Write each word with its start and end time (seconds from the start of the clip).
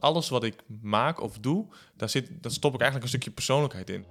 Alles 0.00 0.28
wat 0.28 0.44
ik 0.44 0.54
maak 0.82 1.20
of 1.20 1.38
doe, 1.38 1.66
daar, 1.96 2.08
zit, 2.08 2.30
daar 2.40 2.52
stop 2.52 2.74
ik 2.74 2.80
eigenlijk 2.80 3.02
een 3.02 3.18
stukje 3.18 3.30
persoonlijkheid 3.30 3.90
in. 3.90 4.04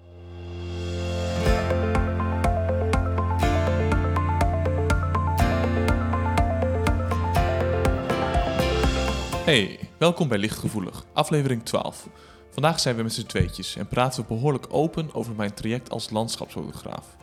Hey, 9.45 9.79
welkom 9.97 10.27
bij 10.27 10.37
Lichtgevoelig, 10.37 11.05
aflevering 11.13 11.63
12. 11.63 12.09
Vandaag 12.49 12.79
zijn 12.79 12.95
we 12.95 13.03
met 13.03 13.13
z'n 13.13 13.25
tweetjes 13.25 13.75
en 13.75 13.87
praten 13.87 14.21
we 14.21 14.27
behoorlijk 14.27 14.65
open 14.69 15.13
over 15.13 15.35
mijn 15.35 15.53
traject 15.53 15.89
als 15.89 16.09
landschapsfotograaf. 16.09 17.17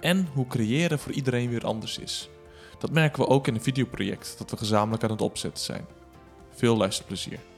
En 0.00 0.28
hoe 0.34 0.46
creëren 0.46 0.98
voor 0.98 1.12
iedereen 1.12 1.50
weer 1.50 1.66
anders 1.66 1.98
is. 1.98 2.28
Dat 2.78 2.90
merken 2.90 3.22
we 3.22 3.28
ook 3.28 3.46
in 3.46 3.54
een 3.54 3.62
videoproject 3.62 4.34
dat 4.38 4.50
we 4.50 4.56
gezamenlijk 4.56 5.02
aan 5.02 5.10
het 5.10 5.20
opzetten 5.20 5.64
zijn. 5.64 5.86
Veel 6.50 6.76
luisterplezier. 6.76 7.49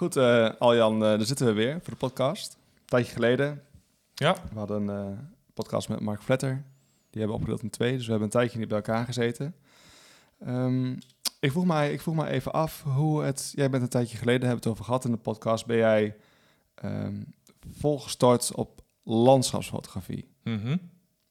Goed, 0.00 0.16
eh, 0.16 0.50
Aljan, 0.58 0.94
eh, 0.94 1.00
daar 1.00 1.24
zitten 1.24 1.46
we 1.46 1.52
weer 1.52 1.72
voor 1.72 1.92
de 1.92 1.98
podcast. 1.98 2.52
Een 2.52 2.84
tijdje 2.84 3.12
geleden. 3.12 3.62
Ja. 4.14 4.36
We 4.52 4.58
hadden 4.58 4.88
een 4.88 5.12
eh, 5.12 5.18
podcast 5.54 5.88
met 5.88 6.00
Mark 6.00 6.22
Vletter. 6.22 6.64
Die 7.10 7.20
hebben 7.20 7.34
opgedeeld 7.36 7.62
in 7.62 7.70
twee, 7.70 7.92
dus 7.92 8.04
we 8.04 8.10
hebben 8.10 8.28
een 8.28 8.32
tijdje 8.32 8.58
niet 8.58 8.68
bij 8.68 8.76
elkaar 8.76 9.04
gezeten. 9.04 9.54
Ehm, 10.38 10.92
ik, 11.40 11.50
vroeg 11.50 11.64
mij, 11.64 11.92
ik 11.92 12.00
vroeg 12.00 12.14
mij 12.14 12.28
even 12.30 12.52
af 12.52 12.82
hoe 12.82 13.22
het... 13.22 13.52
Jij 13.54 13.70
bent 13.70 13.82
een 13.82 13.88
tijdje 13.88 14.16
geleden, 14.16 14.48
hebben 14.48 14.62
we 14.62 14.68
het 14.68 14.72
over 14.72 14.84
gehad 14.84 15.04
in 15.04 15.10
de 15.10 15.16
podcast. 15.16 15.66
Ben 15.66 15.76
jij 15.76 16.16
ehm, 16.74 17.22
volgestort 17.70 18.54
op 18.54 18.82
landschapsfotografie? 19.02 20.28
Mhm. 20.42 20.76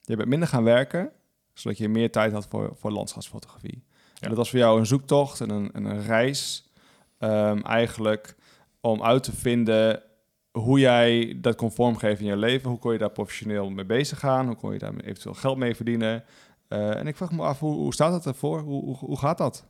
Je 0.01 0.15
bent 0.15 0.29
minder 0.29 0.47
gaan 0.47 0.63
werken, 0.63 1.11
zodat 1.53 1.77
je 1.77 1.89
meer 1.89 2.11
tijd 2.11 2.31
had 2.31 2.47
voor, 2.47 2.75
voor 2.75 2.91
landschapsfotografie. 2.91 3.83
Ja. 3.85 4.19
En 4.19 4.27
dat 4.27 4.37
was 4.37 4.49
voor 4.49 4.59
jou 4.59 4.79
een 4.79 4.85
zoektocht 4.85 5.41
en 5.41 5.49
een, 5.49 5.71
en 5.71 5.85
een 5.85 6.03
reis 6.03 6.71
ehm, 7.17 7.59
eigenlijk 7.59 8.37
om 8.81 9.03
uit 9.03 9.23
te 9.23 9.35
vinden 9.35 10.03
hoe 10.51 10.79
jij 10.79 11.37
dat 11.41 11.55
kon 11.55 11.71
vormgeven 11.71 12.25
in 12.25 12.31
je 12.31 12.37
leven. 12.37 12.69
Hoe 12.69 12.79
kon 12.79 12.91
je 12.91 12.97
daar 12.97 13.11
professioneel 13.11 13.69
mee 13.69 13.85
bezig 13.85 14.19
gaan? 14.19 14.47
Hoe 14.47 14.55
kon 14.55 14.73
je 14.73 14.79
daar 14.79 14.95
eventueel 14.95 15.35
geld 15.35 15.57
mee 15.57 15.75
verdienen? 15.75 16.23
Eh, 16.67 16.95
en 16.95 17.07
ik 17.07 17.15
vraag 17.15 17.31
me 17.31 17.43
af, 17.43 17.59
hoe, 17.59 17.73
hoe 17.73 17.93
staat 17.93 18.11
dat 18.11 18.25
ervoor? 18.25 18.59
Hoe, 18.59 18.97
hoe, 18.97 19.17
gaat 19.17 19.37
dat? 19.37 19.65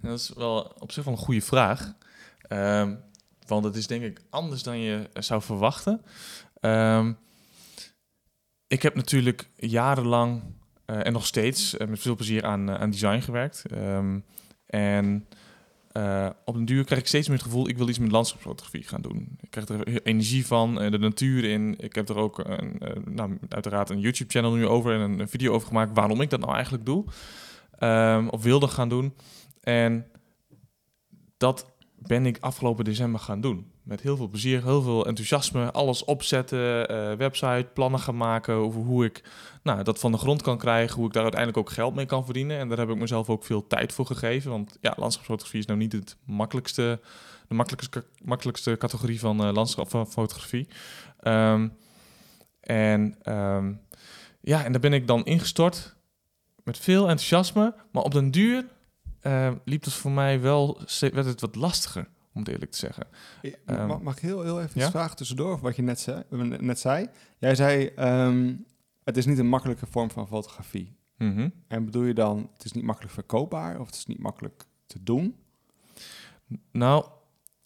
Dat 0.00 0.18
is 0.18 0.32
wel 0.36 0.72
op 0.78 0.92
zich 0.92 1.04
wel 1.04 1.14
een 1.14 1.20
goede 1.20 1.40
vraag. 1.40 1.94
Ehm, 2.40 2.94
want 3.46 3.64
het 3.64 3.76
is 3.76 3.86
denk 3.86 4.02
ik 4.02 4.20
anders 4.30 4.62
dan 4.62 4.78
je 4.78 5.08
zou 5.12 5.42
verwachten. 5.42 6.02
Ehm, 6.60 7.12
ik 8.66 8.82
heb 8.82 8.94
natuurlijk 8.94 9.48
jarenlang 9.56 10.42
eh, 10.84 11.06
en 11.06 11.12
nog 11.12 11.26
steeds 11.26 11.76
eh, 11.76 11.86
met 11.86 12.00
veel 12.00 12.16
plezier 12.16 12.44
aan, 12.44 12.70
aan 12.70 12.90
design 12.90 13.20
gewerkt. 13.20 13.64
Ehm, 13.66 14.20
en 14.66 15.28
eh, 15.94 16.28
op 16.44 16.54
een 16.54 16.64
duur 16.64 16.84
krijg 16.84 17.00
ik 17.00 17.06
steeds 17.06 17.28
meer 17.28 17.36
het 17.36 17.46
gevoel, 17.46 17.68
ik 17.68 17.76
wil 17.76 17.88
iets 17.88 17.98
met 17.98 18.10
landschapsfotografie 18.10 18.82
gaan 18.82 19.00
doen. 19.00 19.38
Ik 19.40 19.50
krijg 19.50 19.68
er 19.68 20.02
energie 20.02 20.46
van, 20.46 20.80
eh, 20.80 20.90
de 20.90 20.98
natuur 20.98 21.44
in. 21.44 21.74
Ik 21.78 21.94
heb 21.94 22.08
er 22.08 22.16
ook 22.16 22.38
een, 22.38 22.78
eh, 22.78 23.02
nou, 23.04 23.38
uiteraard 23.48 23.90
een 23.90 24.00
YouTube-channel 24.00 24.52
nu 24.52 24.66
over 24.66 25.00
en 25.00 25.20
een, 25.20 25.28
video 25.28 25.52
over 25.52 25.68
gemaakt 25.68 25.94
waarom 25.94 26.20
ik 26.20 26.30
dat 26.30 26.40
nou 26.40 26.52
eigenlijk 26.54 26.84
doe. 26.84 27.04
Ehm, 27.78 28.28
of 28.28 28.42
wilde 28.42 28.68
gaan 28.68 28.88
doen. 28.88 29.14
En 29.60 30.06
dat 31.36 31.74
ben 31.98 32.26
ik 32.26 32.38
afgelopen 32.40 32.84
december 32.84 33.20
gaan 33.20 33.40
doen. 33.40 33.72
Met 33.84 34.00
heel 34.00 34.16
veel 34.16 34.28
plezier, 34.28 34.62
heel 34.62 34.82
veel 34.82 35.06
enthousiasme. 35.06 35.72
Alles 35.72 36.04
opzetten, 36.04 36.88
eh, 36.88 37.12
website, 37.12 37.66
plannen 37.74 38.00
gaan 38.00 38.16
maken 38.16 38.54
over 38.54 38.80
hoe 38.80 39.04
ik 39.04 39.22
nou, 39.62 39.82
dat 39.82 39.98
van 39.98 40.12
de 40.12 40.18
grond 40.18 40.42
kan 40.42 40.58
krijgen. 40.58 40.96
Hoe 40.96 41.06
ik 41.06 41.12
daar 41.12 41.22
uiteindelijk 41.22 41.60
ook 41.60 41.74
geld 41.74 41.94
mee 41.94 42.06
kan 42.06 42.24
verdienen. 42.24 42.58
En 42.58 42.68
daar 42.68 42.78
heb 42.78 42.90
ik 42.90 42.96
mezelf 42.96 43.28
ook 43.28 43.44
veel 43.44 43.66
tijd 43.66 43.92
voor 43.92 44.06
gegeven. 44.06 44.50
Want 44.50 44.78
ja, 44.80 44.94
landschapsfotografie 44.96 45.60
is 45.60 45.66
nou 45.66 45.78
niet 45.78 45.92
het 45.92 46.16
makkelijkste, 46.24 47.00
de 47.48 47.54
makkelijkste, 47.54 48.04
makkelijkste 48.22 48.76
categorie 48.76 49.20
van 49.20 49.44
eh, 49.44 49.52
landschapsfotografie. 49.52 50.68
Ehm, 51.20 51.68
en 52.60 53.16
ehm, 53.22 53.72
ja, 54.40 54.64
en 54.64 54.72
daar 54.72 54.80
ben 54.80 54.92
ik 54.92 55.06
dan 55.06 55.24
ingestort 55.24 55.94
met 56.62 56.78
veel 56.78 57.08
enthousiasme. 57.08 57.74
Maar 57.90 58.02
op 58.02 58.12
den 58.12 58.30
duur 58.30 58.64
eh, 59.20 59.52
liep 59.64 59.84
het 59.84 59.92
voor 59.92 60.10
mij 60.10 60.40
wel, 60.40 60.80
werd 61.00 61.26
het 61.26 61.40
wat 61.40 61.54
lastiger, 61.54 62.08
om 62.34 62.40
het 62.40 62.48
eerlijk 62.48 62.70
te 62.70 62.78
zeggen. 62.78 63.06
Ehm, 63.64 63.86
mag, 63.86 64.00
mag 64.00 64.16
ik 64.16 64.22
heel, 64.22 64.42
heel 64.42 64.62
even 64.62 64.80
ja? 64.80 64.90
vragen 64.90 65.16
tussendoor 65.16 65.58
wat 65.58 65.76
je 65.76 65.82
net 65.82 66.00
zei? 66.00 66.22
Net 66.60 66.78
zei? 66.78 67.08
Jij 67.38 67.54
zei, 67.54 67.86
ehm, 67.86 68.54
het 69.04 69.16
is 69.16 69.26
niet 69.26 69.38
een 69.38 69.48
makkelijke 69.48 69.86
vorm 69.86 70.10
van 70.10 70.26
fotografie. 70.26 70.96
Mhm. 71.18 71.48
En 71.68 71.84
bedoel 71.84 72.02
je 72.02 72.14
dan, 72.14 72.50
het 72.52 72.64
is 72.64 72.72
niet 72.72 72.84
makkelijk 72.84 73.12
verkoopbaar 73.12 73.80
of 73.80 73.86
het 73.86 73.94
is 73.94 74.06
niet 74.06 74.18
makkelijk 74.18 74.64
te 74.86 75.02
doen? 75.02 75.36
Nou, 76.70 77.06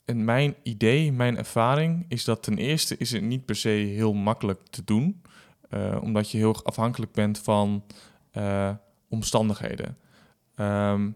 in 0.04 0.24
mijn 0.24 0.54
idee, 0.62 1.12
mijn 1.12 1.36
ervaring 1.36 2.04
is 2.08 2.24
dat 2.24 2.42
ten 2.42 2.58
eerste 2.58 2.96
is 2.96 3.10
het 3.10 3.22
niet 3.22 3.44
per 3.44 3.56
se 3.56 3.68
heel 3.68 4.12
makkelijk 4.12 4.60
te 4.70 4.84
doen, 4.84 5.22
eh, 5.68 5.98
omdat 6.02 6.30
je 6.30 6.38
heel 6.38 6.64
afhankelijk 6.64 7.12
bent 7.12 7.38
van 7.38 7.84
eh, 8.30 8.70
omstandigheden. 9.08 9.98
Ehm, 10.54 11.10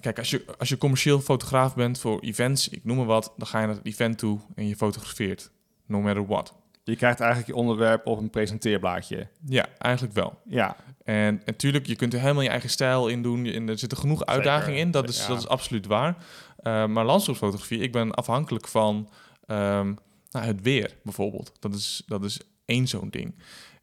kijk, 0.00 0.18
als 0.18 0.30
je, 0.30 0.44
als 0.58 0.68
je 0.68 0.78
commercieel 0.78 1.20
fotograaf 1.20 1.74
bent 1.74 1.98
voor 1.98 2.20
events, 2.20 2.68
ik 2.68 2.84
noem 2.84 2.96
maar 2.96 3.06
wat, 3.06 3.32
dan 3.36 3.46
ga 3.46 3.60
je 3.60 3.66
naar 3.66 3.74
het 3.76 3.86
event 3.86 4.18
toe 4.18 4.40
en 4.54 4.68
je 4.68 4.76
fotografeert, 4.76 5.50
no 5.86 6.00
matter 6.00 6.26
what. 6.26 6.54
Je 6.84 6.96
krijgt 6.96 7.20
eigenlijk 7.20 7.50
je 7.50 7.56
onderwerp 7.56 8.06
op 8.06 8.18
een 8.18 8.30
presenteerblaadje. 8.30 9.28
Ja, 9.44 9.66
eigenlijk 9.78 10.14
wel. 10.14 10.38
Ja, 10.44 10.76
En 11.04 11.42
natuurlijk, 11.44 11.86
je 11.86 11.96
kunt 11.96 12.14
er 12.14 12.20
helemaal 12.20 12.42
je 12.42 12.48
eigen 12.48 12.70
stijl 12.70 13.08
in 13.08 13.22
doen. 13.22 13.46
En 13.46 13.68
er 13.68 13.78
zitten 13.78 13.98
genoeg 13.98 14.26
uitdagingen 14.26 14.78
in. 14.78 14.90
Dat 14.90 15.08
is, 15.08 15.20
Ja. 15.20 15.28
dat 15.28 15.38
is 15.38 15.48
absoluut 15.48 15.86
waar. 15.86 16.16
Uh, 16.62 16.86
maar 16.86 17.04
landschapsfotografie, 17.04 17.78
ik 17.78 17.92
ben 17.92 18.14
afhankelijk 18.14 18.68
van 18.68 19.10
ehm, 19.46 19.94
nou, 20.30 20.46
het 20.46 20.62
weer 20.62 20.96
bijvoorbeeld. 21.02 21.52
Dat 21.58 21.74
is, 21.74 22.02
dat 22.06 22.24
is 22.24 22.40
één 22.64 22.86
zo'n 22.88 23.10
ding. 23.10 23.34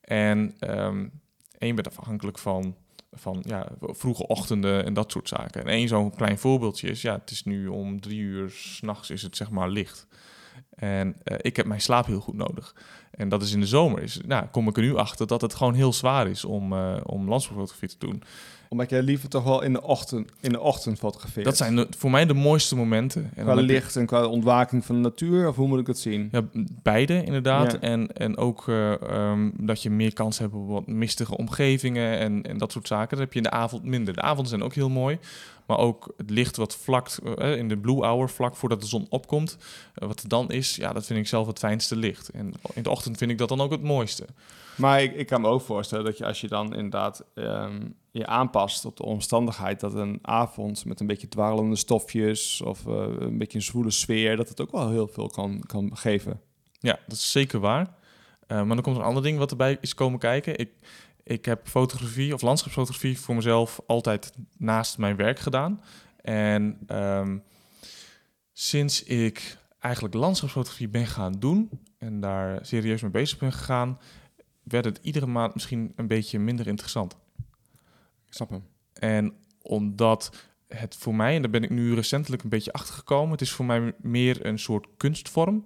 En, 0.02 0.56
ehm, 0.60 1.08
en 1.58 1.68
je 1.68 1.74
bent 1.74 1.98
afhankelijk 1.98 2.38
van, 2.38 2.76
van 3.16 3.44
ja, 3.48 3.68
vroege 3.82 4.28
ochtenden 4.28 4.86
en 4.86 4.94
dat 4.94 5.12
soort 5.12 5.28
zaken. 5.28 5.62
En 5.62 5.68
één 5.68 5.88
zo'n 5.88 6.16
klein 6.16 6.38
voorbeeldje 6.38 6.90
is, 6.90 7.02
ja, 7.02 7.14
het 7.14 7.32
is 7.32 7.44
nu 7.44 7.68
om 7.68 8.02
drie 8.02 8.20
uur 8.20 8.50
s'nachts 8.50 9.10
is 9.10 9.22
het 9.22 9.36
zeg 9.36 9.50
maar 9.50 9.70
licht. 9.70 10.08
En 10.76 11.16
eh, 11.24 11.38
ik 11.42 11.56
heb 11.56 11.66
mijn 11.66 11.82
slaap 11.82 12.06
heel 12.06 12.20
goed 12.20 12.36
nodig. 12.36 12.76
En 13.12 13.30
dat 13.30 13.42
is 13.42 13.54
in 13.54 13.60
de 13.60 13.68
zomer. 13.68 14.02
Is, 14.02 14.20
nou, 14.26 14.46
kom 14.52 14.68
ik 14.68 14.76
er 14.78 14.84
nu 14.84 14.96
achter 14.96 15.28
dat 15.28 15.42
het 15.42 15.54
gewoon 15.56 15.74
heel 15.74 15.94
zwaar 15.94 16.28
is 16.28 16.46
om, 16.46 16.74
eh, 16.74 16.96
om 17.04 17.30
landschapsfotografie 17.30 17.90
te 17.90 17.98
doen. 18.06 18.24
omdat 18.70 18.90
jij 18.90 19.02
liever 19.02 19.30
toch 19.30 19.44
wel 19.44 19.62
in 19.62 19.74
de 19.74 19.82
ochtend, 19.82 20.32
in 20.40 20.52
de 20.52 20.60
ochtend 20.60 21.00
fotografeert. 21.00 21.46
Dat 21.46 21.58
zijn 21.58 21.76
de- 21.76 21.88
voor 21.98 22.10
mij 22.12 22.26
de 22.26 22.34
mooiste 22.34 22.76
momenten. 22.76 23.32
En 23.36 23.44
Qua 23.44 23.54
licht 23.54 23.96
en 23.96 24.06
qua 24.06 24.26
ontwaking 24.26 24.86
van 24.86 24.96
de 24.96 25.02
natuur, 25.02 25.48
of 25.48 25.56
hoe 25.56 25.68
moet 25.68 25.80
ik 25.80 25.88
het 25.88 26.00
zien? 26.00 26.30
Ja, 26.32 26.42
beide 26.82 27.24
inderdaad. 27.24 27.72
Ja. 27.72 27.80
En, 27.80 28.12
en 28.14 28.38
ook 28.38 28.68
eh, 28.68 29.02
ehm, 29.02 29.50
dat 29.58 29.82
je 29.84 29.90
meer 29.90 30.14
kans 30.14 30.38
hebt 30.38 30.54
op 30.54 30.68
wat 30.68 30.88
mistige 30.88 31.38
omgevingen 31.38 32.18
en, 32.20 32.42
en 32.44 32.58
dat 32.58 32.72
soort 32.72 32.88
zaken. 32.88 33.10
Dat 33.10 33.20
heb 33.20 33.32
je 33.32 33.38
in 33.38 33.44
de 33.44 33.50
avond 33.52 33.84
minder. 33.84 34.14
De 34.14 34.22
avonden 34.22 34.48
zijn 34.48 34.64
ook 34.64 34.74
heel 34.74 34.90
mooi. 34.90 35.18
Maar 35.66 35.78
ook 35.78 36.14
het 36.18 36.30
licht 36.30 36.58
wat 36.58 36.76
vlak 36.76 37.08
eh, 37.10 37.58
in 37.58 37.68
de 37.68 37.78
blue 37.78 38.06
hour, 38.06 38.30
vlak 38.30 38.56
voordat 38.56 38.82
de 38.82 38.88
zon 38.88 39.06
opkomt. 39.10 39.58
eh, 39.94 40.08
wat 40.08 40.22
er 40.22 40.30
dan 40.30 40.52
is, 40.52 40.76
ja, 40.76 40.94
dat 40.94 41.06
vind 41.06 41.20
ik 41.20 41.28
zelf 41.28 41.48
het 41.48 41.60
fijnste 41.60 41.96
licht. 41.96 42.30
En 42.30 42.54
in 42.74 42.84
de 42.84 42.90
ochtend 42.90 43.18
vind 43.18 43.32
ik 43.32 43.38
dat 43.38 43.50
dan 43.50 43.62
ook 43.62 43.72
het 43.72 43.84
mooiste. 43.84 44.26
Maar 44.76 45.02
ik, 45.02 45.16
ik 45.16 45.28
kan 45.28 45.42
me 45.42 45.48
ook 45.48 45.62
voorstellen 45.62 46.06
dat 46.06 46.18
je 46.18 46.26
als 46.26 46.42
je 46.42 46.48
dan 46.48 46.74
inderdaad 46.74 47.24
ehm, 47.34 47.88
je 48.12 48.26
aanpast 48.26 48.86
op 48.86 48.98
de 48.98 49.04
omstandigheid 49.04 49.80
dat 49.80 49.94
een 49.94 50.20
avond 50.22 50.86
met 50.86 51.00
een 51.00 51.08
beetje 51.08 51.28
dwarrelende 51.28 51.76
stofjes 51.76 52.62
of 52.62 52.88
eh, 52.88 53.08
een 53.20 53.38
beetje 53.38 53.58
een 53.58 53.64
zwoele 53.64 53.92
sfeer, 53.92 54.36
dat 54.36 54.50
het 54.50 54.62
ook 54.62 54.72
wel 54.72 54.90
heel 54.90 55.08
veel 55.08 55.28
kan, 55.28 55.64
kan 55.68 55.98
geven. 55.98 56.42
Ja, 56.80 57.00
dat 57.08 57.18
is 57.18 57.32
zeker 57.32 57.60
waar. 57.60 57.94
Maar 58.48 58.68
dan 58.68 58.82
komt 58.82 58.98
een 58.98 59.04
ander 59.04 59.24
ding 59.24 59.38
wat 59.38 59.52
erbij 59.52 59.78
is 59.82 59.94
komen 59.94 60.20
kijken. 60.20 60.58
Ik, 60.58 60.70
ik 61.26 61.46
heb 61.46 61.68
fotografie 61.68 62.34
of 62.34 62.42
landschapsfotografie 62.42 63.20
voor 63.20 63.36
mezelf 63.36 63.80
altijd 63.88 64.34
naast 64.58 64.98
mijn 64.98 65.16
werk 65.16 65.40
gedaan. 65.40 65.82
En 66.22 66.80
ehm, 66.88 67.38
sinds 68.54 69.04
ik 69.04 69.58
eigenlijk 69.80 70.14
landschapsfotografie 70.14 70.88
ben 70.88 71.08
gaan 71.08 71.32
doen 71.32 71.70
en 71.98 72.20
daar 72.20 72.66
serieus 72.66 73.02
mee 73.02 73.12
bezig 73.12 73.38
ben 73.38 73.54
gegaan, 73.54 74.00
werd 74.64 74.86
het 74.86 75.00
iedere 75.02 75.26
maand 75.26 75.54
misschien 75.54 75.94
een 75.96 76.08
beetje 76.08 76.40
minder 76.40 76.68
interessant. 76.68 77.18
Ik 78.26 78.34
snap 78.34 78.50
hem. 78.50 78.66
En 78.94 79.34
omdat 79.62 80.48
het 80.68 80.96
voor 80.96 81.16
mij, 81.16 81.36
en 81.36 81.42
daar 81.42 81.52
ben 81.52 81.64
ik 81.64 81.70
nu 81.70 81.96
recentelijk 81.96 82.44
een 82.44 82.50
beetje 82.50 82.74
achter 82.74 82.94
gekomen, 82.94 83.32
het 83.32 83.42
is 83.42 83.52
voor 83.52 83.66
mij 83.66 83.94
meer 83.98 84.46
een 84.46 84.60
soort 84.60 84.88
kunstvorm 84.98 85.66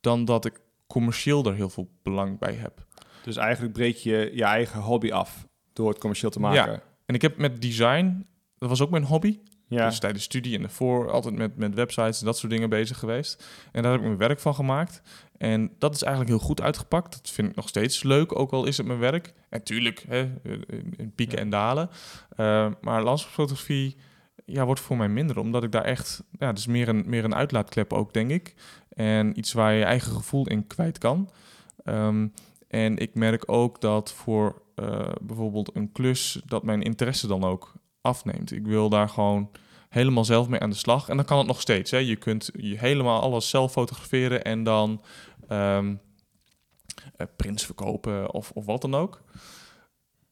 dan 0.00 0.24
dat 0.24 0.44
ik 0.44 0.60
commercieel 0.86 1.44
er 1.44 1.54
heel 1.54 1.70
veel 1.70 1.90
belang 2.02 2.38
bij 2.38 2.54
heb. 2.54 2.86
Dus 3.30 3.42
eigenlijk 3.42 3.72
breek 3.72 3.96
je 3.96 4.30
je 4.34 4.44
eigen 4.44 4.80
hobby 4.80 5.12
af 5.12 5.46
door 5.72 5.88
het 5.88 5.98
commercieel 5.98 6.30
te 6.30 6.40
maken. 6.40 6.82
En 7.06 7.14
ik 7.14 7.22
heb 7.22 7.36
met 7.36 7.62
design, 7.62 8.26
dat 8.58 8.68
was 8.68 8.80
ook 8.80 8.90
mijn 8.90 9.04
hobby. 9.04 9.38
Ja. 9.68 9.88
Dus 9.88 9.98
tijdens 9.98 10.24
studie 10.24 10.54
en 10.54 10.60
daarvoor 10.60 11.10
altijd 11.10 11.34
met, 11.36 11.56
met 11.56 11.74
websites 11.74 12.20
en 12.20 12.26
dat 12.26 12.38
soort 12.38 12.52
dingen 12.52 12.68
bezig 12.68 12.98
geweest. 12.98 13.44
En 13.72 13.82
daar 13.82 13.92
heb 13.92 14.00
ik 14.00 14.06
mijn 14.06 14.18
werk 14.18 14.40
van 14.40 14.54
gemaakt. 14.54 15.02
En 15.36 15.70
dat 15.78 15.94
is 15.94 16.02
eigenlijk 16.02 16.36
heel 16.36 16.46
goed 16.46 16.60
uitgepakt. 16.60 17.12
Dat 17.12 17.30
vind 17.30 17.48
ik 17.48 17.56
nog 17.56 17.68
steeds 17.68 18.02
leuk, 18.02 18.38
ook 18.38 18.52
al 18.52 18.64
is 18.64 18.76
het 18.76 18.86
mijn 18.86 18.98
werk. 18.98 19.32
En 19.48 19.62
tuurlijk, 19.62 20.04
hè, 20.08 20.30
in 20.96 21.12
pieken 21.14 21.36
Ja. 21.36 21.42
en 21.42 21.50
dalen. 21.50 21.90
Uh, 22.36 22.66
maar 22.80 23.02
landschapsfotografie 23.02 23.96
ja, 24.44 24.64
wordt 24.64 24.80
voor 24.80 24.96
mij 24.96 25.08
minder. 25.08 25.38
Omdat 25.38 25.64
ik 25.64 25.72
daar 25.72 25.84
echt, 25.84 26.22
ja, 26.38 26.46
het 26.46 26.58
is 26.58 26.66
meer 26.66 26.88
een, 26.88 27.02
meer 27.06 27.24
een 27.24 27.34
uitlaatklep 27.34 27.92
ook, 27.92 28.12
denk 28.12 28.30
ik. 28.30 28.54
En 28.88 29.38
iets 29.38 29.52
waar 29.52 29.72
je 29.72 29.78
je 29.78 29.84
eigen 29.84 30.12
gevoel 30.12 30.46
in 30.46 30.66
kwijt 30.66 30.98
kan. 30.98 31.30
Ehm, 31.84 32.26
en 32.70 32.96
ik 32.96 33.14
merk 33.14 33.42
ook 33.46 33.80
dat 33.80 34.12
voor 34.12 34.62
eh, 34.74 35.08
bijvoorbeeld 35.20 35.76
een 35.76 35.92
klus, 35.92 36.40
dat 36.44 36.62
mijn 36.62 36.82
interesse 36.82 37.26
dan 37.26 37.44
ook 37.44 37.72
afneemt. 38.00 38.52
Ik 38.52 38.66
wil 38.66 38.88
daar 38.88 39.08
gewoon 39.08 39.50
helemaal 39.88 40.24
zelf 40.24 40.48
mee 40.48 40.60
aan 40.60 40.70
de 40.70 40.76
slag. 40.76 41.08
En 41.08 41.16
dan 41.16 41.24
kan 41.24 41.38
het 41.38 41.46
nog 41.46 41.60
steeds. 41.60 41.90
Hè. 41.90 41.98
Je 41.98 42.16
kunt 42.16 42.50
je 42.56 42.78
helemaal 42.78 43.20
alles 43.20 43.48
zelf 43.48 43.72
fotograferen 43.72 44.44
en 44.44 44.64
dan 44.64 45.02
um, 45.48 46.00
prints 47.36 47.64
verkopen 47.64 48.32
of, 48.32 48.50
of 48.50 48.64
wat 48.64 48.80
dan 48.80 48.94
ook. 48.94 49.22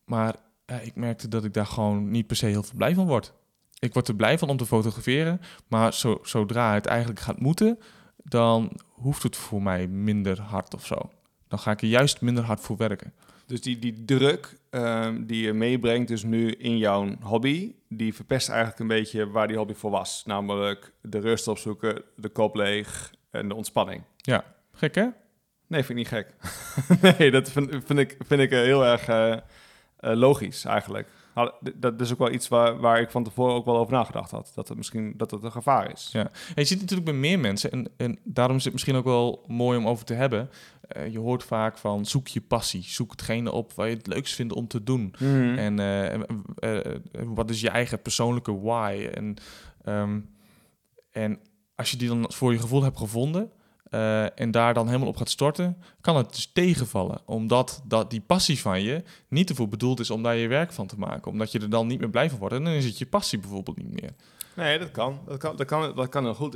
Maar 0.05 0.37
ik 0.82 0.94
merkte 0.94 1.29
dat 1.29 1.44
ik 1.44 1.55
daar 1.55 1.67
gewoon 1.67 2.11
niet 2.11 2.26
per 2.26 2.37
se 2.37 2.46
heel 2.46 2.62
veel 2.62 2.76
blij 2.76 2.94
van 2.94 3.06
word. 3.06 3.32
Ik 3.79 3.93
word 3.93 4.08
er 4.08 4.17
blij 4.17 4.38
van 4.38 4.49
om 4.49 4.56
te 4.56 4.67
fotograferen, 4.67 5.40
maar 5.69 5.94
zo, 5.94 6.19
zodra 6.23 6.75
het 6.75 6.87
eigenlijk 6.87 7.20
gaat 7.20 7.40
moeten, 7.40 7.79
dan 8.17 8.81
hoeft 8.87 9.23
het 9.23 9.37
voor 9.37 9.62
mij 9.62 9.87
minder 9.87 10.40
hard 10.40 10.75
of 10.75 10.87
zo. 10.87 11.11
Dan 11.49 11.59
ga 11.59 11.71
ik 11.71 11.83
er 11.83 11.89
juist 11.89 12.21
minder 12.21 12.45
hard 12.45 12.61
voor 12.61 12.77
werken. 12.77 13.12
Dus 13.47 13.61
die, 13.61 13.79
die 13.79 14.05
druk 14.05 14.59
ehm, 14.71 15.25
die 15.27 15.43
je 15.43 15.53
meebrengt, 15.53 16.09
dus 16.09 16.23
nu 16.23 16.50
in 16.50 16.79
jouw 16.79 17.17
hobby, 17.21 17.75
die 17.89 18.15
verpest 18.15 18.49
eigenlijk 18.49 18.79
een 18.79 18.87
beetje 18.87 19.31
waar 19.31 19.49
die 19.49 19.56
hobby 19.56 19.75
voor 19.75 19.91
was. 19.91 20.23
Namelijk 20.27 20.93
de 21.00 21.19
rust 21.19 21.49
opzoeken, 21.49 22.03
de 22.17 22.29
kop 22.29 22.55
leeg 22.55 23.12
en 23.31 23.49
de 23.49 23.55
ontspanning. 23.55 24.03
Ja, 24.17 24.45
gek 24.73 24.95
hè? 24.95 25.06
Nee, 25.67 25.83
vind 25.85 25.89
ik 25.89 25.95
niet 25.97 26.09
gek. 26.09 26.35
nee, 27.19 27.31
dat 27.31 27.50
vind, 27.50 27.71
vind, 27.85 27.99
ik, 27.99 28.17
vind 28.27 28.41
ik 28.41 28.50
heel 28.50 28.85
erg 28.85 29.09
uh, 29.09 29.37
logisch 30.00 30.65
eigenlijk. 30.65 31.09
Dat 31.75 32.00
is 32.00 32.12
ook 32.12 32.19
wel 32.19 32.32
iets 32.32 32.48
waar, 32.48 32.78
waar 32.78 33.00
ik 33.00 33.10
van 33.10 33.25
tevoren 33.25 33.54
ook 33.54 33.64
wel 33.64 33.76
over 33.76 33.92
nagedacht 33.92 34.30
had. 34.30 34.52
Dat 34.54 34.69
het 34.69 34.76
misschien 34.76 35.14
dat 35.16 35.30
het 35.30 35.42
een 35.42 35.52
gevaar 35.52 35.92
is. 35.92 36.08
Ja. 36.12 36.30
je 36.54 36.64
ziet 36.64 36.80
natuurlijk 36.80 37.10
bij 37.10 37.19
meer 37.19 37.38
mensen, 37.38 37.70
en, 37.70 37.88
en 37.96 38.19
daarom 38.25 38.56
is 38.56 38.64
het 38.64 38.72
misschien 38.72 38.96
ook 38.96 39.04
wel 39.04 39.44
mooi 39.46 39.78
om 39.78 39.88
over 39.88 40.04
te 40.04 40.14
hebben. 40.14 40.50
Uh, 40.96 41.12
je 41.12 41.19
hoort 41.19 41.44
vaak 41.44 41.78
van 41.78 42.06
zoek 42.06 42.28
je 42.28 42.40
passie, 42.40 42.82
zoek 42.82 43.10
hetgene 43.10 43.52
op 43.52 43.72
waar 43.72 43.88
je 43.88 43.96
het 43.96 44.06
leukst 44.06 44.34
vindt 44.34 44.52
om 44.52 44.69
te 44.69 44.82
doen. 44.82 45.14
Mhm. 45.19 45.58
En 45.58 45.80
uh, 45.80 46.94
wat 47.25 47.50
is 47.50 47.60
je 47.60 47.70
eigen 47.70 48.02
persoonlijke 48.02 48.60
why? 48.60 49.08
En, 49.14 49.36
um, 49.84 50.30
en 51.10 51.40
als 51.75 51.90
je 51.90 51.96
die 51.96 52.08
dan 52.08 52.32
voor 52.32 52.52
je 52.52 52.58
gevoel 52.58 52.82
hebt 52.82 52.98
gevonden, 52.98 53.52
uh, 53.90 54.40
en 54.40 54.50
daar 54.50 54.75
dan 54.75 54.87
helemaal 54.87 55.08
op 55.08 55.17
gaat 55.17 55.31
storten, 55.31 55.82
kan 56.00 56.17
het 56.17 56.35
dus 56.35 56.50
tegenvallen. 56.52 57.20
Omdat 57.25 57.82
dat, 57.85 58.11
die 58.11 58.20
passie 58.20 58.61
van 58.61 58.82
je 58.82 59.02
niet 59.29 59.50
ervoor 59.50 59.69
bedoeld 59.69 60.00
is 60.00 60.11
om 60.11 60.23
daar 60.23 60.37
je 60.37 60.49
werk 60.49 60.73
van 60.73 60.87
te 60.87 60.99
maken. 60.99 61.31
Omdat 61.31 61.52
je 61.52 61.58
er 61.61 61.70
dan 61.70 61.87
niet 61.87 62.00
meer 62.00 62.11
blij 62.11 62.31
van 62.31 62.38
wordt. 62.38 62.55
En 62.55 62.64
dan 62.64 62.73
is 62.73 62.85
het 62.85 62.99
je 62.99 63.06
passie 63.06 63.38
bijvoorbeeld 63.38 63.76
niet 63.76 64.00
meer. 64.00 64.11
Nee, 64.55 64.79
dat 64.79 64.90
kan. 64.90 65.20
Dat 65.26 65.38
kan, 65.38 65.56
dat 65.56 65.67
kan, 65.67 65.94
dat 65.94 66.08
kan 66.08 66.25
heel 66.25 66.35
goed. 66.35 66.55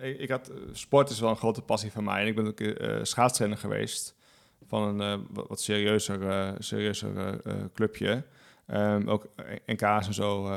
Ik, 0.00 0.28
had, 0.28 0.50
sport 0.72 1.10
is 1.10 1.20
wel 1.20 1.30
een 1.30 1.36
grote 1.36 1.62
passie 1.62 1.92
van 1.92 2.04
mij. 2.04 2.20
En 2.20 2.26
ik 2.26 2.34
ben 2.34 2.46
ook 2.46 2.60
uh, 2.60 3.56
geweest 3.56 4.14
van 4.68 5.00
een 5.00 5.26
wat 5.32 5.60
serieuzer, 5.60 6.54
serieuzer 6.58 7.40
clubje. 7.74 8.24
Um, 8.66 9.08
ook 9.08 9.28
NK's 9.66 10.06
en 10.06 10.14
zo 10.14 10.50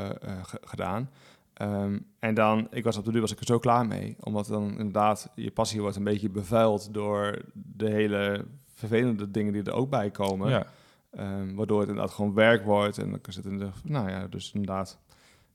gedaan. 0.64 1.10
Um, 1.62 2.06
en 2.20 2.34
dan, 2.34 2.68
ik 2.72 2.84
was 2.84 2.98
op 2.98 3.06
de 3.06 3.12
duur 3.12 3.22
was 3.22 3.32
ik 3.32 3.40
er 3.40 3.46
zo 3.46 3.60
klaar 3.60 3.88
mee. 3.88 4.16
Omdat 4.20 4.48
dan 4.48 4.70
inderdaad 4.70 5.32
je 5.36 5.52
passie 5.52 5.82
wordt 5.82 5.96
een 5.96 6.04
beetje 6.04 6.30
bevuild 6.30 6.94
door 6.94 7.42
de 7.54 7.90
hele 7.90 8.46
vervelende 8.74 9.32
dingen 9.32 9.54
die 9.54 9.64
er 9.64 9.74
ook 9.74 9.90
bij 9.90 10.12
komen. 10.12 10.50
Ja. 10.50 10.68
Um, 11.20 11.56
waardoor 11.56 11.80
het 11.80 11.90
inderdaad 11.90 12.14
gewoon 12.14 12.34
werk 12.34 12.64
wordt. 12.64 12.98
En 12.98 13.10
dan 13.10 13.20
zit 13.30 13.46
in 13.46 13.58
de, 13.58 13.70
nou 13.84 14.10
ja, 14.10 14.28
dus 14.28 14.52
inderdaad 14.54 15.00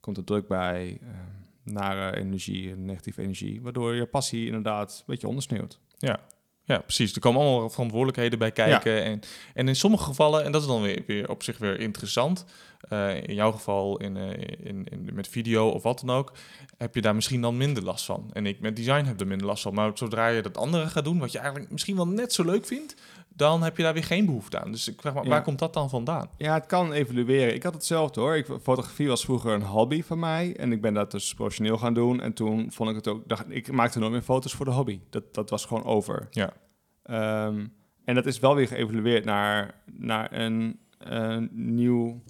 komt 0.01 0.17
er 0.17 0.25
druk 0.25 0.49
bij, 0.49 0.99
um, 1.03 1.43
nare 1.73 2.17
energie 2.17 2.71
en 2.71 2.85
negatieve 2.85 3.23
energie. 3.23 3.63
Waardoor 3.63 3.95
je 3.95 4.07
passie 4.07 4.47
inderdaad 4.47 4.97
een 4.99 5.05
beetje 5.07 5.29
ondersneeuwt. 5.29 5.81
Ja, 5.99 6.21
ja, 6.65 6.79
precies. 6.79 7.15
Er 7.15 7.21
komen 7.21 7.41
allemaal 7.41 7.71
verantwoordelijkheden 7.71 8.39
bij 8.39 8.53
kijken. 8.53 9.03
En, 9.03 9.21
en 9.55 9.69
in 9.69 9.77
sommige 9.77 10.05
gevallen, 10.05 10.45
en 10.45 10.53
dat 10.53 10.61
is 10.61 10.67
dan 10.67 10.83
weer, 10.83 11.03
weer 11.07 11.29
op 11.29 11.43
zich 11.43 11.59
weer 11.59 11.81
interessant. 11.81 12.45
Uh, 12.91 13.23
in 13.23 13.35
jouw 13.35 13.53
geval 13.53 13.97
in, 13.97 14.17
uh, 14.17 14.31
in, 14.63 14.87
in, 14.91 15.11
met 15.13 15.29
video 15.29 15.69
of 15.69 15.83
wat 15.83 16.03
dan 16.05 16.17
ook, 16.17 16.33
heb 16.79 16.95
je 16.95 17.01
daar 17.01 17.15
misschien 17.15 17.41
dan 17.41 17.57
minder 17.57 17.83
last 17.83 18.05
van. 18.05 18.31
En 18.33 18.47
ik 18.47 18.61
met 18.61 18.77
design 18.77 19.05
heb 19.05 19.21
er 19.21 19.27
minder 19.27 19.47
last 19.47 19.63
van. 19.63 19.75
Maar 19.75 19.91
zodra 19.95 20.29
je 20.29 20.43
dat 20.43 20.57
andere 20.57 20.89
gaat 20.89 21.05
doen, 21.05 21.19
wat 21.19 21.33
je 21.33 21.39
eigenlijk 21.39 21.71
misschien 21.71 21.97
wel 21.97 22.09
net 22.09 22.33
zo 22.33 22.45
leuk 22.45 22.67
vindt, 22.67 22.95
dan 23.35 23.63
heb 23.63 23.77
je 23.77 23.83
daar 23.83 23.93
weer 23.93 24.05
geen 24.05 24.27
behoefte 24.27 24.61
aan. 24.61 24.73
Dus 24.73 24.89
ik 24.89 25.01
vraag 25.01 25.15
maar, 25.15 25.29
waar 25.29 25.43
komt 25.43 25.59
dat 25.59 25.75
dan 25.75 25.91
vandaan? 25.91 26.29
Ja, 26.37 26.55
het 26.55 26.67
kan 26.67 26.93
evolueren. 26.93 27.55
Ik 27.55 27.63
had 27.63 27.75
hetzelfde 27.75 28.21
hoor. 28.21 28.37
Ik, 28.37 28.47
fotografie 28.63 29.09
was 29.09 29.25
vroeger 29.25 29.53
een 29.53 29.63
hobby 29.63 30.03
van 30.03 30.19
mij. 30.19 30.57
En 30.57 30.73
ik 30.73 30.81
ben 30.81 30.95
dat 30.95 31.11
dus 31.11 31.35
professioneel 31.35 31.79
gaan 31.79 31.95
doen. 31.95 32.21
En 32.21 32.33
toen 32.33 32.73
vond 32.73 32.91
ik 32.91 32.97
het 32.97 33.09
ook... 33.09 33.29
Dacht, 33.29 33.45
ik 33.49 33.73
maakte 33.73 33.99
nooit 33.99 34.13
meer 34.13 34.23
foto's 34.23 34.53
voor 34.53 34.65
de 34.65 34.71
hobby. 34.71 35.01
Dat, 35.11 35.35
dat 35.35 35.51
was 35.51 35.65
gewoon 35.65 35.85
over. 35.85 36.27
Ja. 36.31 36.53
Um, 37.47 37.75
en 38.05 38.15
dat 38.15 38.27
is 38.27 38.39
wel 38.39 38.55
weer 38.55 38.69
geëvolueerd 38.69 39.25
naar, 39.25 39.75
naar 39.93 40.33
een, 40.33 40.79
een 40.99 41.49
nieuw 41.53 42.23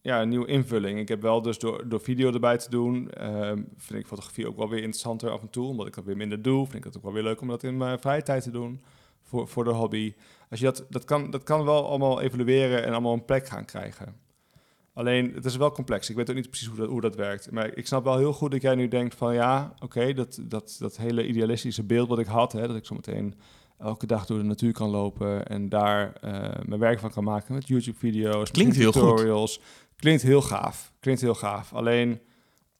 ja, 0.00 0.22
een 0.22 0.28
nieuwe 0.28 0.46
invulling. 0.46 0.98
Ik 0.98 1.08
heb 1.08 1.22
wel 1.22 1.42
dus 1.42 1.58
door, 1.58 1.88
door 1.88 2.00
video 2.00 2.32
erbij 2.32 2.58
te 2.58 2.70
doen, 2.70 3.24
um, 3.24 3.68
vind 3.76 4.00
ik 4.00 4.06
fotografie 4.06 4.48
ook 4.48 4.56
wel 4.56 4.68
weer 4.68 4.78
interessanter 4.78 5.30
af 5.30 5.40
en 5.40 5.50
toe, 5.50 5.68
omdat 5.68 5.86
ik 5.86 5.94
dat 5.94 6.04
weer 6.04 6.16
minder 6.16 6.42
doe. 6.42 6.64
Vind 6.64 6.76
ik 6.76 6.84
het 6.84 6.96
ook 6.96 7.02
wel 7.02 7.12
weer 7.12 7.22
leuk 7.22 7.40
om 7.40 7.48
dat 7.48 7.62
in 7.62 7.76
mijn 7.76 8.00
vrije 8.00 8.22
tijd 8.22 8.42
te 8.42 8.50
doen 8.50 8.82
voor, 9.32 9.48
voor 9.48 9.64
de 9.64 9.70
hobby. 9.70 10.14
Als 10.50 10.60
je 10.60 10.64
dat, 10.64 10.86
dat, 10.88 11.04
kan, 11.04 11.30
dat 11.30 11.42
kan 11.42 11.64
wel 11.64 11.88
allemaal 11.88 12.20
evolueren 12.20 12.84
en 12.84 12.92
allemaal 12.92 13.12
een 13.12 13.24
plek 13.24 13.46
gaan 13.46 13.64
krijgen. 13.64 14.20
Alleen, 14.94 15.34
het 15.34 15.44
is 15.44 15.56
wel 15.56 15.72
complex. 15.72 16.10
Ik 16.10 16.16
weet 16.16 16.30
ook 16.30 16.36
niet 16.36 16.48
precies 16.48 16.68
hoe 16.68 16.76
dat, 16.76 16.88
hoe 16.88 17.00
dat 17.00 17.14
werkt. 17.14 17.50
Maar 17.50 17.76
ik 17.76 17.86
snap 17.86 18.04
wel 18.04 18.18
heel 18.18 18.32
goed 18.32 18.50
dat 18.50 18.62
jij 18.62 18.74
nu 18.74 18.88
denkt 18.88 19.14
van... 19.14 19.34
ja, 19.34 19.74
oké, 19.78 20.12
dat, 20.12 20.40
dat, 20.42 20.76
dat 20.78 20.96
hele 20.96 21.26
idealistische 21.26 21.84
beeld 21.84 22.08
wat 22.08 22.18
ik 22.18 22.26
had... 22.26 22.52
Hè, 22.52 22.66
dat 22.66 22.76
ik 22.76 22.86
zo 22.86 22.94
meteen 22.94 23.34
elke 23.78 24.06
dag 24.06 24.26
door 24.26 24.38
de 24.38 24.44
natuur 24.44 24.72
kan 24.72 24.90
lopen... 24.90 25.46
en 25.46 25.68
daar 25.68 26.12
uh, 26.24 26.30
mijn 26.66 26.80
werk 26.80 26.98
van 26.98 27.10
kan 27.10 27.24
maken 27.24 27.54
met 27.54 27.68
YouTube-video's, 27.68 28.50
Klinkt 28.50 28.76
heel 28.76 28.92
tutorials. 28.92 29.56
Goed. 29.56 29.96
Klinkt 29.96 30.22
heel 30.22 30.42
gaaf. 30.42 30.92
Klinkt 31.00 31.20
heel 31.20 31.34
gaaf. 31.34 31.72
Alleen... 31.72 32.20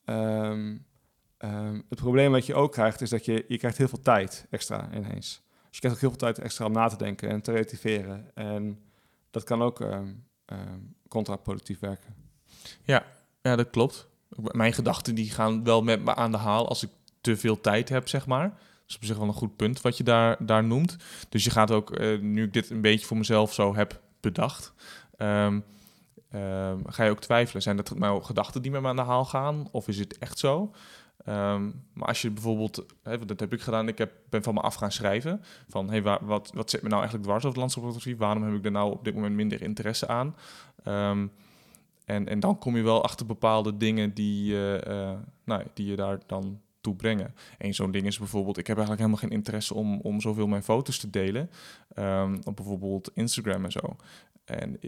Um, 0.05 0.87
um, 1.38 1.84
het 1.88 1.98
probleem 1.98 2.32
wat 2.32 2.46
je 2.46 2.55
ook 2.55 2.72
krijgt... 2.72 3.00
is 3.00 3.10
dat 3.10 3.25
je, 3.25 3.44
je 3.48 3.58
krijgt 3.58 3.78
heel 3.78 3.88
veel 3.88 4.02
tijd 4.02 4.46
extra 4.50 4.88
ineens 4.94 5.43
je 5.72 5.78
krijgt 5.78 5.96
ook 5.96 6.00
heel 6.00 6.10
veel 6.10 6.19
tijd 6.19 6.38
extra 6.38 6.64
om 6.64 6.72
na 6.72 6.88
te 6.88 6.96
denken 6.96 7.28
en 7.28 7.42
te 7.42 7.52
relativeren. 7.52 8.30
En 8.34 8.80
dat 9.30 9.44
kan 9.44 9.62
ook 9.62 9.80
um, 9.80 10.24
um, 10.46 10.94
contraproductief 11.08 11.78
werken. 11.78 12.14
Ja, 12.84 13.04
ja, 13.42 13.56
dat 13.56 13.70
klopt. 13.70 14.08
Mijn 14.36 14.72
gedachten 14.72 15.14
die 15.14 15.30
gaan 15.30 15.64
wel 15.64 15.82
met 15.82 16.04
me 16.04 16.14
aan 16.14 16.30
de 16.30 16.38
haal 16.38 16.69
als 16.69 16.82
ik 16.82 16.90
te 17.20 17.36
veel 17.36 17.60
tijd 17.60 17.88
heb, 17.88 18.08
zeg 18.08 18.26
maar. 18.26 18.48
Dat 18.48 18.88
is 18.88 18.96
op 18.96 19.05
zich 19.05 19.17
wel 19.17 19.29
een 19.29 19.34
goed 19.34 19.56
punt 19.56 19.81
wat 19.81 19.96
je 19.96 20.05
daar, 20.05 20.46
daar 20.46 20.64
noemt. 20.64 20.96
Dus 21.29 21.44
je 21.44 21.50
gaat 21.50 21.70
ook, 21.70 21.98
uh, 21.98 22.20
nu 22.20 22.44
ik 22.44 22.52
dit 22.52 22.70
een 22.70 22.81
beetje 22.81 23.06
voor 23.06 23.17
mezelf 23.17 23.55
zo 23.55 23.74
heb 23.74 24.00
bedacht, 24.20 24.72
um, 25.19 25.64
ga 26.86 27.05
je 27.05 27.10
ook 27.10 27.20
twijfelen. 27.20 27.62
Zijn 27.62 27.76
dat 27.76 27.98
mijn 27.98 28.24
gedachten 28.24 28.62
die 28.62 28.70
met 28.70 28.82
me 28.82 28.88
aan 28.88 28.96
de 28.96 29.02
haal 29.02 29.24
gaan? 29.24 29.69
Of 29.70 29.88
is 29.88 29.98
het 29.98 30.19
echt 30.19 30.38
zo? 30.38 30.72
Ehm, 31.24 31.70
maar 31.93 32.08
als 32.08 32.22
je 32.22 32.31
bijvoorbeeld, 32.31 32.84
hè, 33.02 33.24
dat 33.24 33.41
heb 33.41 33.52
ik 33.52 33.60
gedaan, 33.60 33.88
ik 33.88 33.98
heb, 33.98 34.12
ben 34.29 34.43
van 34.43 34.55
me 34.55 34.60
af 34.60 34.74
gaan 34.74 34.93
schrijven. 34.93 35.41
Van 35.69 35.91
hey, 35.91 36.02
wat, 36.02 36.50
wat 36.55 36.70
zit 36.70 36.82
me 36.82 36.88
nou 36.88 37.00
eigenlijk 37.00 37.29
dwars 37.29 37.44
over 37.44 37.58
landschapfotografie? 37.58 38.17
Waarom 38.17 38.43
heb 38.43 38.55
ik 38.55 38.64
er 38.64 38.70
nou 38.70 38.93
op 38.93 39.05
dit 39.05 39.14
moment 39.14 39.34
minder 39.34 39.62
interesse 39.62 40.08
aan? 40.08 40.36
Um, 40.88 41.32
en, 42.05 42.29
en 42.29 42.41
dan 42.41 42.58
kom 42.58 42.76
je 42.76 42.82
wel 42.82 43.02
achter 43.02 43.26
bepaalde 43.26 43.76
dingen 43.76 44.14
die, 44.14 44.52
uh, 44.52 45.12
nou, 45.44 45.62
die 45.74 45.86
je 45.86 45.96
daar 45.96 46.19
dan 46.26 46.60
toe 46.82 46.94
brengen. 46.94 47.34
Eén 47.58 47.74
zo'n 47.74 47.91
ding 47.91 48.06
is 48.06 48.19
bijvoorbeeld, 48.19 48.58
ik 48.58 48.67
heb 48.67 48.77
eigenlijk 48.77 49.06
helemaal 49.06 49.29
geen 49.29 49.39
interesse 49.39 49.74
om, 49.74 50.01
om 50.01 50.20
zoveel 50.20 50.46
mijn 50.46 50.62
foto's 50.62 50.98
te 50.98 51.10
delen. 51.10 51.51
Um, 51.98 52.41
op 52.44 52.56
bijvoorbeeld 52.56 53.10
Instagram 53.15 53.65
en 53.65 53.72
zo. 53.72 53.96
En, 54.44 54.79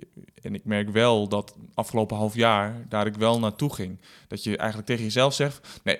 en 0.42 0.54
ik 0.54 0.64
merk 0.64 0.90
wel 0.90 1.28
dat 1.28 1.56
afgelopen 1.74 2.16
half 2.16 2.34
jaar 2.34 2.86
daar 2.88 3.06
ik 3.06 3.14
wel 3.14 3.38
naartoe 3.38 3.74
ging. 3.74 4.00
Dat 4.28 4.44
je 4.44 4.56
eigenlijk 4.56 4.88
tegen 4.88 5.04
jezelf 5.04 5.34
zegt: 5.34 5.80
nee, 5.84 5.98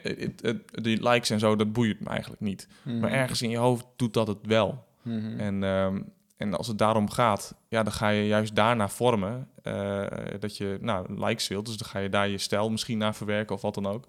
die 0.82 1.08
likes 1.08 1.30
en 1.30 1.38
zo, 1.38 1.56
dat 1.56 1.72
boeit 1.72 2.00
me 2.00 2.06
eigenlijk 2.06 2.40
niet. 2.40 2.68
Maar 2.84 2.94
mhm. 2.94 3.04
ergens 3.04 3.42
in 3.42 3.50
je 3.50 3.56
hoofd 3.56 3.86
doet 3.96 4.14
dat 4.14 4.26
het 4.26 4.46
wel. 4.46 4.84
Mhm. 5.02 5.40
En, 5.40 5.64
ehm, 5.64 6.02
en 6.36 6.54
als 6.54 6.66
het 6.66 6.78
daarom 6.78 7.10
gaat, 7.10 7.54
ja, 7.68 7.82
dan 7.82 7.92
ga 7.92 8.08
je 8.08 8.26
juist 8.26 8.54
daarna 8.54 8.88
vormen. 8.88 9.48
Uh, 9.62 10.06
dat 10.40 10.56
je 10.56 10.78
nou, 10.80 11.24
likes 11.24 11.48
wilt. 11.48 11.66
Dus 11.66 11.76
dan 11.76 11.88
ga 11.88 11.98
je 11.98 12.08
daar 12.08 12.28
je 12.28 12.38
stijl 12.38 12.70
misschien 12.70 12.98
naar 12.98 13.14
verwerken 13.14 13.54
of 13.54 13.62
wat 13.62 13.74
dan 13.74 13.86
ook. 13.86 14.04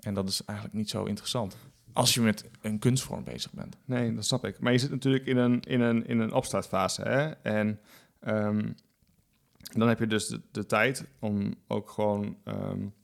En 0.00 0.14
dat 0.14 0.28
is 0.28 0.44
eigenlijk 0.44 0.78
niet 0.78 0.90
zo 0.90 1.04
interessant. 1.04 1.56
Als 1.92 2.14
je 2.14 2.20
met 2.20 2.50
een 2.60 2.78
kunstvorm 2.78 3.24
bezig 3.24 3.52
bent. 3.52 3.76
Nee, 3.84 4.14
dat 4.14 4.24
snap 4.24 4.44
ik. 4.44 4.60
Maar 4.60 4.72
je 4.72 4.78
zit 4.78 4.90
natuurlijk 4.90 5.26
in 5.26 5.36
een, 5.36 5.60
in 5.60 5.80
een, 5.80 6.06
in 6.06 6.18
een 6.18 6.32
opstartfase. 6.32 7.02
Hè? 7.02 7.30
En 7.30 7.80
um, 8.28 8.74
dan 9.72 9.88
heb 9.88 9.98
je 9.98 10.06
dus 10.06 10.26
de, 10.26 10.40
de, 10.50 10.66
tijd 10.66 11.04
om 11.18 11.54
ook 11.66 11.90
gewoon 11.90 12.36
um, 12.44 12.94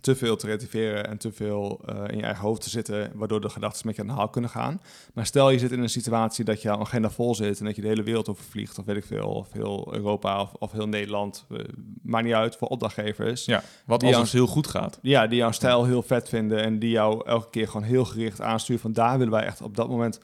te 0.00 0.16
veel 0.16 0.36
te 0.36 0.46
relativeren 0.46 1.06
en 1.06 1.18
te 1.18 1.32
veel 1.32 1.80
eh, 1.86 1.96
in 2.06 2.16
je 2.16 2.22
eigen 2.22 2.44
hoofd 2.44 2.62
te 2.62 2.70
zitten, 2.70 3.10
waardoor 3.14 3.40
de 3.40 3.48
gedachten 3.48 3.86
met 3.86 3.96
je 3.96 4.02
aan 4.02 4.08
de 4.08 4.14
haal 4.14 4.28
kunnen 4.28 4.50
gaan. 4.50 4.80
Maar 5.14 5.26
stel 5.26 5.50
je 5.50 5.58
zit 5.58 5.72
in 5.72 5.82
een 5.82 5.88
situatie 5.88 6.44
dat 6.44 6.62
je 6.62 6.78
agenda 6.78 7.10
vol 7.10 7.34
zit 7.34 7.58
en 7.58 7.64
dat 7.64 7.76
je 7.76 7.82
de 7.82 7.88
hele 7.88 8.02
wereld 8.02 8.28
overvliegt, 8.28 8.78
of 8.78 8.84
weet 8.84 8.96
ik 8.96 9.04
veel, 9.04 9.28
of 9.28 9.52
heel 9.52 9.88
Europa 9.94 10.40
of, 10.40 10.52
of 10.58 10.72
heel 10.72 10.88
Nederland, 10.88 11.46
uh, 11.48 11.58
maakt 12.02 12.24
niet 12.24 12.34
uit, 12.34 12.56
voor 12.56 12.68
opdrachtgevers. 12.68 13.44
Ja, 13.44 13.62
wat 13.86 14.00
Die 14.00 14.08
als 14.08 14.22
het 14.22 14.32
heel 14.32 14.46
goed 14.46 14.66
gaat. 14.66 14.98
Ja, 15.02 15.26
die 15.26 15.38
jouw 15.38 15.50
stijl 15.50 15.84
heel 15.84 16.02
vet 16.02 16.28
vinden 16.28 16.62
en 16.62 16.78
die 16.78 16.90
jou 16.90 17.26
elke 17.26 17.50
keer 17.50 17.66
gewoon 17.66 17.86
heel 17.86 18.04
gericht 18.04 18.40
aansturen. 18.40 18.82
Van 18.82 18.92
daar 18.92 19.18
willen 19.18 19.32
wij 19.32 19.44
echt 19.44 19.62
op 19.62 19.76
dat 19.76 19.88
moment 19.88 20.20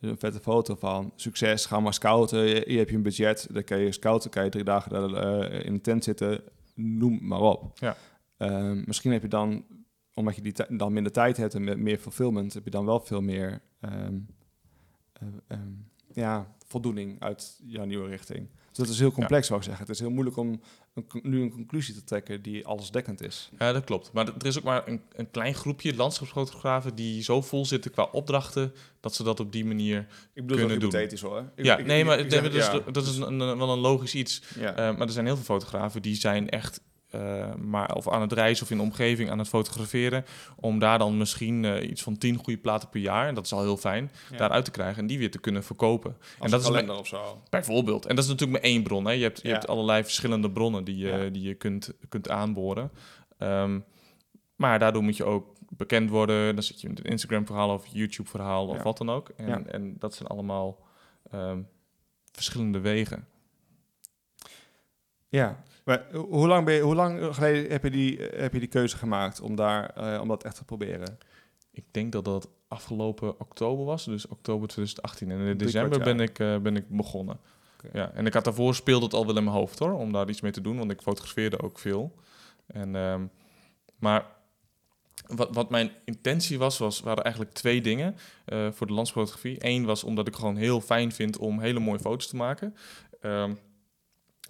een 0.00 0.18
vette 0.18 0.40
foto 0.40 0.74
van. 0.74 1.12
Succes, 1.16 1.66
ga 1.66 1.80
maar 1.80 1.94
scouten. 1.94 2.40
Je, 2.40 2.64
je 2.66 2.76
hebt 2.76 2.90
je 2.90 2.96
een 2.96 3.02
budget, 3.02 3.46
dan 3.50 3.64
kan 3.64 3.78
je 3.78 3.92
scouten, 3.92 4.30
kan 4.30 4.44
je 4.44 4.50
drie 4.50 4.64
dagen 4.64 5.14
eh, 5.14 5.64
in 5.64 5.72
een 5.72 5.80
tent 5.80 6.04
zitten, 6.04 6.40
noem 6.74 7.18
maar 7.22 7.40
op. 7.40 7.78
Ja. 7.78 7.96
Ehm, 8.36 8.82
misschien 8.86 9.12
heb 9.12 9.22
je 9.22 9.28
dan, 9.28 9.64
omdat 10.14 10.34
je 10.36 10.42
die 10.42 10.54
dan 10.76 10.92
minder 10.92 11.12
tijd 11.12 11.36
hebt 11.36 11.54
en 11.54 11.64
me- 11.64 11.76
meer 11.76 11.98
fulfillment, 11.98 12.54
heb 12.54 12.64
je 12.64 12.70
dan 12.70 12.84
wel 12.84 13.00
veel 13.00 13.20
meer 13.20 13.62
ehm, 13.80 14.18
eh, 15.12 15.28
ehm, 15.48 15.60
ja, 16.12 16.54
voldoening 16.66 17.20
uit 17.20 17.60
jouw 17.66 17.84
nieuwe 17.84 18.08
richting. 18.08 18.48
Dus 18.68 18.86
dat 18.86 18.88
is 18.94 18.98
heel 19.00 19.12
complex, 19.12 19.46
zou 19.46 19.58
ik 19.58 19.64
zeggen. 19.64 19.84
Het 19.86 19.94
is 19.94 20.00
heel 20.00 20.10
moeilijk 20.10 20.36
om 20.36 20.60
een, 20.94 21.06
nu 21.22 21.42
een 21.42 21.50
conclusie 21.50 21.94
te 21.94 22.04
trekken 22.04 22.42
die 22.42 22.66
allesdekkend 22.66 23.20
is. 23.22 23.50
Ja, 23.58 23.72
dat 23.72 23.84
klopt. 23.84 24.12
Maar 24.12 24.26
er 24.38 24.46
is 24.46 24.58
ook 24.58 24.64
maar 24.64 24.88
een, 24.88 25.00
een 25.12 25.30
klein 25.30 25.54
groepje 25.54 25.94
landschapsfotografen 25.96 26.94
die 26.94 27.22
zo 27.22 27.42
vol 27.42 27.66
zitten 27.66 27.90
qua 27.90 28.08
opdrachten, 28.12 28.72
dat 29.00 29.14
ze 29.14 29.22
dat 29.22 29.40
op 29.40 29.52
die 29.52 29.64
manier... 29.64 29.98
Ik 29.98 30.06
bedoel 30.34 30.46
kunnen 30.56 30.68
dat 30.68 30.80
doen. 30.80 30.90
hypothetisch 30.90 31.20
hoor. 31.20 31.50
Ik- 31.54 31.64
ja, 31.64 31.76
ik- 31.76 31.86
nee, 31.86 32.04
maar 32.04 32.18
ik 32.18 32.20
nee, 32.22 32.30
zeg- 32.30 32.40
maar 32.42 32.50
dat, 32.50 32.86
is, 32.86 32.92
dat 32.92 33.06
is 33.06 33.16
een, 33.16 33.40
een- 33.40 33.58
wel 33.58 33.70
een 33.72 33.78
logisch 33.78 34.14
iets. 34.14 34.42
ja. 34.58 34.72
Maar 34.92 35.06
er 35.06 35.10
zijn 35.10 35.26
heel 35.26 35.36
veel 35.36 35.44
fotografen 35.44 36.02
die 36.02 36.14
zijn 36.14 36.48
echt 36.48 36.80
eh, 37.10 37.54
maar 37.54 37.94
of 37.94 38.08
aan 38.08 38.20
het 38.20 38.32
reizen 38.32 38.64
of 38.64 38.70
in 38.70 38.76
de 38.76 38.82
omgeving 38.82 39.30
aan 39.30 39.38
het 39.38 39.48
fotograferen. 39.48 40.24
Om 40.56 40.78
daar 40.78 40.98
dan 40.98 41.16
misschien 41.16 41.64
eh, 41.64 41.88
iets 41.90 42.02
van 42.02 42.18
tien 42.18 42.36
goede 42.36 42.58
platen 42.58 42.88
per 42.88 43.00
jaar, 43.00 43.28
en 43.28 43.34
dat 43.34 43.44
is 43.44 43.52
al 43.52 43.62
heel 43.62 43.76
fijn, 43.76 44.10
Ja. 44.30 44.36
daaruit 44.36 44.64
te 44.64 44.70
krijgen 44.70 44.98
en 45.00 45.06
die 45.06 45.18
weer 45.18 45.30
te 45.30 45.38
kunnen 45.38 45.64
verkopen. 45.64 46.16
Als 46.18 46.28
en 46.38 46.50
dat 46.50 46.60
is 46.60 46.66
kalender 46.66 46.96
of 46.98 47.06
zo. 47.06 47.42
bijvoorbeeld. 47.50 48.06
En 48.06 48.14
dat 48.16 48.24
is 48.24 48.30
natuurlijk 48.30 48.62
maar 48.62 48.70
één 48.70 48.82
bron. 48.82 49.04
Hè. 49.06 49.12
Je, 49.12 49.22
hebt, 49.22 49.42
je 49.42 49.48
Ja. 49.48 49.54
hebt 49.54 49.66
allerlei 49.68 50.02
verschillende 50.02 50.50
bronnen 50.50 50.84
die 50.84 50.96
je, 50.96 51.08
Ja. 51.08 51.28
die 51.28 51.42
je 51.42 51.54
kunt, 51.54 51.92
kunt 52.08 52.28
aanboren. 52.30 52.90
Ehm, 53.38 53.80
maar 54.56 54.78
daardoor 54.78 55.02
moet 55.02 55.16
je 55.16 55.24
ook 55.24 55.54
bekend 55.68 56.10
worden. 56.10 56.54
Dan 56.54 56.64
zit 56.64 56.80
je 56.80 56.88
in 56.88 56.96
een 57.02 57.10
Instagram-verhaal 57.10 57.74
of 57.74 57.86
YouTube-verhaal 57.86 58.66
of 58.66 58.82
wat 58.82 58.98
dan 58.98 59.10
ook. 59.10 59.28
En, 59.28 59.72
en 59.72 59.96
dat 59.98 60.14
zijn 60.14 60.28
allemaal 60.28 60.84
ehm, 61.30 61.60
verschillende 62.32 62.78
wegen. 62.80 63.26
Ja. 65.28 65.62
Maar 65.86 66.06
ho- 66.12 66.26
hoe 66.30 66.46
lang, 66.46 66.64
ben 66.64 66.74
je, 66.74 66.80
hoe 66.80 66.94
lang 66.94 67.34
geleden 67.34 67.70
heb 67.70 67.82
je, 67.82 67.90
die, 67.90 68.18
heb 68.36 68.52
je 68.52 68.58
die 68.58 68.68
keuze 68.68 68.96
gemaakt 68.96 69.40
om, 69.40 69.54
daar, 69.56 69.90
eh, 69.90 70.20
om 70.20 70.28
dat 70.28 70.44
echt 70.44 70.56
te 70.56 70.64
proberen? 70.64 71.18
Ik 71.72 71.84
denk 71.90 72.12
dat 72.12 72.24
dat 72.24 72.48
afgelopen 72.68 73.40
oktober 73.40 73.84
was, 73.84 74.04
dus 74.04 74.28
oktober 74.28 74.68
2018. 74.68 75.30
En 75.30 75.36
in 75.38 75.42
Drie 75.44 75.56
december 75.56 75.98
ben 76.04 76.20
ik, 76.20 76.38
eh, 76.38 76.56
ben 76.58 76.76
ik 76.76 76.88
begonnen. 76.88 77.38
Ja, 77.92 78.10
en 78.14 78.26
ik 78.26 78.34
had 78.34 78.44
daarvoor 78.44 78.74
speelde 78.74 79.04
het 79.04 79.14
al 79.14 79.26
wel 79.26 79.36
in 79.36 79.44
mijn 79.44 79.56
hoofd 79.56 79.78
hoor, 79.78 79.92
om 79.92 80.12
daar 80.12 80.28
iets 80.28 80.40
mee 80.40 80.52
te 80.52 80.60
doen, 80.60 80.78
want 80.78 80.90
ik 80.90 81.00
fotografeerde 81.02 81.60
ook 81.62 81.78
veel. 81.78 82.14
En, 82.66 82.96
ehm, 82.96 83.26
maar 83.98 84.26
wat, 85.26 85.54
wat 85.54 85.70
mijn 85.70 85.90
intentie 86.04 86.58
was, 86.58 86.78
was, 86.78 87.00
waren 87.00 87.22
eigenlijk 87.24 87.54
twee 87.54 87.80
dingen 87.80 88.16
eh, 88.44 88.70
voor 88.72 88.86
de 88.86 88.92
landsfotografie. 88.92 89.56
Eén 89.58 89.84
was 89.84 90.04
omdat 90.04 90.26
ik 90.26 90.34
gewoon 90.36 90.56
heel 90.56 90.80
fijn 90.80 91.12
vind 91.12 91.38
om 91.38 91.60
hele 91.60 91.80
mooie 91.80 91.98
foto's 92.00 92.26
te 92.28 92.36
maken. 92.36 92.74
Ehm, 93.20 93.54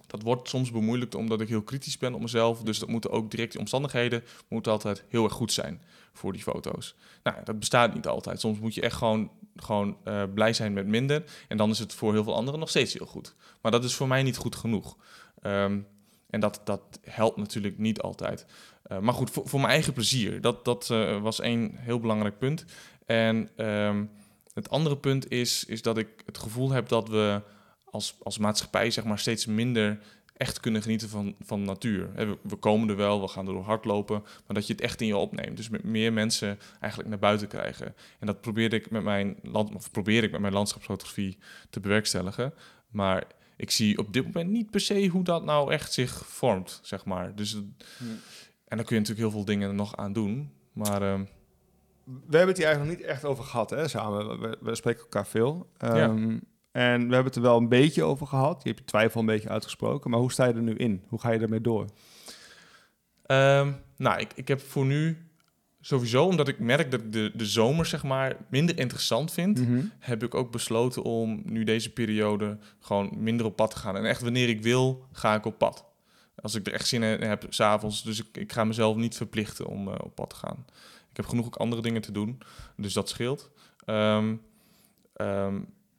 dat 0.07 0.21
wordt 0.21 0.49
soms 0.49 0.71
bemoeilijkt 0.71 1.15
omdat 1.15 1.41
ik 1.41 1.47
heel 1.47 1.61
kritisch 1.61 1.97
ben 1.97 2.13
op 2.13 2.21
mezelf. 2.21 2.61
Dus 2.61 2.79
dat 2.79 2.89
moeten 2.89 3.11
ook 3.11 3.31
direct 3.31 3.51
die 3.51 3.59
omstandigheden 3.59 4.23
moeten 4.47 4.71
altijd 4.71 5.03
heel 5.07 5.23
erg 5.23 5.33
goed 5.33 5.51
zijn 5.51 5.81
voor 6.13 6.33
die 6.33 6.41
foto's. 6.41 6.95
Nou, 7.23 7.37
dat 7.43 7.59
bestaat 7.59 7.93
niet 7.93 8.07
altijd. 8.07 8.39
Soms 8.39 8.59
moet 8.59 8.73
je 8.73 8.81
echt 8.81 8.95
gewoon, 8.95 9.31
gewoon 9.55 9.97
eh, 10.03 10.23
blij 10.33 10.53
zijn 10.53 10.73
met 10.73 10.87
minder. 10.87 11.23
En 11.47 11.57
dan 11.57 11.69
is 11.69 11.79
het 11.79 11.93
voor 11.93 12.13
heel 12.13 12.23
veel 12.23 12.35
anderen 12.35 12.59
nog 12.59 12.69
steeds 12.69 12.93
heel 12.93 13.05
goed. 13.05 13.35
Maar 13.61 13.71
dat 13.71 13.83
is 13.83 13.95
voor 13.95 14.07
mij 14.07 14.23
niet 14.23 14.37
goed 14.37 14.55
genoeg. 14.55 14.97
Ehm, 15.41 15.79
en 16.29 16.39
dat, 16.39 16.61
dat 16.63 16.81
helpt 17.01 17.37
natuurlijk 17.37 17.77
niet 17.77 18.01
altijd. 18.01 18.45
Eh, 18.83 18.99
maar 18.99 19.13
goed, 19.13 19.29
voor, 19.29 19.47
voor 19.47 19.59
mijn 19.59 19.71
eigen 19.71 19.93
plezier. 19.93 20.41
Dat, 20.41 20.65
dat 20.65 20.89
eh, 20.89 21.21
was 21.21 21.39
één 21.39 21.75
heel 21.75 21.99
belangrijk 21.99 22.37
punt. 22.37 22.65
En 23.05 23.49
ehm, 23.55 24.05
het 24.53 24.69
andere 24.69 24.97
punt 24.97 25.31
is, 25.31 25.65
is 25.65 25.81
dat 25.81 25.97
ik 25.97 26.07
het 26.25 26.37
gevoel 26.37 26.71
heb 26.71 26.87
dat 26.87 27.09
we 27.09 27.41
als, 27.97 28.15
als 28.23 28.37
maatschappij 28.37 28.91
zeg 28.91 29.03
maar, 29.03 29.19
steeds 29.19 29.45
minder 29.45 29.99
echt 30.33 30.59
kunnen 30.59 30.81
genieten 30.81 31.09
van, 31.09 31.35
van 31.39 31.63
natuur. 31.63 32.13
We, 32.13 32.37
we 32.41 32.55
komen 32.55 32.89
er 32.89 32.95
wel, 32.95 33.21
we 33.21 33.27
gaan 33.27 33.47
er 33.47 33.53
door 33.53 33.63
hardlopen, 33.63 34.21
maar 34.21 34.55
dat 34.55 34.67
je 34.67 34.73
het 34.73 34.81
echt 34.81 35.01
in 35.01 35.07
je 35.07 35.17
opneemt. 35.17 35.57
Dus 35.57 35.69
met 35.69 35.83
meer 35.83 36.13
mensen 36.13 36.59
eigenlijk 36.79 37.09
naar 37.09 37.19
buiten 37.19 37.47
krijgen. 37.47 37.95
En 38.19 38.27
dat 38.27 38.41
probeerde 38.41 38.75
ik 38.75 38.89
met 38.89 39.03
mijn, 39.03 39.37
land, 39.41 39.75
of 39.75 39.91
probeer 39.91 40.23
ik 40.23 40.31
met 40.31 40.41
mijn 40.41 40.53
landschapsfotografie 40.53 41.37
te 41.69 41.79
bewerkstelligen. 41.79 42.53
Maar 42.89 43.23
ik 43.55 43.71
zie 43.71 43.97
op 43.97 44.13
dit 44.13 44.25
moment 44.25 44.49
niet 44.49 44.71
per 44.71 44.79
se 44.79 45.07
hoe 45.07 45.23
dat 45.23 45.43
nou 45.43 45.71
echt 45.71 45.93
zich 45.93 46.25
vormt, 46.25 46.79
zeg 46.83 47.05
maar. 47.05 47.35
Dus, 47.35 47.53
en 48.67 48.77
daar 48.77 48.85
kun 48.85 48.95
je 48.95 49.01
natuurlijk 49.01 49.19
heel 49.19 49.31
veel 49.31 49.45
dingen 49.45 49.75
nog 49.75 49.95
aan 49.95 50.13
doen. 50.13 50.51
Maar 50.73 51.01
ehm, 51.01 51.23
We 52.03 52.37
hebben 52.37 52.47
het 52.47 52.57
hier 52.57 52.65
eigenlijk 52.65 52.97
nog 52.97 52.97
niet 52.97 53.15
echt 53.15 53.25
over 53.25 53.43
gehad, 53.43 53.69
hè, 53.69 53.87
samen. 53.87 54.39
We, 54.39 54.57
we 54.61 54.75
spreken 54.75 55.01
elkaar 55.01 55.27
veel. 55.27 55.69
Ehm, 55.77 56.37
En 56.77 56.97
we 57.07 57.13
hebben 57.13 57.25
het 57.25 57.35
er 57.35 57.41
wel 57.41 57.57
een 57.57 57.69
beetje 57.69 58.03
over 58.03 58.27
gehad. 58.27 58.63
Je 58.63 58.67
hebt 58.69 58.79
je 58.81 58.85
twijfel 58.85 59.19
een 59.19 59.25
beetje 59.25 59.49
uitgesproken. 59.49 60.09
Maar 60.09 60.19
hoe 60.19 60.31
sta 60.31 60.45
je 60.45 60.53
er 60.53 60.61
nu 60.61 60.75
in? 60.75 61.03
Hoe 61.07 61.19
ga 61.19 61.31
je 61.31 61.39
ermee 61.39 61.61
door? 61.61 61.85
Ehm, 63.25 63.71
nou, 63.97 64.19
ik, 64.19 64.31
ik 64.35 64.47
heb 64.47 64.61
voor 64.61 64.85
nu 64.85 65.17
sowieso, 65.81 66.25
omdat 66.25 66.47
ik 66.47 66.59
merk 66.59 66.91
dat 66.91 66.99
ik 67.01 67.11
de, 67.13 67.31
de 67.35 67.45
zomer 67.45 67.85
zeg 67.85 68.03
maar 68.03 68.35
minder 68.49 68.79
interessant 68.79 69.31
vind, 69.31 69.59
Mhm. 69.59 69.81
heb 69.99 70.23
ik 70.23 70.35
ook 70.35 70.51
besloten 70.51 71.03
om 71.03 71.41
nu 71.45 71.63
deze 71.63 71.93
periode 71.93 72.57
gewoon 72.79 73.13
minder 73.17 73.45
op 73.45 73.55
pad 73.55 73.71
te 73.71 73.77
gaan. 73.77 73.95
En 73.97 74.05
echt 74.05 74.21
wanneer 74.21 74.49
ik 74.49 74.61
wil, 74.61 75.05
ga 75.11 75.35
ik 75.35 75.45
op 75.45 75.57
pad. 75.57 75.85
Als 76.35 76.55
ik 76.55 76.67
er 76.67 76.73
echt 76.73 76.87
zin 76.87 77.03
in 77.03 77.21
heb, 77.21 77.45
s'avonds. 77.49 78.03
Dus 78.03 78.19
ik, 78.19 78.37
ik 78.37 78.51
ga 78.51 78.63
mezelf 78.63 78.95
niet 78.95 79.15
verplichten 79.15 79.65
om 79.67 79.87
eh, 79.87 79.95
op 80.03 80.15
pad 80.15 80.29
te 80.29 80.35
gaan. 80.35 80.65
Ik 81.11 81.17
heb 81.17 81.25
genoeg 81.25 81.45
ook 81.45 81.55
andere 81.55 81.81
dingen 81.81 82.01
te 82.01 82.11
doen, 82.11 82.37
dus 82.75 82.93
dat 82.93 83.09
scheelt. 83.09 83.49
Wat 83.85 84.23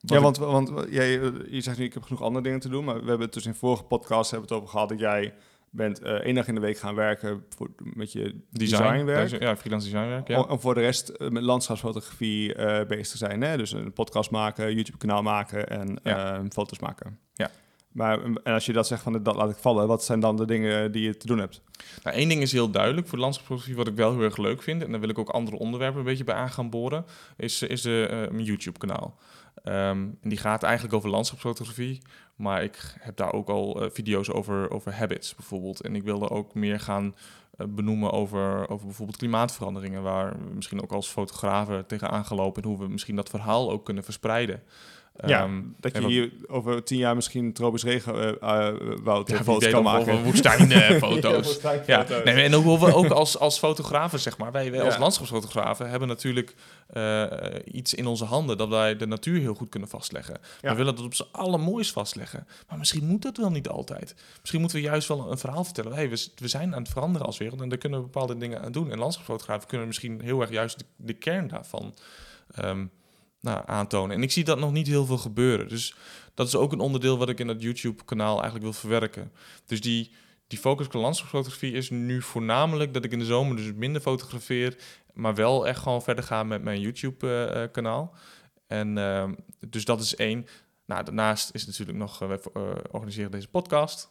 Ja, 0.00 0.20
want, 0.20 0.36
want 0.38 0.72
jij, 0.90 1.10
je 1.48 1.60
zegt 1.60 1.78
nu, 1.78 1.84
ik 1.84 1.94
heb 1.94 2.02
genoeg 2.02 2.22
andere 2.22 2.44
dingen 2.44 2.60
te 2.60 2.68
doen. 2.68 2.84
Maar 2.84 2.94
we 3.00 3.08
hebben 3.08 3.20
het 3.26 3.32
dus 3.34 3.46
in 3.46 3.54
vorige 3.54 3.82
podcast 3.82 4.30
hebben 4.30 4.48
het 4.48 4.56
over 4.58 4.70
gehad 4.70 4.88
dat 4.88 4.98
jij 4.98 5.34
bent 5.70 6.00
eh 6.02 6.12
één 6.12 6.34
dag 6.34 6.48
in 6.48 6.54
de 6.54 6.60
week 6.60 6.78
gaan 6.78 6.94
werken 6.94 7.44
voor, 7.56 7.68
met 7.78 8.12
je 8.12 8.20
design, 8.50 8.82
designwerk. 8.82 9.42
ja, 9.42 9.56
freelance 9.56 9.90
designwerk, 9.90 10.28
ja. 10.28 10.40
Om, 10.40 10.50
om 10.50 10.60
voor 10.60 10.74
de 10.74 10.80
rest 10.80 11.08
eh, 11.08 11.28
met 11.28 11.42
landschapsfotografie 11.42 12.54
eh, 12.54 12.86
bezig 12.86 13.08
te 13.08 13.16
zijn. 13.16 13.40
Hè? 13.42 13.56
Dus 13.56 13.72
een 13.72 13.92
podcast 13.92 14.30
maken, 14.30 14.74
YouTube-kanaal 14.74 15.22
maken 15.22 15.68
en 15.68 15.98
Ja. 16.02 16.34
eh, 16.38 16.40
foto's 16.50 16.78
maken. 16.78 17.18
Ja. 17.34 17.50
Maar 17.92 18.22
en 18.24 18.42
als 18.52 18.66
je 18.66 18.72
dat 18.72 18.86
zegt 18.86 19.02
van 19.02 19.22
dat 19.22 19.36
laat 19.36 19.50
ik 19.50 19.56
vallen, 19.56 19.86
wat 19.86 20.04
zijn 20.04 20.20
dan 20.20 20.36
de 20.36 20.44
dingen 20.46 20.92
die 20.92 21.02
je 21.02 21.16
te 21.16 21.26
doen 21.26 21.38
hebt? 21.38 21.60
Nou, 22.02 22.16
één 22.16 22.28
ding 22.28 22.42
is 22.42 22.52
heel 22.52 22.70
duidelijk 22.70 23.06
voor 23.08 23.18
landschapsfotografie, 23.18 23.76
wat 23.78 23.88
ik 23.88 23.94
wel 23.94 24.12
heel 24.12 24.22
erg 24.22 24.36
leuk 24.36 24.62
vind, 24.62 24.82
en 24.82 24.90
daar 24.90 25.00
wil 25.00 25.08
ik 25.08 25.18
ook 25.18 25.28
andere 25.28 25.58
onderwerpen 25.58 25.98
een 25.98 26.04
beetje 26.04 26.24
bij 26.24 26.34
aan 26.34 26.50
gaan 26.50 26.70
boren, 26.70 27.04
is, 27.36 27.62
is 27.62 27.82
de, 27.82 28.06
eh, 28.10 28.18
mijn 28.32 28.44
YouTube-kanaal. 28.44 29.18
Ehm, 29.64 30.06
en 30.22 30.28
die 30.28 30.38
gaat 30.38 30.62
eigenlijk 30.62 30.94
over 30.94 31.10
landschapsfotografie, 31.10 32.02
maar 32.36 32.62
ik 32.62 32.94
heb 32.98 33.16
daar 33.16 33.32
ook 33.32 33.48
al 33.48 33.82
eh, 33.82 33.90
video's 33.90 34.30
over, 34.30 34.70
over 34.70 34.94
habits 34.94 35.34
bijvoorbeeld. 35.34 35.80
En 35.80 35.94
ik 35.94 36.02
wilde 36.02 36.30
ook 36.30 36.54
meer 36.54 36.80
gaan 36.80 37.14
eh, 37.56 37.66
benoemen 37.68 38.12
over, 38.12 38.68
over 38.68 38.86
bijvoorbeeld 38.86 39.18
klimaatveranderingen, 39.18 40.02
waar 40.02 40.32
we 40.32 40.54
misschien 40.54 40.82
ook 40.82 40.92
als 40.92 41.08
fotografen 41.08 41.86
tegenaan 41.86 42.24
gelopen 42.24 42.62
en 42.62 42.68
hoe 42.68 42.78
we 42.78 42.88
misschien 42.88 43.16
dat 43.16 43.28
verhaal 43.28 43.70
ook 43.70 43.84
kunnen 43.84 44.04
verspreiden. 44.04 44.62
Ja, 45.26 45.42
Ehm, 45.42 45.62
dat 45.80 45.96
je 45.96 46.06
hier 46.06 46.32
over 46.46 46.84
tien 46.84 46.98
jaar 46.98 47.14
misschien 47.14 47.52
tropisch 47.52 47.82
regenwoud 47.82 48.20
uh, 48.20 48.36
ja, 48.40 48.70
eh, 48.70 49.26
wie 49.26 49.36
foto's 49.36 49.70
kan 49.70 49.82
maken. 49.82 50.22
woestijnfoto's. 50.22 51.22
Ja, 51.22 51.42
woestijnfoto's. 51.42 52.24
nee, 52.24 52.44
en 52.44 52.54
ook 52.54 52.78
we 52.78 52.94
ook 52.94 53.10
als, 53.10 53.38
als 53.38 53.58
fotografen, 53.58 54.18
zeg 54.18 54.38
maar, 54.38 54.52
wij, 54.52 54.70
wij 54.70 54.82
als 54.82 54.94
Ja. 54.94 55.00
landschapsfotografen 55.00 55.90
hebben 55.90 56.08
natuurlijk 56.08 56.54
eh, 56.88 57.24
iets 57.64 57.94
in 57.94 58.06
onze 58.06 58.24
handen 58.24 58.56
dat 58.58 58.68
wij 58.68 58.96
de 58.96 59.06
natuur 59.06 59.40
heel 59.40 59.54
goed 59.54 59.68
kunnen 59.68 59.88
vastleggen. 59.88 60.38
Ja. 60.60 60.70
We 60.70 60.76
willen 60.76 60.96
dat 60.96 61.04
op 61.04 61.14
z'n 61.14 61.26
allermooist 61.32 61.92
vastleggen. 61.92 62.46
Maar 62.68 62.78
misschien 62.78 63.06
moet 63.06 63.22
dat 63.22 63.36
wel 63.36 63.50
niet 63.50 63.68
altijd. 63.68 64.14
Misschien 64.40 64.60
moeten 64.60 64.78
we 64.78 64.84
juist 64.84 65.08
wel 65.08 65.30
een 65.30 65.38
verhaal 65.38 65.64
vertellen. 65.64 65.92
Hey, 65.92 66.10
we, 66.10 66.28
we 66.36 66.48
zijn 66.48 66.74
aan 66.74 66.82
het 66.82 66.90
veranderen 66.90 67.26
als 67.26 67.38
wereld 67.38 67.60
en 67.60 67.68
daar 67.68 67.78
kunnen 67.78 67.98
we 67.98 68.04
bepaalde 68.04 68.36
dingen 68.36 68.62
aan 68.62 68.72
doen. 68.72 68.90
En 68.90 68.98
landschapsfotografen 68.98 69.68
kunnen 69.68 69.86
misschien 69.86 70.20
heel 70.20 70.40
erg 70.40 70.50
juist 70.50 70.78
de, 70.78 70.84
de 70.96 71.12
kern 71.12 71.48
daarvan 71.48 71.94
ehm, 72.54 72.84
nou, 73.40 73.62
aantonen. 73.66 74.16
En 74.16 74.22
ik 74.22 74.32
zie 74.32 74.44
dat 74.44 74.58
nog 74.58 74.72
niet 74.72 74.86
heel 74.86 75.06
veel 75.06 75.18
gebeuren. 75.18 75.68
Dus 75.68 75.94
dat 76.34 76.46
is 76.46 76.54
ook 76.54 76.72
een 76.72 76.80
onderdeel 76.80 77.18
wat 77.18 77.28
ik 77.28 77.40
in 77.40 77.46
dat 77.46 77.62
YouTube-kanaal 77.62 78.34
eigenlijk 78.34 78.62
wil 78.64 78.72
verwerken. 78.72 79.32
Dus 79.66 79.80
die, 79.80 80.12
die 80.46 80.58
focus 80.58 80.86
op 80.86 80.92
landschapsfotografie 80.92 81.72
is 81.72 81.90
nu 81.90 82.22
voornamelijk 82.22 82.94
dat 82.94 83.04
ik 83.04 83.12
in 83.12 83.18
de 83.18 83.24
zomer 83.24 83.56
dus 83.56 83.72
minder 83.72 84.00
fotografeer, 84.00 84.76
maar 85.12 85.34
wel 85.34 85.66
echt 85.66 85.80
gewoon 85.80 86.02
verder 86.02 86.24
ga 86.24 86.42
met 86.42 86.62
mijn 86.62 86.80
YouTube-kanaal. 86.80 88.14
en 88.66 88.98
ehm, 88.98 89.34
dus 89.68 89.84
dat 89.84 90.00
is 90.00 90.14
één. 90.16 90.46
Nou, 90.86 91.04
daarnaast 91.04 91.54
is 91.54 91.66
natuurlijk 91.66 91.98
nog, 91.98 92.22
eh, 92.22 92.28
we 92.28 92.40
eh, 92.54 92.60
organiseren 92.90 93.30
deze 93.30 93.48
podcast. 93.48 94.08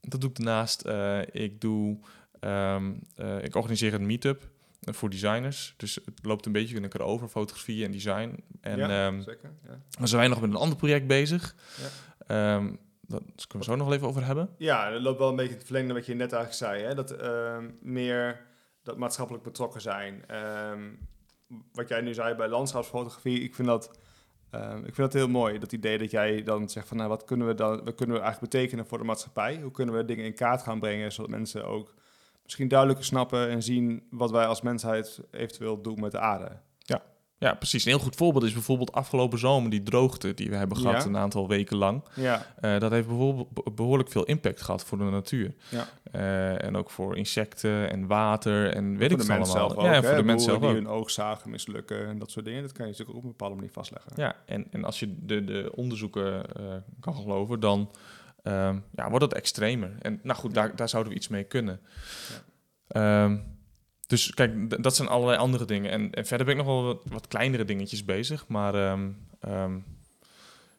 Dat 0.00 0.20
doe 0.20 0.30
ik 0.30 0.36
daarnaast. 0.36 0.80
Eh, 0.82 1.20
ik 1.32 1.60
doe 1.60 1.98
Ehm, 2.40 2.92
eh, 3.14 3.44
ik 3.44 3.54
organiseer 3.54 3.94
een 3.94 4.06
meetup 4.06 4.50
voor 4.94 5.10
designers. 5.10 5.74
Dus 5.76 5.94
het 5.94 6.18
loopt 6.22 6.46
een 6.46 6.52
beetje 6.52 6.76
in 6.76 6.82
elkaar 6.82 7.00
over, 7.06 7.28
fotografie 7.28 7.84
en 7.84 7.90
design. 7.90 8.44
En 8.60 8.78
ja, 8.78 9.06
ehm, 9.06 9.20
zeker. 9.20 9.52
Ja. 9.98 10.06
zijn 10.06 10.20
wij 10.20 10.28
nog 10.28 10.40
met 10.40 10.50
een 10.50 10.56
ander 10.56 10.78
project 10.78 11.06
bezig. 11.06 11.54
Ja. 11.80 12.56
Ehm, 12.56 12.74
dat 13.00 13.22
kunnen 13.46 13.68
we 13.68 13.74
zo 13.74 13.76
nog 13.76 13.92
even 13.92 14.06
over 14.06 14.24
hebben. 14.24 14.48
Ja, 14.58 14.90
dat 14.90 15.00
loopt 15.00 15.18
wel 15.18 15.28
een 15.28 15.36
beetje 15.36 15.54
het 15.54 15.64
verlengde 15.64 15.94
wat 15.94 16.06
je 16.06 16.14
net 16.14 16.32
eigenlijk 16.32 16.62
zei. 16.72 16.82
Hè? 16.82 16.94
Dat 16.94 17.10
ehm, 17.10 17.70
meer 17.80 18.40
dat 18.82 18.96
maatschappelijk 18.96 19.44
betrokken 19.44 19.80
zijn. 19.80 20.24
Wat 21.72 21.88
jij 21.88 22.00
nu 22.00 22.14
zei 22.14 22.34
bij 22.34 22.48
landschapsfotografie, 22.48 23.40
ik 23.40 23.54
vind 23.54 23.68
dat, 23.68 23.98
ik 24.76 24.94
vind 24.94 24.96
dat 24.96 25.12
heel 25.12 25.28
mooi. 25.28 25.58
Dat 25.58 25.72
idee 25.72 25.98
dat 25.98 26.10
jij 26.10 26.42
dan 26.42 26.68
zegt 26.68 26.88
van, 26.88 26.96
nou, 26.96 27.08
wat 27.08 27.24
kunnen 27.24 27.46
we 27.46 27.54
dan, 27.54 27.84
wat 27.84 27.94
kunnen 27.94 28.16
we 28.16 28.22
eigenlijk 28.22 28.52
betekenen 28.52 28.86
voor 28.86 28.98
de 28.98 29.04
maatschappij? 29.04 29.60
Hoe 29.62 29.70
kunnen 29.70 29.94
we 29.94 30.04
dingen 30.04 30.24
in 30.24 30.34
kaart 30.34 30.62
gaan 30.62 30.80
brengen, 30.80 31.12
zodat 31.12 31.30
mensen 31.30 31.66
ook 31.66 31.94
misschien 32.46 32.68
duidelijker 32.68 33.04
snappen 33.06 33.48
en 33.48 33.62
zien 33.62 34.02
wat 34.10 34.30
wij 34.30 34.46
als 34.46 34.60
mensheid 34.62 35.20
eventueel 35.30 35.82
doen 35.82 36.00
met 36.00 36.12
de 36.12 36.18
aarde. 36.20 36.64
Ja, 37.38 37.54
precies. 37.54 37.84
Een 37.84 37.90
heel 37.90 38.00
goed 38.00 38.16
voorbeeld 38.16 38.44
is 38.44 38.52
bijvoorbeeld 38.52 38.92
afgelopen 38.92 39.38
zomer 39.38 39.70
die 39.70 39.82
droogte 39.82 40.34
die 40.34 40.50
we 40.50 40.56
hebben 40.56 40.76
gehad 40.76 41.02
Ja. 41.02 41.08
een 41.08 41.16
aantal 41.16 41.48
weken 41.48 41.76
lang. 41.76 42.04
Ja, 42.14 42.46
Eh, 42.60 42.78
dat 42.78 42.90
heeft 42.90 43.06
bijvoorbeeld 43.06 43.50
be- 43.52 43.70
behoorlijk 43.74 44.08
veel 44.10 44.24
impact 44.24 44.62
gehad 44.62 44.84
voor 44.84 44.98
de 44.98 45.04
natuur. 45.04 45.54
ja. 45.68 45.88
Eh, 46.12 46.64
en 46.64 46.76
ook 46.76 46.90
voor 46.90 47.16
insecten 47.16 47.90
en 47.90 48.06
water 48.06 48.70
en 48.74 48.96
weet 48.96 49.10
voor 49.10 49.20
ik 49.20 49.26
de 49.26 49.32
het 49.32 49.38
mensen 49.38 49.38
allemaal. 49.60 49.68
zelf 49.68 49.72
ook. 49.78 49.84
ja, 49.84 49.92
en 49.96 50.02
hè? 50.02 50.08
voor 50.08 50.16
de 50.16 50.22
mensen 50.22 50.50
zelf 50.50 50.62
ook. 50.62 50.68
die 50.68 50.78
hun 50.78 50.88
oogzagen 50.88 51.50
mislukken 51.50 52.06
en 52.06 52.18
dat 52.18 52.30
soort 52.30 52.44
dingen. 52.44 52.62
Dat 52.62 52.72
kan 52.72 52.84
je 52.86 52.90
natuurlijk 52.90 53.10
ook 53.18 53.24
op 53.24 53.30
een 53.30 53.36
bepaalde 53.36 53.54
manier 53.54 53.72
vastleggen. 53.72 54.12
Ja, 54.16 54.34
en, 54.46 54.66
en 54.70 54.84
als 54.84 55.00
je 55.00 55.16
de, 55.26 55.44
de 55.44 55.72
onderzoeken 55.74 56.54
eh, 56.56 56.64
kan 57.00 57.14
geloven, 57.14 57.60
dan 57.60 57.90
ehm, 58.46 58.78
ja, 58.94 59.08
wordt 59.08 59.24
het 59.24 59.34
extremer. 59.34 59.96
En 59.98 60.20
nou 60.22 60.38
goed, 60.38 60.54
daar, 60.54 60.76
daar 60.76 60.88
zouden 60.88 61.12
we 61.12 61.18
iets 61.18 61.28
mee 61.28 61.44
kunnen. 61.44 61.80
Ehm, 62.88 63.38
dus 64.06 64.34
kijk, 64.34 64.82
dat 64.82 64.96
zijn 64.96 65.08
allerlei 65.08 65.38
andere 65.38 65.64
dingen. 65.64 65.90
En, 65.90 66.10
en 66.10 66.26
verder 66.26 66.46
ben 66.46 66.58
ik 66.58 66.64
nog 66.64 66.74
wel 66.74 66.84
wat, 66.84 67.02
wat 67.04 67.28
kleinere 67.28 67.64
dingetjes 67.64 68.04
bezig. 68.04 68.46
Maar 68.48 68.74
ehm, 69.40 69.78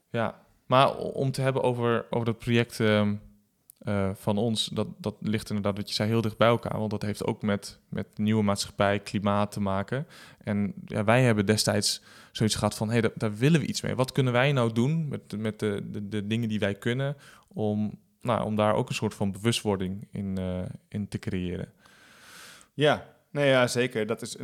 ja, 0.10 0.42
maar 0.66 0.96
om 0.98 1.32
te 1.32 1.42
hebben 1.42 1.64
over, 1.64 2.06
over 2.10 2.26
dat 2.26 2.38
project 2.38 2.80
eh, 3.78 4.10
van 4.14 4.38
ons, 4.38 4.66
dat, 4.66 4.88
dat 4.98 5.16
ligt 5.20 5.50
inderdaad, 5.50 5.78
wat 5.78 5.90
je 5.90 5.96
zei, 5.96 6.10
heel 6.10 6.22
dicht 6.22 6.38
bij 6.38 6.48
elkaar. 6.48 6.78
Want 6.78 6.92
dat 6.92 7.02
heeft 7.02 7.26
ook 7.26 7.42
met, 7.42 7.80
met 7.90 8.08
nieuwe 8.18 8.44
maatschappij, 8.44 9.00
klimaat 9.00 9.52
te 9.52 9.60
maken. 9.60 10.08
En 10.44 10.74
ja, 10.86 11.04
wij 11.04 11.24
hebben 11.24 11.46
destijds 11.46 12.02
zoiets 12.32 12.56
gehad 12.56 12.76
van, 12.76 12.88
hé, 12.88 12.94
hey, 12.94 13.02
daar, 13.02 13.12
daar 13.16 13.36
willen 13.36 13.60
we 13.60 13.66
iets 13.66 13.82
mee. 13.82 13.96
Wat 13.96 14.12
kunnen 14.12 14.34
wij 14.34 14.52
nou 14.52 14.74
doen 14.74 15.08
met, 15.08 15.30
de- 15.30 15.38
met 15.38 15.60
de, 15.60 15.82
de, 15.92 16.08
de 16.10 16.28
dingen 16.28 16.50
die 16.50 16.60
wij 16.60 16.76
kunnen 16.76 17.18
om, 17.48 18.00
nou, 18.22 18.44
om 18.46 18.56
daar 18.56 18.74
ook 18.74 18.90
een 18.90 18.96
soort 18.96 19.14
van 19.14 19.32
bewustwording 19.32 20.08
in, 20.12 20.38
eh, 20.38 20.62
in 20.88 21.08
te 21.08 21.20
creëren? 21.20 21.72
Ja, 22.74 23.06
nee, 23.32 23.50
ja, 23.50 23.68
zeker. 23.68 24.06
Dat, 24.06 24.22
is, 24.22 24.38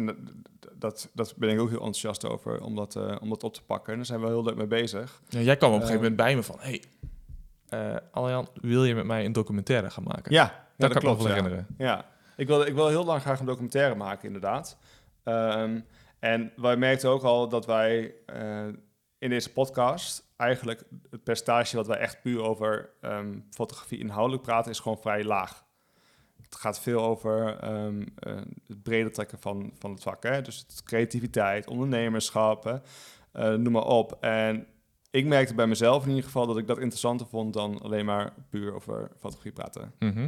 dat, 0.73 1.09
dat, 1.13 1.33
ben 1.37 1.49
ik 1.49 1.59
ook 1.59 1.69
heel 1.69 1.77
enthousiast 1.77 2.25
over, 2.25 2.61
om 2.61 2.75
dat, 2.75 2.95
eh, 2.95 3.15
om 3.21 3.29
dat 3.29 3.43
op 3.43 3.53
te 3.53 3.63
pakken. 3.63 3.91
En 3.91 3.97
daar 3.97 4.05
zijn 4.07 4.21
we 4.21 4.27
heel 4.27 4.43
leuk 4.43 4.55
mee 4.55 4.67
bezig. 4.67 5.21
Ja, 5.29 5.39
jij 5.39 5.57
kwam 5.57 5.69
op 5.69 5.75
een 5.75 5.81
gegeven 5.87 6.01
moment 6.01 6.21
bij 6.21 6.35
me 6.35 6.43
van, 6.43 6.57
hé, 6.59 6.79
Aljan, 8.11 8.47
wil 8.53 8.85
je 8.85 8.95
met 8.95 9.05
mij 9.05 9.25
een 9.25 9.33
documentaire 9.33 9.89
gaan 9.89 10.03
maken? 10.03 10.33
Ja, 10.33 10.43
ja 10.43 10.87
dat, 10.87 11.03
kan 11.03 11.11
ik 11.11 11.17
me 11.17 11.23
ja. 11.23 11.29
herinneren. 11.29 11.67
Ja, 11.77 12.05
ik 12.35 12.47
wil, 12.47 12.61
ik 12.61 12.73
wil 12.73 12.87
heel 12.87 13.05
lang 13.05 13.21
graag 13.21 13.39
een 13.39 13.45
documentaire 13.45 13.95
maken, 13.95 14.25
inderdaad. 14.25 14.77
Ehm, 15.23 15.79
en 16.19 16.51
wij 16.55 16.77
merkten 16.77 17.09
ook 17.09 17.23
al 17.23 17.49
dat 17.49 17.65
wij 17.65 18.15
eh, 18.25 18.67
in 19.17 19.29
deze 19.29 19.51
podcast 19.51 20.31
eigenlijk 20.37 20.83
het 21.09 21.23
percentage 21.23 21.75
wat 21.75 21.87
wij 21.87 21.97
echt 21.97 22.21
puur 22.21 22.41
over 22.41 22.89
ehm, 23.01 23.39
fotografie 23.49 23.99
inhoudelijk 23.99 24.43
praten, 24.43 24.71
is 24.71 24.79
gewoon 24.79 25.01
vrij 25.01 25.23
laag. 25.23 25.65
Het 26.41 26.55
gaat 26.55 26.79
veel 26.79 27.01
over 27.01 27.59
ehm, 27.59 28.01
eh, 28.15 28.35
het 28.67 28.83
breder 28.83 29.11
trekken 29.11 29.39
van, 29.39 29.71
van 29.79 29.91
het 29.91 30.03
vak. 30.03 30.23
Hè? 30.23 30.41
Dus 30.41 30.57
het 30.67 30.83
creativiteit, 30.83 31.67
ondernemerschap, 31.67 32.63
hè? 32.63 32.77
Noem 33.57 33.73
maar 33.73 33.85
op. 33.85 34.17
En 34.21 34.67
ik 35.13 35.25
merkte 35.25 35.53
bij 35.55 35.67
mezelf 35.67 36.03
in 36.03 36.09
ieder 36.09 36.23
geval 36.23 36.47
dat 36.47 36.57
ik 36.57 36.67
dat 36.67 36.77
interessanter 36.79 37.27
vond 37.27 37.53
dan 37.53 37.81
alleen 37.81 38.05
maar 38.05 38.33
puur 38.49 38.73
over 38.73 39.11
fotografie 39.19 39.51
praten. 39.51 39.93
Mhm. 39.99 40.27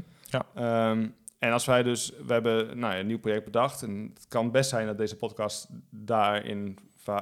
Ehm, 0.56 1.08
en 1.40 1.52
als 1.52 1.66
wij 1.66 1.84
dus, 1.84 2.12
we 2.26 2.34
hebben 2.34 2.78
nou, 2.80 2.94
ja, 2.94 3.00
een 3.00 3.08
nieuw 3.08 3.20
project 3.20 3.46
bedacht. 3.46 3.82
En 3.84 4.12
het 4.14 4.26
kan 4.28 4.52
best 4.52 4.70
zijn 4.70 4.88
dat 4.88 4.98
deze 4.98 5.16
podcast 5.16 5.68
daarin 5.90 6.78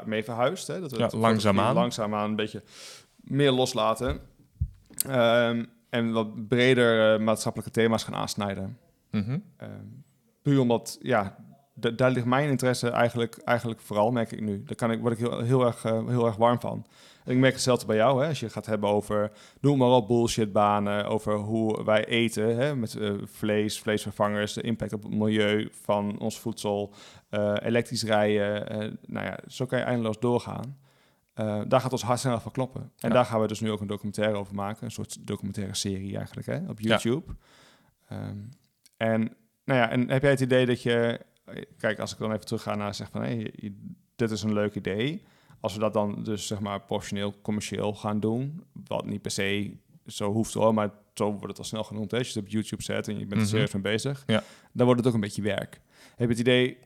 mee 0.06 0.24
verhuist. 0.24 0.68
Hè? 0.68 0.80
Dat 0.80 0.92
we 0.92 0.98
Ja, 0.98 1.04
het 1.04 1.14
langzaamaan. 1.14 1.76
langzaamaan 1.76 2.30
een 2.30 2.36
beetje 2.36 2.64
meer 3.16 3.52
loslaten. 3.52 4.20
Ehm, 5.08 5.66
en 5.90 6.12
wat 6.12 6.48
breder 6.48 7.14
eh, 7.14 7.20
maatschappelijke 7.20 7.74
thema's 7.74 8.04
gaan 8.04 8.16
aansnijden. 8.16 8.78
Mhm. 9.12 9.40
Ehm, 9.58 9.72
puur 10.42 10.60
omdat, 10.60 10.98
ja, 11.02 11.36
daar 11.74 12.12
ligt 12.12 12.26
mijn 12.26 12.50
interesse 12.50 12.90
eigenlijk, 12.90 13.38
eigenlijk 13.38 13.80
vooral, 13.80 14.12
merk 14.12 14.32
ik 14.32 14.42
nu. 14.42 14.64
Daar 14.64 14.76
kan 14.76 14.92
ik, 14.92 15.00
word 15.02 15.14
ik 15.14 15.20
heel, 15.20 15.40
heel, 15.40 15.66
erg, 15.66 15.86
eh, 15.86 16.08
heel 16.08 16.26
erg 16.26 16.36
warm 16.36 16.60
van. 16.60 16.86
En 17.26 17.32
ik 17.32 17.38
merk 17.38 17.54
hetzelfde 17.54 17.86
bij 17.86 17.96
jou, 17.96 18.22
hè, 18.22 18.28
als 18.28 18.40
je 18.40 18.50
gaat 18.50 18.66
hebben 18.66 18.90
over, 18.90 19.32
noem 19.60 19.78
maar 19.78 19.88
op, 19.90 20.08
bullshitbanen, 20.08 21.06
over 21.06 21.34
hoe 21.36 21.84
wij 21.84 22.06
eten, 22.06 22.56
hè, 22.56 22.76
met 22.76 22.96
eh, 22.96 23.12
vlees, 23.26 23.80
vleesvervangers, 23.80 24.54
de 24.54 24.62
impact 24.62 24.94
op 24.94 25.04
het 25.04 25.14
milieu 25.14 25.70
van 25.72 26.20
ons 26.20 26.40
voedsel, 26.40 26.94
eh, 27.30 27.56
elektrisch 27.60 28.04
rijden. 28.04 29.00
nou 29.06 29.26
ja, 29.26 29.40
zo 29.48 29.66
kan 29.66 29.80
je 29.80 29.86
eindeloos 29.86 30.20
doorgaan. 30.20 30.78
Daar 31.68 31.82
gaat 31.82 31.92
ons 31.92 32.04
hart 32.04 32.20
snel 32.20 32.40
van 32.40 32.52
kloppen. 32.52 32.82
En 32.82 33.10
Ja. 33.10 33.10
daar 33.10 33.26
gaan 33.26 33.42
we 33.42 33.48
dus 33.48 33.60
nu 33.60 33.72
ook 33.72 33.82
een 33.82 33.88
documentaire 33.88 34.38
over 34.38 34.56
maken. 34.56 34.84
Een 34.86 34.92
soort 34.92 35.28
documentaire 35.28 35.76
serie 35.76 36.18
eigenlijk, 36.18 36.48
hè, 36.48 36.60
op 36.70 36.80
YouTube. 36.80 37.34
Ehm, 38.08 38.38
en, 38.98 39.22
nou 39.66 39.80
ja, 39.80 39.90
en 39.90 40.10
heb 40.10 40.22
jij 40.22 40.32
het 40.32 40.40
idee 40.40 40.66
dat 40.66 40.82
je... 40.82 41.20
Kijk, 41.78 42.00
als 42.00 42.12
ik 42.14 42.18
dan 42.18 42.32
even 42.32 42.46
terug 42.46 42.62
ga 42.62 42.76
naar 42.76 42.96
zeg 42.96 43.10
van... 43.12 43.22
Hey, 43.22 43.54
dit 44.16 44.32
is 44.32 44.44
een 44.44 44.54
leuk 44.54 44.76
idee. 44.76 45.24
Als 45.60 45.74
we 45.74 45.80
dat 45.80 45.94
dan 45.94 46.24
dus 46.24 46.48
zeg 46.48 46.60
maar 46.60 46.82
professioneel, 46.82 47.36
commercieel 47.42 47.94
gaan 47.94 48.20
doen... 48.20 48.64
wat 48.88 49.06
niet 49.06 49.22
per 49.22 49.32
se 49.32 49.78
zo 50.06 50.32
hoeft 50.32 50.54
hoor... 50.54 50.74
maar 50.74 50.92
zo 51.14 51.30
wordt 51.32 51.48
het 51.48 51.58
al 51.58 51.64
snel 51.64 51.84
genoemd. 51.84 52.12
Hè? 52.12 52.18
Als 52.18 52.28
je 52.28 52.34
het 52.34 52.44
op 52.44 52.50
YouTube 52.54 52.84
zet 52.84 53.08
en 53.08 53.14
je 53.14 53.20
bent 53.20 53.32
er 53.32 53.38
Mhm. 53.38 53.48
serieus 53.48 53.74
mee 53.74 53.82
bezig... 53.82 54.24
Ja. 54.28 54.44
dan 54.72 54.86
wordt 54.86 55.00
het 55.02 55.10
ook 55.10 55.16
een 55.16 55.22
beetje 55.26 55.42
werk. 55.42 55.82
Heb 56.16 56.28
je 56.30 56.34
het 56.34 56.40
idee 56.40 56.78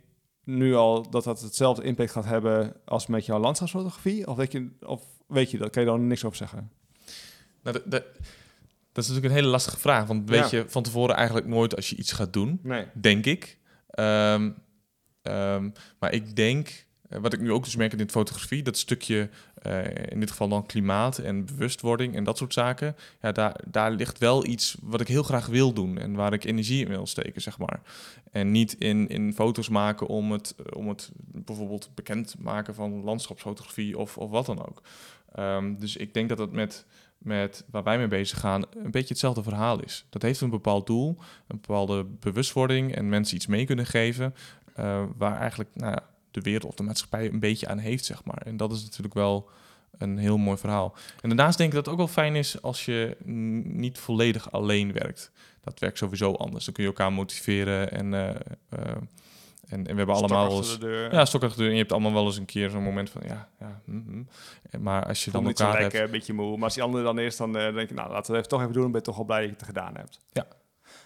nu 0.43 0.75
al 0.75 1.09
dat 1.09 1.23
dat 1.23 1.41
hetzelfde 1.41 1.83
impact 1.83 2.11
gaat 2.11 2.25
hebben... 2.25 2.73
als 2.85 3.07
met 3.07 3.25
jouw 3.25 3.39
landschapsfotografie? 3.39 4.27
Of, 4.27 4.35
weet 4.37 4.51
je, 4.51 4.69
of 4.85 5.03
weet 5.27 5.51
je 5.51 5.57
dat? 5.57 5.69
Kan 5.69 5.83
je 5.83 5.89
daar 5.89 5.99
niks 5.99 6.25
over 6.25 6.37
zeggen? 6.37 6.71
Nou, 7.63 7.79
dat, 7.85 8.03
is 8.93 9.07
natuurlijk 9.07 9.25
een 9.25 9.31
hele 9.39 9.47
lastige 9.51 9.77
vraag. 9.77 10.07
Want 10.07 10.29
weet 10.29 10.49
Ja. 10.49 10.57
je 10.57 10.69
van 10.69 10.83
tevoren 10.83 11.15
eigenlijk 11.15 11.47
nooit 11.47 11.75
als 11.75 11.89
je 11.89 11.95
iets 11.95 12.11
gaat 12.11 12.33
doen. 12.33 12.59
Nee. 12.63 12.85
denk 12.93 13.25
ik. 13.25 13.57
Ehm, 13.97 14.49
ehm, 15.21 15.69
maar 15.99 16.13
ik 16.13 16.35
denk, 16.35 16.85
eh, 17.09 17.19
wat 17.19 17.33
ik 17.33 17.39
nu 17.39 17.51
ook 17.51 17.63
dus 17.63 17.75
merk 17.75 17.91
in 17.91 17.97
dit 17.97 18.11
fotografie, 18.11 18.63
dat 18.63 18.77
stukje, 18.77 19.29
eh, 19.61 20.11
in 20.11 20.19
dit 20.19 20.29
geval 20.29 20.47
dan 20.47 20.65
klimaat 20.65 21.17
en 21.17 21.45
bewustwording 21.45 22.15
en 22.15 22.23
dat 22.23 22.37
soort 22.37 22.53
zaken, 22.53 22.95
ja, 23.21 23.31
daar, 23.31 23.55
daar 23.67 23.91
ligt 23.91 24.17
wel 24.17 24.45
iets 24.45 24.77
wat 24.81 25.01
ik 25.01 25.07
heel 25.07 25.23
graag 25.23 25.45
wil 25.47 25.73
doen 25.73 25.97
en 25.97 26.13
waar 26.13 26.33
ik 26.33 26.43
energie 26.43 26.85
in 26.85 26.89
wil 26.89 27.07
steken, 27.07 27.41
zeg 27.41 27.57
maar. 27.57 27.81
En 28.31 28.51
niet 28.51 28.73
in, 28.73 29.07
in 29.07 29.33
foto's 29.33 29.69
maken 29.69 30.07
om 30.07 30.31
het, 30.31 30.55
om 30.73 30.87
het 30.89 31.11
bijvoorbeeld 31.15 31.89
bekend 31.95 32.35
maken 32.39 32.75
van 32.75 33.03
landschapsfotografie 33.03 33.97
of, 33.97 34.17
of 34.17 34.29
wat 34.29 34.45
dan 34.45 34.67
ook. 34.67 34.81
Ehm, 35.31 35.75
dus 35.75 35.95
ik 35.95 36.13
denk 36.13 36.29
dat 36.29 36.37
het 36.37 36.51
met, 36.51 36.85
met 37.27 37.65
waar 37.71 37.83
wij 37.83 37.97
mee 37.97 38.07
bezig 38.07 38.39
gaan 38.39 38.63
een 38.83 38.91
beetje 38.91 39.07
hetzelfde 39.07 39.43
verhaal 39.43 39.81
is. 39.81 40.05
Dat 40.09 40.21
heeft 40.21 40.41
een 40.41 40.49
bepaald 40.49 40.87
doel, 40.87 41.17
een 41.47 41.59
bepaalde 41.61 42.03
bewustwording 42.03 42.95
en 42.95 43.09
mensen 43.09 43.35
iets 43.35 43.47
mee 43.47 43.65
kunnen 43.65 43.85
geven 43.85 44.35
eh, 44.75 45.03
waar 45.17 45.39
eigenlijk 45.39 45.69
nou 45.73 45.97
de 46.31 46.41
wereld 46.41 46.65
of 46.65 46.75
de 46.75 46.83
maatschappij 46.83 47.29
een 47.29 47.39
beetje 47.39 47.67
aan 47.67 47.77
heeft, 47.77 48.05
zeg 48.05 48.23
maar. 48.23 48.41
En 48.41 48.57
dat 48.57 48.71
is 48.71 48.83
natuurlijk 48.83 49.13
wel 49.13 49.49
een 49.97 50.17
heel 50.17 50.37
mooi 50.37 50.57
verhaal. 50.57 50.95
En 51.21 51.29
daarnaast 51.29 51.57
denk 51.57 51.69
ik 51.69 51.75
dat 51.75 51.85
het 51.85 51.93
ook 51.93 51.99
wel 51.99 52.23
fijn 52.23 52.35
is 52.35 52.61
als 52.61 52.85
je 52.85 53.17
niet 53.63 53.97
volledig 53.97 54.51
alleen 54.51 54.93
werkt. 54.93 55.31
Dat 55.63 55.79
werkt 55.79 55.97
sowieso 55.97 56.33
anders. 56.33 56.65
Dan 56.65 56.73
kun 56.73 56.83
je 56.83 56.89
elkaar 56.89 57.13
motiveren 57.13 57.91
en, 57.91 58.13
eh, 58.13 58.29
eh, 58.69 58.95
en, 59.67 59.87
en 59.87 59.91
we 59.91 59.97
hebben 59.97 60.15
allemaal 60.15 60.45
Stok 60.45 60.57
eens... 60.57 60.71
de 60.71 60.85
deur. 60.85 61.13
Ja, 61.13 61.25
stok 61.25 61.43
achter 61.43 61.57
de 61.57 61.61
deur. 61.61 61.71
En 61.71 61.75
je 61.75 61.81
hebt 61.81 61.93
allemaal 61.93 62.13
wel 62.13 62.25
eens 62.25 62.37
een 62.37 62.45
keer 62.45 62.69
zo'n 62.69 62.83
moment 62.83 63.09
van, 63.09 63.21
ja, 63.25 63.49
ja, 63.59 63.81
hm. 63.85 64.23
En 64.69 64.81
Maar 64.81 65.05
als 65.05 65.25
je 65.25 65.31
dan 65.31 65.43
dan 65.43 65.53
elkaar 65.53 65.81
hebt... 65.81 65.93
een 65.93 66.11
beetje 66.11 66.33
moe. 66.33 66.55
Maar 66.55 66.63
als 66.63 66.73
die 66.73 66.83
andere 66.83 67.03
dan 67.03 67.15
dan 67.37 67.57
eh, 67.57 67.73
denk 67.73 67.89
je, 67.89 67.95
nou, 67.95 68.11
laten 68.11 68.31
we 68.31 68.37
het 68.37 68.49
toch 68.49 68.61
even 68.61 68.73
doen. 68.73 68.81
Dan 68.81 68.91
ben 68.91 68.99
je 68.99 69.07
toch 69.07 69.15
wel 69.15 69.25
blij 69.25 69.39
dat 69.39 69.49
je 69.49 69.55
het 69.55 69.65
gedaan 69.65 69.95
hebt. 69.95 70.19
Ja. 70.31 70.47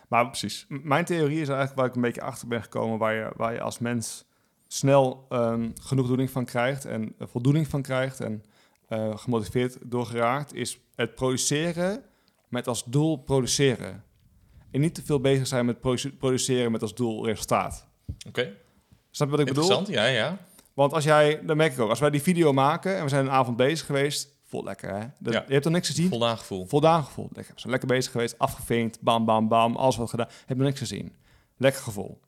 Maar 0.07 0.27
Precies. 0.27 0.65
mijn 0.67 1.05
theorie 1.05 1.41
is 1.41 1.47
eigenlijk 1.47 1.77
waar 1.77 1.87
ik 1.87 1.95
een 1.95 2.01
beetje 2.01 2.21
achter 2.21 2.47
ben 2.47 2.61
gekomen, 2.61 2.97
waar 2.97 3.13
je, 3.13 3.31
waar 3.35 3.53
je 3.53 3.61
als 3.61 3.79
mens 3.79 4.25
snel 4.67 5.25
ehm 5.29 5.69
genoegdoening 5.81 6.29
van 6.29 6.45
krijgt 6.45 6.85
en 6.85 7.15
eh, 7.17 7.27
voldoening 7.27 7.67
van 7.67 7.81
krijgt 7.81 8.19
en 8.19 8.43
eh, 8.87 9.17
gemotiveerd 9.17 9.77
door 9.81 10.05
geraakt, 10.05 10.53
is 10.53 10.79
het 10.95 11.15
produceren 11.15 12.03
met 12.47 12.67
als 12.67 12.83
doel 12.83 13.17
produceren. 13.17 14.03
En 14.71 14.81
niet 14.81 14.95
te 14.95 15.03
veel 15.03 15.19
bezig 15.19 15.47
zijn 15.47 15.65
met 15.65 15.79
produ- 15.79 16.11
produceren 16.11 16.71
met 16.71 16.81
als 16.81 16.95
doel 16.95 17.25
resultaat. 17.25 17.87
Oké, 18.27 18.53
Snap 19.11 19.29
je 19.29 19.35
wat 19.35 19.39
ik 19.39 19.53
bedoel? 19.53 19.63
interessant. 19.63 19.87
Ja, 19.87 20.05
ja. 20.05 20.37
Want 20.73 20.93
als 20.93 21.03
jij, 21.03 21.45
dat 21.45 21.55
merk 21.55 21.73
ik 21.73 21.79
ook, 21.79 21.89
als 21.89 21.99
wij 21.99 22.09
die 22.09 22.21
video 22.21 22.53
maken 22.53 22.97
en 22.97 23.03
we 23.03 23.09
zijn 23.09 23.25
een 23.25 23.31
avond 23.31 23.57
bezig 23.57 23.85
geweest, 23.85 24.29
vol 24.43 24.63
lekker 24.63 24.89
hè. 24.89 24.97
Ja. 24.99 25.43
Je 25.47 25.53
hebt 25.53 25.65
er 25.65 25.71
niks 25.71 25.87
gezien, 25.87 26.09
Voldaan 26.09 26.37
gevoel. 26.37 26.65
voldaan 26.65 27.03
gevoeld. 27.03 27.35
Lekker, 27.35 27.53
we 27.53 27.59
zijn 27.59 27.71
lekker 27.71 27.89
bezig 27.89 28.11
geweest, 28.11 28.37
afgevinkt, 28.39 29.01
bam, 29.01 29.25
bam, 29.25 29.47
bam, 29.47 29.75
alles 29.75 29.95
wat 29.95 30.09
gedaan. 30.09 30.27
Heb 30.45 30.57
je 30.57 30.63
niks 30.63 30.79
gezien. 30.79 31.15
Lekker 31.57 31.81
gevoel. 31.81 32.19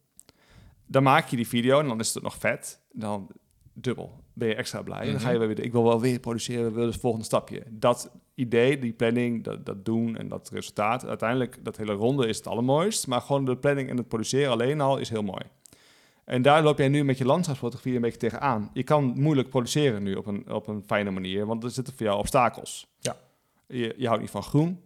Dan 0.85 1.03
maak 1.03 1.27
je 1.27 1.35
die 1.35 1.47
video 1.47 1.79
en 1.79 1.87
dan 1.87 1.99
is 1.99 2.13
het 2.13 2.23
nog 2.23 2.35
vet. 2.37 2.79
Dan 2.91 3.29
dubbel. 3.73 4.21
Ben 4.33 4.47
je 4.47 4.55
extra 4.55 4.81
blij. 4.81 5.11
Dan 5.11 5.19
ga 5.19 5.29
je 5.29 5.37
weer, 5.37 5.59
ik 5.59 5.71
wil 5.71 5.83
wel 5.83 6.01
weer 6.01 6.19
produceren, 6.19 6.63
we 6.65 6.71
willen 6.71 6.91
het 6.91 6.99
volgende 6.99 7.25
stapje. 7.25 7.63
Dat 7.69 8.11
idee, 8.35 8.79
die 8.79 8.93
planning, 8.93 9.43
dat, 9.43 9.65
dat 9.65 9.85
doen 9.85 10.17
en 10.17 10.27
dat 10.27 10.49
resultaat. 10.49 11.05
Uiteindelijk, 11.05 11.57
dat 11.63 11.77
hele 11.77 11.93
ronde 11.93 12.27
is 12.27 12.37
het 12.37 12.47
allermooist. 12.47 13.07
Maar 13.07 13.21
gewoon 13.21 13.45
de 13.45 13.57
planning 13.57 13.89
en 13.89 13.97
het 13.97 14.07
produceren 14.07 14.51
alleen 14.51 14.81
al 14.81 14.97
is 14.97 15.09
heel 15.09 15.21
mooi. 15.23 15.41
En 16.25 16.41
daar 16.41 16.63
loop 16.63 16.77
jij 16.77 16.87
nu 16.87 17.03
met 17.03 17.17
je 17.17 17.25
landschapsfotografie 17.25 17.95
een 17.95 18.01
beetje 18.01 18.17
tegenaan. 18.17 18.69
Je 18.73 18.83
kan 18.83 19.03
moeilijk 19.03 19.49
produceren 19.49 20.03
nu 20.03 20.15
op 20.15 20.25
een, 20.25 20.51
op 20.51 20.67
een 20.67 20.83
fijne 20.85 21.11
manier, 21.11 21.45
want 21.45 21.63
er 21.63 21.71
zitten 21.71 21.93
voor 21.97 22.05
jou 22.05 22.19
obstakels. 22.19 22.87
Ja. 22.99 23.17
Je, 23.67 23.93
je 23.97 24.05
houdt 24.05 24.21
niet 24.21 24.31
van 24.31 24.43
groen, 24.43 24.81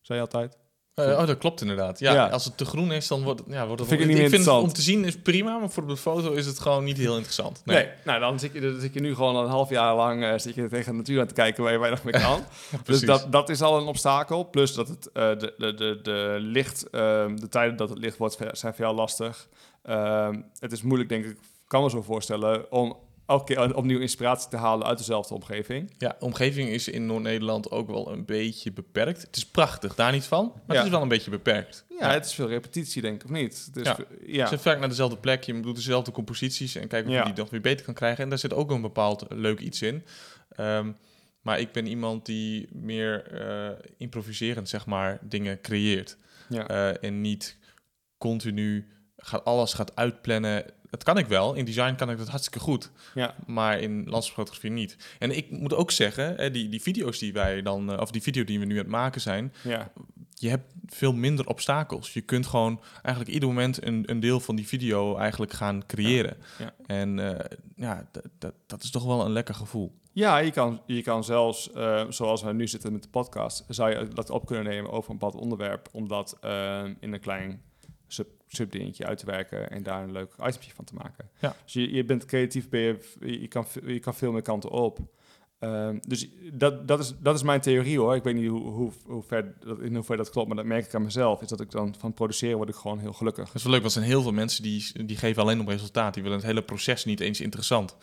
zei 0.00 0.18
je 0.18 0.24
altijd. 0.24 0.56
Eh, 0.94 1.06
oh, 1.06 1.26
dat 1.26 1.38
klopt 1.38 1.60
inderdaad. 1.60 1.98
Ja, 1.98 2.12
Ja. 2.12 2.26
als 2.28 2.44
het 2.44 2.56
te 2.56 2.64
groen 2.64 2.92
is, 2.92 3.08
dan 3.08 3.22
wordt 3.22 3.40
het, 3.40 3.48
ja, 3.52 3.66
wordt 3.66 3.80
het 3.80 3.88
Vind 3.88 4.00
ik 4.00 4.06
niet 4.06 4.16
meer 4.16 4.28
vind 4.28 4.44
het 4.44 4.54
om 4.54 4.72
te 4.72 4.82
zien 4.82 5.04
is 5.04 5.16
prima, 5.18 5.58
maar 5.58 5.70
voor 5.70 5.86
de 5.86 5.96
foto 5.96 6.32
is 6.32 6.46
het 6.46 6.60
gewoon 6.60 6.84
niet 6.84 6.96
heel 6.96 7.14
interessant. 7.14 7.62
Nee. 7.64 7.88
nou 8.04 8.20
dan 8.20 8.38
zit, 8.38 8.52
je, 8.52 8.60
dan 8.60 8.80
zit 8.80 8.94
je 8.94 9.00
nu 9.00 9.14
gewoon 9.14 9.36
een 9.36 9.48
half 9.48 9.70
jaar 9.70 9.94
lang 9.94 10.24
eh, 10.24 10.38
zit 10.38 10.54
je 10.54 10.68
tegen 10.68 10.92
de 10.92 10.98
natuur 10.98 11.20
aan 11.20 11.26
te 11.26 11.34
kijken 11.34 11.62
waar 11.62 11.72
je 11.72 11.78
weinig 11.78 12.04
mee 12.04 12.12
kan. 12.12 12.40
dus 12.84 13.00
dat, 13.00 13.32
dat 13.32 13.48
is 13.48 13.62
al 13.62 13.80
een 13.80 13.86
obstakel. 13.86 14.44
Plus 14.44 14.74
dat 14.74 14.88
het, 14.88 15.12
eh, 15.12 15.28
de, 15.38 15.54
de, 15.58 15.74
de, 15.74 15.98
de 16.02 16.36
licht, 16.40 16.90
ehm, 16.90 17.36
de 17.36 17.48
tijden 17.48 17.76
dat 17.76 17.88
het 17.88 17.98
licht 17.98 18.16
wordt, 18.16 18.36
zijn 18.52 18.74
voor 18.74 18.84
jou 18.84 18.96
lastig. 18.96 19.48
Ehm, 19.84 20.40
het 20.58 20.72
is 20.72 20.82
moeilijk, 20.82 21.08
denk 21.08 21.24
ik, 21.24 21.36
kan 21.66 21.82
me 21.82 21.90
zo 21.90 22.02
voorstellen, 22.02 22.72
om 22.72 22.96
elke 23.26 23.44
keer 23.54 23.76
opnieuw 23.76 23.98
inspiratie 24.00 24.48
te 24.50 24.56
halen 24.56 24.86
uit 24.86 24.98
dezelfde 24.98 25.34
omgeving. 25.34 25.94
Ja, 25.98 26.16
omgeving 26.18 26.68
is 26.68 26.88
in 26.88 27.06
Noord-Nederland 27.06 27.70
ook 27.70 27.86
wel 27.88 28.12
een 28.12 28.24
beetje 28.24 28.72
beperkt. 28.72 29.22
Het 29.22 29.36
is 29.36 29.46
prachtig, 29.46 29.94
daar 29.94 30.12
niet 30.12 30.24
van, 30.24 30.44
maar 30.54 30.62
Ja. 30.66 30.74
het 30.74 30.84
is 30.84 30.90
wel 30.90 31.02
een 31.02 31.08
beetje 31.08 31.30
beperkt. 31.30 31.84
Ja, 31.98 32.10
het 32.12 32.24
is 32.24 32.34
veel 32.34 32.48
repetitie, 32.48 33.02
denk 33.02 33.14
ik, 33.14 33.24
of 33.24 33.30
niet? 33.30 33.64
Het 33.66 33.76
is, 33.76 33.86
Ja. 33.86 33.96
ja. 34.48 34.58
Vaak 34.58 34.78
naar 34.78 34.88
dezelfde 34.88 35.16
plek, 35.16 35.42
je 35.44 35.60
doet 35.60 35.74
dezelfde 35.76 36.10
composities 36.12 36.74
en 36.74 36.88
kijkt 36.88 37.08
of 37.08 37.14
je 37.14 37.22
die 37.24 37.32
nog 37.34 37.50
weer 37.50 37.60
beter 37.60 37.84
kan 37.84 37.94
krijgen. 37.94 38.22
En 38.24 38.28
daar 38.28 38.38
zit 38.38 38.52
ook 38.54 38.70
een 38.70 38.80
bepaald 38.82 39.24
leuk 39.28 39.60
iets 39.60 39.82
in. 39.82 40.04
Ehm, 40.48 40.92
maar 41.40 41.60
ik 41.60 41.72
ben 41.72 41.86
iemand 41.86 42.26
die 42.26 42.68
meer 42.72 43.26
eh, 43.40 43.70
improviserend, 43.98 44.68
zeg 44.68 44.86
maar, 44.86 45.18
dingen 45.22 45.60
creëert. 45.60 46.16
ja. 46.48 46.68
Eh, 46.68 47.04
en 47.08 47.20
niet 47.20 47.58
continu 48.18 48.88
gaat, 49.24 49.44
alles 49.44 49.72
gaat 49.72 49.96
uitplannen. 49.96 50.64
Dat 50.90 51.02
kan 51.02 51.18
ik 51.18 51.26
wel. 51.26 51.54
In 51.54 51.64
design 51.64 51.94
kan 51.94 52.10
ik 52.10 52.18
dat 52.18 52.28
hartstikke 52.28 52.58
goed. 52.58 52.90
ja. 53.14 53.34
Maar 53.46 53.80
in 53.80 54.04
landschapsfotografie 54.04 54.70
niet. 54.70 54.96
En 55.18 55.36
ik 55.36 55.50
moet 55.50 55.74
ook 55.74 55.90
zeggen, 55.90 56.34
hè, 56.36 56.50
die, 56.50 56.68
die 56.68 56.82
video's 56.82 57.18
die 57.18 57.32
wij 57.32 57.62
dan, 57.62 57.92
eh, 57.92 58.00
of 58.00 58.10
die 58.10 58.22
video 58.22 58.44
die 58.44 58.58
we 58.58 58.64
nu 58.64 58.72
aan 58.72 58.78
het 58.78 58.88
maken 58.88 59.20
zijn, 59.20 59.52
ja. 59.62 59.90
je 60.34 60.48
hebt 60.48 60.72
veel 60.86 61.12
minder 61.12 61.46
obstakels. 61.46 62.12
Je 62.12 62.20
kunt 62.20 62.46
gewoon 62.46 62.80
eigenlijk 63.02 63.34
ieder 63.34 63.48
moment 63.48 63.86
een, 63.86 64.02
een 64.06 64.20
deel 64.20 64.40
van 64.40 64.56
die 64.56 64.66
video 64.66 65.16
eigenlijk 65.16 65.52
gaan 65.52 65.86
creëren. 65.86 66.36
Ja. 66.58 66.74
En 66.86 67.18
eh, 67.18 67.58
ja, 67.76 68.08
dat 68.66 68.82
is 68.82 68.90
toch 68.90 69.04
wel 69.04 69.24
een 69.24 69.32
lekker 69.32 69.54
gevoel. 69.54 69.92
Ja, 70.14 70.38
je 70.38 70.50
kan, 70.50 70.80
je 70.86 71.02
kan 71.02 71.24
zelfs, 71.24 71.72
eh, 71.72 72.04
zoals 72.08 72.42
we 72.42 72.52
nu 72.52 72.68
zitten 72.68 72.92
met 72.92 73.02
de 73.02 73.08
podcast, 73.08 73.64
zou 73.68 73.90
je 73.90 74.08
dat 74.08 74.30
op 74.30 74.46
kunnen 74.46 74.64
nemen 74.64 74.90
over 74.90 75.10
een 75.10 75.18
bepaald 75.18 75.42
onderwerp, 75.42 75.88
om 75.92 76.08
dat 76.08 76.36
eh, 76.40 76.84
in 77.00 77.12
een 77.12 77.20
klein 77.20 77.62
sub, 78.06 78.28
subdingetje 78.54 79.06
uit 79.06 79.18
te 79.18 79.26
werken 79.26 79.70
en 79.70 79.82
daar 79.82 80.02
een 80.02 80.12
leuk 80.12 80.32
itemje 80.32 80.72
van 80.74 80.84
te 80.84 80.94
maken. 80.94 81.28
Ja. 81.38 81.56
Dus 81.64 81.72
je, 81.72 81.92
je 81.92 82.04
bent 82.04 82.24
creatief, 82.24 82.68
ben 82.68 82.80
je, 82.80 83.40
je, 83.40 83.48
kan, 83.48 83.66
je 83.84 83.98
kan 83.98 84.14
veel 84.14 84.32
meer 84.32 84.42
kanten 84.42 84.70
op. 84.70 84.98
Ehm, 85.64 85.98
dus 86.00 86.28
dat, 86.52 86.88
dat, 86.88 87.00
is, 87.00 87.14
dat 87.18 87.34
is 87.34 87.42
mijn 87.42 87.60
theorie 87.60 87.98
hoor. 87.98 88.14
Ik 88.14 88.22
weet 88.22 88.34
niet 88.34 88.48
hoe, 88.48 88.60
hoe, 88.60 88.92
hoe 89.06 89.22
ver, 89.22 89.54
dat, 89.60 89.80
in 89.80 89.94
hoeverre 89.94 90.22
dat 90.22 90.30
klopt, 90.30 90.46
maar 90.46 90.56
dat 90.56 90.66
merk 90.66 90.84
ik 90.84 90.94
aan 90.94 91.02
mezelf. 91.02 91.42
Is 91.42 91.48
dat 91.48 91.60
ik 91.60 91.70
dan 91.70 91.94
van 91.98 92.12
produceren 92.12 92.56
word 92.56 92.68
ik 92.68 92.74
gewoon 92.74 92.98
heel 92.98 93.12
gelukkig. 93.12 93.46
Dat 93.46 93.54
is 93.54 93.62
wel 93.62 93.72
leuk, 93.72 93.82
want 93.82 93.94
er 93.94 94.00
zijn 94.00 94.12
heel 94.12 94.22
veel 94.22 94.32
mensen 94.32 94.62
die, 94.62 95.04
die 95.04 95.16
geven 95.16 95.42
alleen 95.42 95.60
op 95.60 95.68
resultaat. 95.68 96.14
Die 96.14 96.22
willen 96.22 96.38
het 96.38 96.46
hele 96.46 96.62
proces 96.62 97.04
niet 97.04 97.20
eens 97.20 97.40
interessant. 97.40 97.96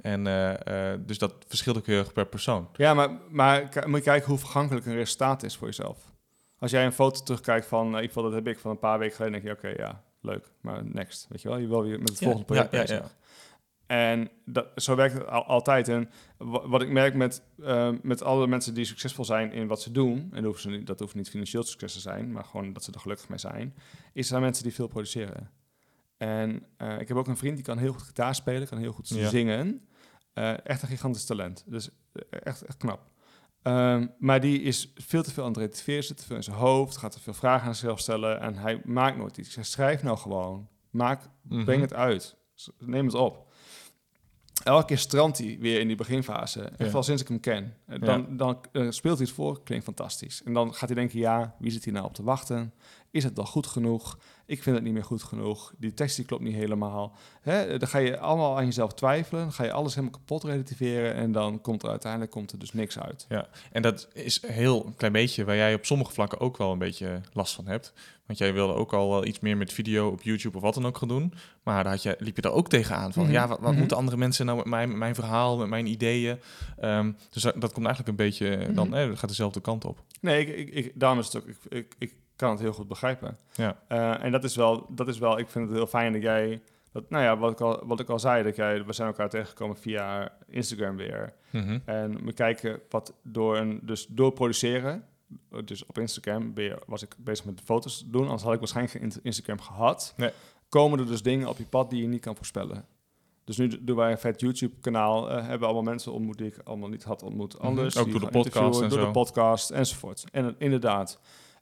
En 0.00 0.26
eh, 0.26 0.92
eh, 0.92 1.00
dus 1.06 1.18
dat 1.18 1.34
verschilt 1.46 1.76
ook 1.76 1.86
heel 1.86 1.98
erg 1.98 2.12
per 2.12 2.26
persoon. 2.26 2.68
Ja, 2.76 2.94
maar, 2.94 3.10
maar 3.30 3.84
moet 3.86 3.98
je 3.98 4.04
kijken 4.04 4.28
hoe 4.28 4.38
vergankelijk 4.38 4.86
een 4.86 4.94
resultaat 4.94 5.42
is 5.42 5.56
voor 5.56 5.66
jezelf. 5.66 5.98
Als 6.58 6.70
jij 6.70 6.84
een 6.84 6.92
foto 6.92 7.22
terugkijkt 7.22 7.66
van, 7.66 7.96
uh, 7.96 8.02
ik 8.02 8.12
dat 8.12 8.32
heb 8.32 8.46
ik 8.46 8.58
van 8.58 8.70
een 8.70 8.78
paar 8.78 8.98
weken 8.98 9.16
geleden, 9.16 9.42
denk 9.42 9.60
je, 9.60 9.68
oké, 9.68 9.82
ja, 9.82 10.02
leuk, 10.20 10.50
maar 10.60 10.84
next, 10.84 11.26
weet 11.28 11.42
je 11.42 11.48
wel, 11.48 11.56
je 11.58 11.66
wil 11.66 11.82
weer 11.82 11.98
met 11.98 12.08
het 12.08 12.18
Ja, 12.18 12.24
volgende 12.24 12.46
project 12.46 12.72
ja, 12.72 12.78
ja, 12.78 12.84
bezig. 12.84 13.16
En 13.86 14.30
dat, 14.44 14.66
zo 14.76 14.94
werkt 14.94 15.14
het 15.14 15.26
al- 15.26 15.44
altijd. 15.44 15.88
En 15.88 16.10
wa- 16.38 16.68
wat 16.68 16.82
ik 16.82 16.88
merk 16.90 17.14
met, 17.14 17.42
eh, 17.62 17.90
met 18.02 18.22
alle 18.22 18.46
mensen 18.46 18.74
die 18.74 18.84
succesvol 18.84 19.24
zijn 19.24 19.52
in 19.52 19.66
wat 19.66 19.82
ze 19.82 19.92
doen, 19.92 20.18
en 20.18 20.30
dat 20.42 20.44
hoeft, 20.44 20.60
ze 20.62 20.70
niet, 20.70 20.86
dat 20.86 21.00
hoeft 21.00 21.14
niet 21.14 21.30
financieel 21.30 21.62
succes 21.62 21.92
te 21.92 22.00
zijn, 22.00 22.32
maar 22.32 22.44
gewoon 22.44 22.72
dat 22.72 22.84
ze 22.84 22.92
er 22.92 23.00
gelukkig 23.00 23.28
mee 23.28 23.38
zijn, 23.38 23.74
is 24.12 24.30
er 24.30 24.40
mensen 24.40 24.64
die 24.64 24.74
veel 24.74 24.86
produceren. 24.88 25.50
En 26.16 26.66
eh, 26.76 27.00
ik 27.00 27.08
heb 27.08 27.16
ook 27.16 27.26
een 27.28 27.36
vriend 27.36 27.56
die 27.56 27.64
kan 27.64 27.78
heel 27.78 27.92
goed 27.92 28.02
gitaar 28.02 28.34
spelen, 28.34 28.68
kan 28.68 28.78
heel 28.78 28.92
goed 28.92 29.08
Ja. 29.08 29.28
zingen. 29.28 29.88
Eh, 30.32 30.66
echt 30.66 30.82
een 30.82 30.88
gigantisch 30.88 31.24
talent. 31.26 31.64
Dus 31.66 31.90
eh, 32.12 32.22
echt, 32.42 32.62
echt 32.62 32.76
knap. 32.76 33.00
Ehm, 33.68 34.06
maar 34.18 34.40
die 34.40 34.62
is 34.62 34.92
veel 34.94 35.22
te 35.22 35.30
veel 35.32 35.42
aan 35.42 35.48
het 35.48 35.58
relativeren, 35.58 36.04
zit 36.04 36.16
te 36.16 36.24
veel 36.24 36.36
in 36.36 36.42
zijn 36.42 36.56
hoofd, 36.56 36.96
gaat 36.96 37.12
te 37.12 37.20
veel 37.20 37.34
vragen 37.34 37.66
aan 37.66 37.74
zichzelf 37.74 37.98
stellen 38.00 38.40
en 38.40 38.54
hij 38.56 38.80
maakt 38.84 39.16
nooit 39.16 39.36
iets. 39.36 39.54
Hij 39.54 39.64
schrijft 39.64 40.02
nou 40.02 40.18
gewoon. 40.18 40.68
Maak, 40.90 41.22
Mhm. 41.42 41.64
breng 41.64 41.80
het 41.80 41.94
uit. 41.94 42.36
Neem 42.78 43.04
het 43.06 43.14
op. 43.14 43.46
Elke 44.64 44.84
keer 44.86 44.98
strandt 44.98 45.38
hij 45.38 45.56
weer 45.60 45.80
in 45.80 45.86
die 45.86 45.96
beginfase. 45.96 46.60
En 46.62 46.74
Ja. 46.78 46.84
vooral 46.84 47.02
sinds 47.02 47.22
ik 47.22 47.28
hem 47.28 47.40
ken. 47.40 47.74
Dan, 48.00 48.36
dan 48.36 48.58
eh, 48.72 48.86
speelt 48.90 49.18
hij 49.18 49.26
het 49.26 49.34
voor, 49.36 49.62
klinkt 49.62 49.84
fantastisch. 49.84 50.42
En 50.44 50.52
dan 50.52 50.74
gaat 50.74 50.88
hij 50.88 50.98
denken, 50.98 51.18
ja, 51.18 51.54
wie 51.58 51.70
zit 51.70 51.84
hier 51.84 51.92
nou 51.92 52.06
op 52.06 52.14
te 52.14 52.22
wachten? 52.22 52.72
Is 53.18 53.24
het 53.24 53.36
wel 53.36 53.44
goed 53.46 53.66
genoeg? 53.66 54.18
Ik 54.46 54.62
vind 54.62 54.76
het 54.76 54.84
niet 54.84 54.94
meer 54.94 55.04
goed 55.04 55.22
genoeg. 55.22 55.72
Die 55.78 55.94
tekst 55.94 56.16
die 56.16 56.24
klopt 56.24 56.42
niet 56.42 56.54
helemaal. 56.54 57.16
Hè? 57.40 57.78
Dan 57.78 57.88
ga 57.88 57.98
je 57.98 58.18
allemaal 58.18 58.56
aan 58.56 58.64
jezelf 58.64 58.94
twijfelen. 58.94 59.42
Dan 59.42 59.52
ga 59.52 59.64
je 59.64 59.72
alles 59.72 59.94
helemaal 59.94 60.18
kapot 60.18 60.44
relativeren. 60.44 61.14
En 61.14 61.32
dan 61.32 61.60
komt 61.60 61.82
er 61.82 61.88
uiteindelijk 61.88 62.30
komt 62.30 62.52
er 62.52 62.58
dus 62.58 62.72
niks 62.72 62.98
uit. 62.98 63.26
En 63.72 63.82
dat 63.82 64.08
is 64.12 64.42
heel 64.46 64.86
een 64.86 64.94
klein 64.96 65.12
beetje 65.12 65.44
waar 65.44 65.56
jij 65.56 65.74
op 65.74 65.84
sommige 65.86 66.12
vlakken 66.12 66.40
ook 66.40 66.56
wel 66.56 66.72
een 66.72 66.78
beetje 66.78 67.20
last 67.32 67.54
van 67.54 67.66
hebt. 67.66 67.92
Want 68.26 68.38
jij 68.38 68.52
wilde 68.52 68.72
ook 68.74 68.92
al 68.92 69.10
wel 69.10 69.24
iets 69.26 69.40
meer 69.40 69.56
met 69.56 69.72
video 69.72 70.08
op 70.08 70.22
YouTube 70.22 70.56
of 70.56 70.62
wat 70.62 70.74
dan 70.74 70.86
ook 70.86 70.96
gaan 70.98 71.08
doen. 71.08 71.32
Maar 71.62 71.82
daar 71.82 71.92
had 71.92 72.02
je, 72.02 72.16
liep 72.18 72.36
je 72.36 72.42
daar 72.42 72.52
ook 72.52 72.68
tegenaan 72.68 73.12
van, 73.12 73.22
Mhm. 73.22 73.32
ja, 73.32 73.48
wat, 73.48 73.58
wat 73.60 73.70
Mhm. 73.70 73.78
moeten 73.78 73.96
andere 73.96 74.16
mensen 74.16 74.46
nou 74.46 74.58
met 74.58 74.66
mijn, 74.66 74.88
met 74.88 74.98
mijn 74.98 75.14
verhaal, 75.14 75.56
met 75.58 75.68
mijn 75.68 75.86
ideeën? 75.86 76.38
Ehm, 76.80 77.12
dus 77.30 77.42
dat, 77.42 77.60
dat 77.60 77.72
komt 77.72 77.86
eigenlijk 77.86 78.08
een 78.18 78.24
beetje, 78.26 78.48
eh, 78.56 78.74
dan 78.74 78.88
Mhm. 78.88 78.96
eh, 78.96 79.16
gaat 79.16 79.28
dezelfde 79.28 79.60
kant 79.60 79.84
op. 79.84 80.02
Nee, 80.20 80.46
ik, 80.46 80.56
ik, 80.68 80.74
ik, 80.84 80.92
daarom 80.94 81.18
is 81.18 81.26
het 81.26 81.36
ook... 81.36 81.48
Ik, 81.48 81.56
ik, 81.68 81.94
ik 81.98 82.14
kan 82.38 82.50
het 82.50 82.60
heel 82.60 82.72
goed 82.72 82.88
begrijpen. 82.88 83.38
Ja. 83.54 83.76
Eh, 83.88 84.24
en 84.24 84.32
dat 84.32 84.44
is, 84.44 84.56
wel, 84.56 84.86
dat 84.88 85.08
is 85.08 85.18
wel... 85.18 85.38
Ik 85.38 85.48
vind 85.48 85.68
het 85.68 85.76
heel 85.76 85.86
fijn 85.86 86.12
dat 86.12 86.22
jij... 86.22 86.62
Dat, 86.92 87.10
nou 87.10 87.24
ja, 87.24 87.38
wat 87.38 87.52
ik, 87.52 87.60
al, 87.60 87.82
wat 87.86 88.00
ik 88.00 88.08
al 88.08 88.18
zei, 88.18 88.42
dat 88.42 88.56
jij, 88.56 88.84
we 88.84 88.92
zijn 88.92 89.08
elkaar 89.08 89.28
tegengekomen 89.28 89.76
via 89.76 90.32
Instagram 90.46 90.96
weer. 90.96 91.32
Mhm. 91.50 91.78
En 91.84 92.24
we 92.24 92.32
kijken 92.32 92.80
wat 92.88 93.14
door 93.22 93.56
een, 93.56 93.80
dus 93.82 94.06
door 94.06 94.32
produceren, 94.32 95.04
dus 95.64 95.86
op 95.86 95.98
Instagram 95.98 96.54
ben 96.54 96.64
je, 96.64 96.78
was 96.86 97.02
ik 97.02 97.14
bezig 97.18 97.44
met 97.44 97.60
foto's 97.64 98.04
doen, 98.06 98.24
anders 98.24 98.42
had 98.42 98.52
ik 98.52 98.58
waarschijnlijk 98.58 98.96
geen 98.96 99.04
Inst- 99.04 99.20
Instagram 99.22 99.60
gehad. 99.60 100.14
Nee. 100.16 100.30
Komen 100.68 100.98
er 100.98 101.06
dus 101.06 101.22
dingen 101.22 101.48
op 101.48 101.58
je 101.58 101.66
pad 101.66 101.90
die 101.90 102.02
je 102.02 102.08
niet 102.08 102.20
kan 102.20 102.36
voorspellen. 102.36 102.84
Dus 103.44 103.56
nu 103.56 103.84
doen 103.84 103.96
wij 103.96 104.10
een 104.10 104.18
vet 104.18 104.40
YouTube-kanaal, 104.40 105.30
eh, 105.30 105.46
hebben 105.46 105.66
allemaal 105.66 105.84
mensen 105.92 106.12
ontmoet 106.12 106.38
die 106.38 106.46
ik 106.46 106.58
allemaal 106.64 106.88
niet 106.88 107.04
had 107.04 107.22
ontmoet 107.22 107.58
anders. 107.58 107.96
Ook 107.96 108.10
door 108.10 108.20
de 108.20 108.28
podcast 108.28 108.80
en 108.80 108.88
door 108.88 108.98
zo. 108.98 109.04
de 109.06 109.10
podcast 109.10 109.70
enzovoort. 109.70 110.24
En 110.32 110.54
inderdaad. 110.58 111.20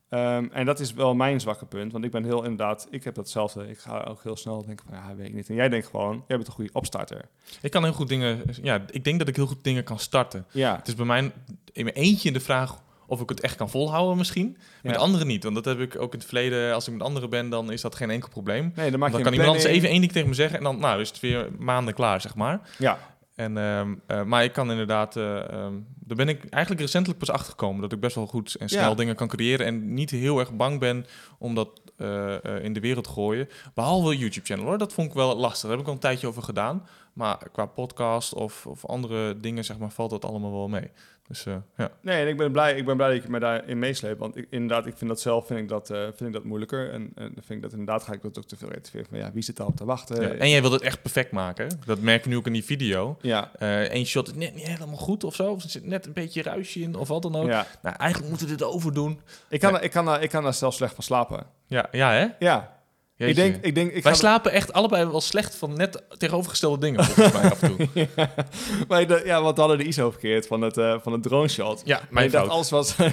Ehm, 0.08 0.46
en 0.52 0.66
dat 0.66 0.80
is 0.80 0.92
wel 0.92 1.14
mijn 1.14 1.40
zwakke 1.40 1.66
punt, 1.66 1.92
want 1.92 2.04
ik 2.04 2.10
ben 2.10 2.24
heel 2.24 2.42
inderdaad, 2.42 2.86
ik 2.90 3.04
heb 3.04 3.14
datzelfde. 3.14 3.68
Ik 3.68 3.78
ga 3.78 4.00
ook 4.08 4.22
heel 4.22 4.36
snel 4.36 4.64
denken 4.66 4.86
van, 4.88 4.98
ja, 4.98 5.14
weet 5.14 5.26
ik 5.28 5.34
niet. 5.34 5.48
En 5.48 5.54
jij 5.54 5.68
denkt 5.68 5.86
gewoon, 5.86 6.24
jij 6.26 6.36
bent 6.36 6.48
een 6.48 6.54
goede 6.54 6.70
opstarter. 6.72 7.28
Ik 7.62 7.70
kan 7.70 7.82
heel 7.84 7.92
goed 7.92 8.08
dingen, 8.08 8.42
ja, 8.62 8.82
ik 8.90 9.04
denk 9.04 9.18
dat 9.18 9.28
ik 9.28 9.36
heel 9.36 9.46
goed 9.46 9.64
dingen 9.64 9.84
kan 9.84 9.98
starten. 9.98 10.46
Ja, 10.50 10.76
Het 10.76 10.88
is 10.88 10.94
bij 10.94 11.06
mij 11.06 11.32
in 11.72 11.84
mijn 11.84 11.96
eentje 11.96 12.32
de 12.32 12.40
vraag 12.40 12.84
of 13.06 13.20
ik 13.20 13.28
het 13.28 13.40
echt 13.40 13.56
kan 13.56 13.70
volhouden 13.70 14.16
misschien. 14.16 14.56
Met 14.82 14.94
Ja. 14.94 14.98
anderen 15.00 15.26
niet, 15.26 15.42
want 15.42 15.54
dat 15.54 15.64
heb 15.64 15.80
ik 15.80 15.96
ook 16.00 16.12
in 16.12 16.18
het 16.18 16.28
verleden, 16.28 16.74
als 16.74 16.86
ik 16.86 16.92
met 16.92 17.02
anderen 17.02 17.30
ben, 17.30 17.48
dan 17.48 17.72
is 17.72 17.80
dat 17.80 17.94
geen 17.94 18.10
enkel 18.10 18.28
probleem. 18.28 18.72
nee, 18.74 18.90
dan 18.90 18.98
maak 19.00 19.10
Dan 19.10 19.18
je 19.18 19.24
kan 19.24 19.34
een 19.34 19.38
iemand 19.40 19.56
anders 19.56 19.74
even 19.76 19.88
één 19.88 20.00
ding 20.00 20.12
tegen 20.12 20.28
me 20.28 20.34
zeggen 20.34 20.58
en 20.58 20.64
dan 20.64 20.78
nou, 20.78 21.00
is 21.00 21.08
het 21.08 21.20
weer 21.20 21.48
maanden 21.58 21.94
klaar, 21.94 22.20
zeg 22.20 22.34
maar. 22.34 22.60
Ja, 22.78 22.98
En, 23.36 23.58
ehm, 23.58 23.94
eh, 24.06 24.22
maar 24.22 24.44
ik 24.44 24.52
kan 24.52 24.70
inderdaad, 24.70 25.16
eh, 25.16 25.50
ehm, 25.50 25.72
daar 25.98 26.16
ben 26.16 26.28
ik 26.28 26.44
eigenlijk 26.44 26.82
recentelijk 26.82 27.18
pas 27.18 27.30
achter 27.30 27.50
gekomen 27.50 27.80
dat 27.80 27.92
ik 27.92 28.00
best 28.00 28.14
wel 28.14 28.26
goed 28.26 28.54
en 28.54 28.68
snel 28.68 28.88
Ja. 28.90 28.94
dingen 28.94 29.14
kan 29.16 29.28
creëren 29.28 29.66
en 29.66 29.94
niet 29.94 30.10
heel 30.10 30.38
erg 30.38 30.52
bang 30.56 30.78
ben 30.80 31.06
om 31.38 31.54
dat 31.54 31.80
eh, 31.96 32.34
in 32.62 32.72
de 32.72 32.80
wereld 32.80 33.04
te 33.04 33.10
gooien. 33.10 33.48
Behalve 33.74 34.16
YouTube-channel 34.16 34.66
hoor, 34.66 34.78
dat 34.78 34.92
vond 34.92 35.08
ik 35.08 35.14
wel 35.14 35.36
lastig. 35.36 35.60
Daar 35.62 35.70
heb 35.70 35.80
ik 35.80 35.86
al 35.86 35.92
een 35.92 35.98
tijdje 35.98 36.26
over 36.26 36.42
gedaan. 36.42 36.86
Maar 37.16 37.38
qua 37.52 37.66
podcast 37.66 38.34
of, 38.34 38.66
of 38.66 38.86
andere 38.86 39.40
dingen, 39.40 39.64
zeg 39.64 39.78
maar, 39.78 39.90
valt 39.90 40.10
dat 40.10 40.24
allemaal 40.24 40.52
wel 40.52 40.68
mee. 40.68 40.90
Dus 41.28 41.46
eh, 41.46 41.54
ja. 41.76 41.90
Nee, 42.00 42.22
en 42.22 42.28
ik 42.28 42.36
ben 42.36 42.52
blij, 42.52 42.76
ik 42.76 42.84
ben 42.84 42.96
blij 42.96 43.14
dat 43.14 43.22
je 43.22 43.28
me 43.30 43.38
daarin 43.38 43.78
meesleept. 43.78 44.18
Want 44.18 44.36
ik, 44.36 44.46
inderdaad, 44.50 44.86
ik 44.86 44.96
vind 44.96 45.10
dat 45.10 45.20
zelf 45.20 45.46
vind 45.46 45.60
ik 45.60 45.68
dat, 45.68 45.90
eh, 45.90 46.00
vind 46.02 46.20
ik 46.20 46.32
dat 46.32 46.44
moeilijker. 46.44 46.92
En, 46.92 47.02
en 47.14 47.24
dan 47.34 47.42
vind 47.44 47.50
ik 47.50 47.62
dat 47.62 47.70
inderdaad 47.70 48.02
ga 48.02 48.12
ik 48.12 48.22
dat 48.22 48.38
ook 48.38 48.44
te 48.44 48.56
veel 48.56 48.68
relativeren. 48.68 49.06
Van 49.10 49.18
ja, 49.18 49.30
wie 49.32 49.42
zit 49.42 49.56
daarop 49.56 49.76
te 49.76 49.84
wachten? 49.84 50.20
Ja, 50.22 50.28
En 50.34 50.50
jij 50.50 50.60
wilt 50.60 50.72
het 50.72 50.82
echt 50.82 51.02
perfect 51.02 51.30
maken. 51.32 51.66
hè? 51.66 51.74
Dat 51.86 52.00
merk 52.00 52.22
je 52.24 52.28
nu 52.30 52.36
ook 52.36 52.46
in 52.46 52.52
die 52.52 52.64
video. 52.64 53.16
ja, 53.20 53.50
Eén 53.58 54.06
shot 54.06 54.28
is 54.28 54.34
net 54.34 54.54
niet 54.54 54.66
helemaal 54.66 54.96
goed 54.96 55.24
of 55.24 55.34
zo. 55.34 55.50
Of 55.50 55.62
er 55.62 55.70
zit 55.70 55.84
net 55.86 56.06
een 56.06 56.12
beetje 56.12 56.42
ruisje 56.42 56.80
in 56.80 56.94
of 56.96 57.08
wat 57.08 57.22
dan 57.22 57.36
ook. 57.36 57.46
ja. 57.48 57.66
Nou, 57.82 57.96
eigenlijk 57.96 58.30
moeten 58.30 58.48
we 58.48 58.56
dit 58.56 58.66
overdoen. 58.66 59.20
Ik, 59.48 59.60
kan, 59.60 59.82
ik, 59.82 59.90
kan, 59.90 60.04
daar- 60.04 60.22
ik 60.22 60.30
kan 60.30 60.42
daar 60.42 60.54
zelfs 60.54 60.76
slecht 60.76 60.94
van 60.94 61.04
slapen. 61.04 61.46
Ja, 61.66 61.88
ja 61.92 62.12
hè? 62.12 62.26
Ja, 62.38 62.75
Jeetje. 63.16 63.44
Ik 63.44 63.52
denk, 63.52 63.64
ik 63.64 63.74
denk, 63.74 63.92
ik 63.92 64.02
Wij 64.02 64.12
ga- 64.12 64.18
slapen 64.18 64.52
echt 64.52 64.72
allebei 64.72 65.04
wel 65.06 65.20
slecht 65.20 65.54
van 65.54 65.76
net 65.76 66.02
tegenovergestelde 66.18 66.78
dingen, 66.78 67.04
volgens 67.04 67.32
mij 67.42 67.50
af 67.50 67.62
en 67.62 67.76
toe. 67.76 68.08
maar 68.88 69.06
dacht- 69.06 69.24
ja, 69.24 69.42
want 69.42 69.54
we 69.54 69.60
hadden 69.60 69.78
de 69.78 69.84
ISO 69.84 70.10
verkeerd 70.10 70.46
van 70.46 70.60
het, 70.60 70.76
eh, 70.76 70.98
van 71.00 71.12
het 71.12 71.22
drone 71.22 71.48
shot. 71.48 71.82
Ja, 71.84 71.96
Maar 71.98 72.08
mijn 72.10 72.30
fout. 72.30 72.48
alles 72.48 72.70
was... 72.70 72.96
ja, 72.96 73.10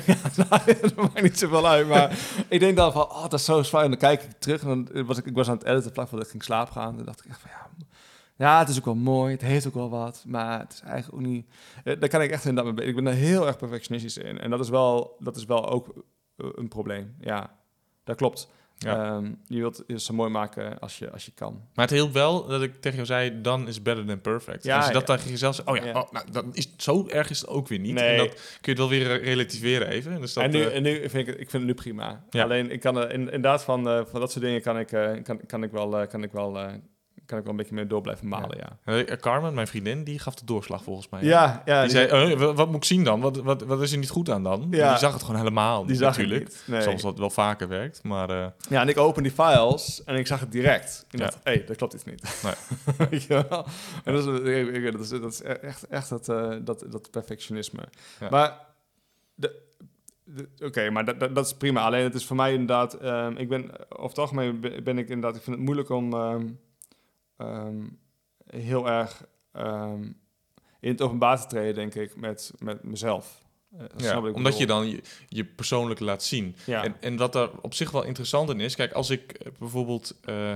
nou, 0.50 0.62
dat 0.82 0.96
maakt 0.96 1.22
niet 1.22 1.40
zoveel 1.40 1.68
uit, 1.68 1.88
maar 1.88 2.18
ik 2.48 2.60
denk 2.60 2.78
dan 2.78 2.92
van, 2.92 3.02
oh, 3.10 3.22
dat 3.22 3.34
is 3.34 3.46
zo 3.46 3.64
zwaar. 3.64 3.84
En 3.84 3.90
dan 3.90 4.00
kijk 4.00 4.24
ik 4.24 4.30
terug 4.40 4.62
en 4.64 4.68
dan 4.92 5.06
was 5.06 5.18
ik, 5.18 5.26
ik 5.26 5.36
was 5.36 5.48
aan 5.50 5.58
het 5.58 5.66
editen 5.68 5.94
vlak 5.94 6.08
voordat 6.08 6.26
ik 6.26 6.32
ging 6.32 6.44
slapen 6.44 6.74
gaan. 6.74 6.90
En 6.90 6.96
dan 6.96 7.06
dacht 7.06 7.20
ik 7.26 7.32
echt 7.32 7.40
van, 7.40 7.50
ja, 7.54 7.62
ja, 8.38 8.60
het 8.60 8.70
is 8.70 8.78
ook 8.78 8.86
wel 8.86 8.96
mooi, 8.96 9.32
het 9.32 9.42
heeft 9.42 9.68
ook 9.68 9.74
wel 9.74 9.90
wat, 9.90 10.24
maar 10.28 10.60
het 10.60 10.74
is 10.74 10.82
eigenlijk 10.82 11.14
ook 11.24 11.28
niet... 11.32 11.46
Eh, 11.84 12.00
Daar 12.00 12.10
kan 12.10 12.22
ik 12.22 12.32
echt 12.32 12.46
inderdaad 12.46 12.66
mee 12.66 12.74
bezig. 12.74 12.90
Ik 12.98 13.04
ben 13.04 13.14
er 13.14 13.20
heel 13.20 13.48
erg 13.48 13.58
perfectionistisch 13.58 14.18
in. 14.18 14.40
En 14.40 14.50
dat 14.50 14.60
is 14.60 14.70
wel, 14.70 15.16
dat 15.20 15.36
is 15.36 15.46
wel 15.46 15.70
ook 15.70 15.88
eh, 16.38 16.48
een 16.56 16.68
probleem. 16.68 17.16
Ja, 17.20 17.56
dat 18.04 18.16
klopt. 18.16 18.48
Ja. 18.78 19.16
Ehm, 19.16 19.32
je 19.48 19.60
wilt 19.60 19.84
het 19.88 20.02
zo 20.02 20.14
mooi 20.14 20.30
maken 20.30 20.80
als 20.80 20.98
je, 20.98 21.12
als 21.12 21.26
je 21.26 21.32
kan. 21.32 21.62
Maar 21.74 21.86
het 21.86 21.94
hielp 21.96 22.14
wel 22.14 22.48
dat 22.48 22.62
ik 22.62 22.74
tegen 22.74 22.94
jou 22.94 23.06
zei, 23.06 23.42
dan 23.42 23.68
is 23.68 23.82
better 23.82 24.06
than 24.06 24.22
perfect. 24.22 24.64
Ja, 24.64 24.78
Als 24.78 24.88
je 24.88 24.94
dat 24.94 25.08
ja. 25.08 25.16
tegen 25.16 25.30
jezelf 25.30 25.56
zegt, 25.56 25.68
oh 25.68 25.76
ja. 25.76 26.00
Oh, 26.02 26.12
nou, 26.12 26.32
dan 26.32 26.56
is, 26.56 26.74
zo 26.78 27.08
erg 27.08 27.30
is 27.30 27.40
het 27.40 27.50
ook 27.50 27.68
weer 27.68 27.80
niet. 27.80 27.94
Nee. 27.94 28.10
En 28.10 28.18
dat 28.18 28.30
kun 28.34 28.42
je 28.62 28.70
het 28.70 28.78
wel 28.78 28.90
weer 28.90 29.24
relativeren 29.24 29.88
even. 29.88 30.22
Dus 30.22 30.34
dat, 30.34 30.44
en, 30.44 30.52
nu, 30.52 30.62
eh, 30.62 30.76
en 30.76 30.84
nu 30.84 31.10
vind 31.10 31.28
ik 31.28 31.28
ik 31.28 31.50
vind 31.50 31.52
het 31.52 31.64
nu 31.64 31.74
prima. 31.74 32.24
Alleen 32.32 32.72
ik 32.72 32.80
kan 32.80 32.98
er 32.98 33.12
in, 33.12 33.22
inderdaad 33.22 33.64
van, 33.64 33.90
eh, 33.90 34.06
van 34.06 34.20
dat 34.20 34.32
soort 34.32 34.46
dingen 34.46 34.62
kan 34.62 34.80
ik, 34.80 34.92
eh, 34.92 35.24
kan, 35.24 35.46
kan 35.46 35.64
ik 35.64 35.72
wel, 35.72 36.08
kan 36.08 36.24
ik 36.24 36.32
wel, 36.32 36.58
kan 37.26 37.38
ik 37.38 37.44
wel 37.44 37.52
een 37.54 37.60
beetje 37.60 37.76
meer 37.76 37.88
door 37.88 38.02
blijven 38.02 38.28
malen. 38.28 38.58
Ja, 38.58 38.94
eh, 38.94 39.18
Carmen, 39.18 39.54
mijn 39.54 39.68
vriendin, 39.68 40.04
die 40.04 40.20
gaf 40.20 40.36
de 40.36 40.46
doorslag 40.46 40.84
volgens 40.84 41.10
mij. 41.10 41.24
ja, 41.24 41.62
ja, 41.66 41.82
die 41.82 41.92
zei, 41.92 42.08
eh, 42.32 42.40
wat, 42.40 42.56
wat 42.56 42.68
moet 42.68 42.76
ik 42.76 42.84
zien 42.84 43.04
dan? 43.04 43.22
Wat, 43.22 43.38
wat, 43.38 43.62
wat 43.64 43.82
is 43.82 43.92
er 43.92 43.98
niet 43.98 44.10
goed 44.10 44.30
aan 44.30 44.44
dan? 44.44 44.68
Ja. 44.72 44.90
Die 44.90 44.98
zag 44.98 45.14
het 45.14 45.22
gewoon 45.22 45.38
helemaal 45.38 45.82
die 45.82 45.90
niet, 45.90 46.00
zag 46.00 46.18
natuurlijk. 46.18 46.44
niet. 46.44 46.64
Nee. 46.66 46.82
Zoals 46.82 47.02
dat 47.02 47.18
wel 47.18 47.30
vaker 47.30 47.68
werkt. 47.68 48.04
Maar 48.04 48.30
eh, 48.30 48.48
Ja, 48.70 48.82
en 48.82 48.88
ik 48.88 48.98
open 48.98 49.24
die 49.24 49.32
files 49.32 50.04
en 50.04 50.16
ik 50.16 50.28
zag 50.28 50.40
het 50.40 50.52
direct. 50.52 51.06
Ik 51.12 51.20
Ja. 51.20 51.26
dacht, 51.26 51.40
hé, 51.44 51.52
hey, 51.54 51.66
dat 51.66 51.76
klopt 51.76 51.94
iets 51.94 52.04
niet. 52.06 52.42
Nee. 52.44 52.54
Weet 53.10 53.24
je 53.24 53.46
wel? 53.50 53.66
En 54.04 54.14
dat 54.14 54.28
is, 54.28 54.44
dat 54.92 55.00
is, 55.00 55.10
dat 55.10 55.32
is 55.34 55.42
echt, 55.42 55.88
echt 55.88 56.10
dat, 56.10 56.30
eh, 56.30 56.52
dat, 56.62 56.86
dat 56.90 57.12
perfectionisme. 57.12 57.82
Ja. 58.20 58.30
Maar, 58.30 58.60
de, 59.36 59.62
oké, 60.64 60.90
maar 60.90 61.06
dat, 61.06 61.20
dat, 61.20 61.36
dat 61.36 61.46
is 61.46 61.54
prima. 61.54 61.82
Alleen 61.82 62.04
het 62.04 62.16
is 62.16 62.26
voor 62.26 62.36
mij 62.36 62.52
inderdaad, 62.52 62.94
ehm, 62.94 63.34
ik 63.38 63.50
ben, 63.50 63.64
over 63.90 64.10
het 64.10 64.18
algemeen 64.20 64.60
ben, 64.60 64.84
ben 64.84 64.98
ik 64.98 65.10
inderdaad, 65.10 65.36
ik 65.36 65.44
vind 65.44 65.56
het 65.56 65.66
moeilijk 65.66 65.90
om 65.90 66.14
ehm, 66.14 66.46
ehm, 67.44 67.88
heel 68.46 68.90
erg 68.90 69.26
ehm, 69.52 70.04
in 70.80 70.92
het 70.92 71.02
openbaar 71.02 71.42
te 71.42 71.48
treden, 71.48 71.76
denk 71.76 71.96
ik, 71.96 72.16
met, 72.16 72.52
met 72.60 72.84
mezelf. 72.84 73.44
Eh, 73.78 73.86
ja, 73.98 74.22
omdat 74.22 74.58
je 74.58 74.66
dan 74.66 74.90
je, 74.90 75.02
je 75.28 75.46
persoonlijk 75.46 76.00
laat 76.00 76.24
zien. 76.24 76.56
Ja. 76.66 76.84
En, 76.84 76.96
en 77.02 77.18
wat 77.18 77.34
daar 77.34 77.50
op 77.62 77.74
zich 77.74 77.92
wel 77.92 78.04
interessant 78.04 78.50
in 78.50 78.60
is, 78.60 78.76
kijk, 78.76 78.92
als 78.92 79.10
ik 79.10 79.32
eh, 79.32 79.52
bijvoorbeeld 79.60 80.16
eh, 80.22 80.54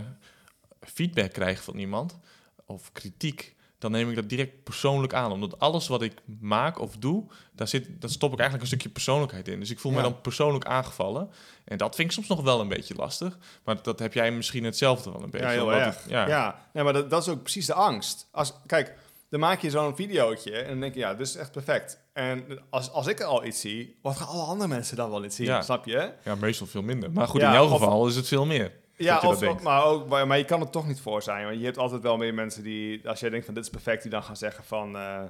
feedback 0.80 1.34
krijg 1.34 1.64
van 1.64 1.78
iemand 1.78 2.20
of 2.66 2.92
kritiek, 2.92 3.56
dan 3.80 3.92
neem 3.92 4.10
ik 4.10 4.16
dat 4.16 4.30
direct 4.30 4.64
persoonlijk 4.64 5.14
aan. 5.14 5.32
Omdat 5.32 5.60
alles 5.60 5.88
wat 5.88 6.02
ik 6.02 6.14
maak 6.40 6.80
of 6.80 6.98
doe, 6.98 7.26
daar, 7.52 7.68
zit, 7.68 8.02
daar 8.02 8.10
stop 8.10 8.32
ik 8.32 8.40
eigenlijk 8.40 8.62
een 8.62 8.68
stukje 8.78 8.90
persoonlijkheid 8.94 9.48
in. 9.48 9.60
Dus 9.60 9.70
ik 9.72 9.80
voel 9.80 9.92
me 9.92 10.02
dan 10.02 10.22
persoonlijk 10.22 10.66
aangevallen. 10.66 11.30
En 11.66 11.78
dat 11.78 11.96
vind 11.96 12.08
ik 12.08 12.14
soms 12.14 12.28
nog 12.28 12.42
wel 12.42 12.60
een 12.62 12.68
beetje 12.68 12.96
lastig. 12.96 13.38
Maar 13.64 13.82
dat 13.82 14.00
heb 14.00 14.14
jij 14.14 14.32
misschien 14.32 14.64
hetzelfde 14.64 15.12
wel 15.12 15.24
een 15.24 15.30
beetje. 15.30 15.46
Ja, 15.48 15.52
heel 15.52 15.64
omdat 15.64 15.80
erg. 15.80 16.02
het- 16.04 16.12
ja. 16.12 16.28
ja. 16.28 16.70
nee, 16.74 16.84
maar 16.84 16.94
dat, 16.94 17.10
dat 17.10 17.22
is 17.22 17.28
ook 17.30 17.42
precies 17.44 17.66
de 17.66 17.74
angst. 17.74 18.28
Als, 18.32 18.54
kijk, 18.66 18.94
dan 19.30 19.40
maak 19.40 19.62
je 19.62 19.70
zo'n 19.70 19.96
videootje 19.96 20.52
en 20.58 20.68
dan 20.70 20.80
denk 20.80 20.94
je, 20.94 21.00
ja, 21.00 21.14
dit 21.14 21.28
is 21.28 21.36
echt 21.36 21.52
perfect. 21.52 22.00
En 22.14 22.60
als, 22.70 22.92
als 22.92 23.08
ik 23.08 23.22
al 23.22 23.46
iets 23.46 23.60
zie, 23.60 23.98
wat 24.02 24.18
gaan 24.18 24.28
alle 24.28 24.44
andere 24.44 24.70
mensen 24.70 24.96
dan 24.98 25.10
wel 25.10 25.20
niet 25.20 25.34
zien? 25.34 25.46
Ja. 25.46 25.62
Snap 25.62 25.86
je? 25.86 26.12
Ja, 26.24 26.36
meestal 26.36 26.68
veel 26.68 26.82
minder. 26.82 27.12
Maar 27.12 27.28
goed, 27.28 27.42
in 27.42 27.52
jouw 27.52 27.66
of- 27.66 27.72
geval 27.72 28.08
is 28.08 28.16
het 28.16 28.28
veel 28.28 28.46
meer. 28.46 28.72
Ja, 28.98 29.20
of, 29.20 29.62
maar, 29.62 29.84
ook, 29.84 30.08
maar, 30.08 30.38
je 30.38 30.46
kan 30.46 30.62
er 30.62 30.70
toch 30.70 30.88
niet 30.88 31.02
voor 31.02 31.22
zijn. 31.22 31.46
Want 31.46 31.60
je 31.60 31.66
hebt 31.66 31.78
altijd 31.78 32.02
wel 32.02 32.18
meer 32.18 32.34
mensen 32.34 32.64
die, 32.64 33.10
als 33.10 33.20
jij 33.20 33.30
denkt 33.30 33.46
van 33.46 33.54
dit 33.54 33.64
is 33.64 33.70
perfect, 33.70 34.02
die 34.02 34.12
dan 34.12 34.24
gaan 34.24 34.38
zeggen 34.38 34.64
van, 34.64 34.96
eh, 34.96 35.22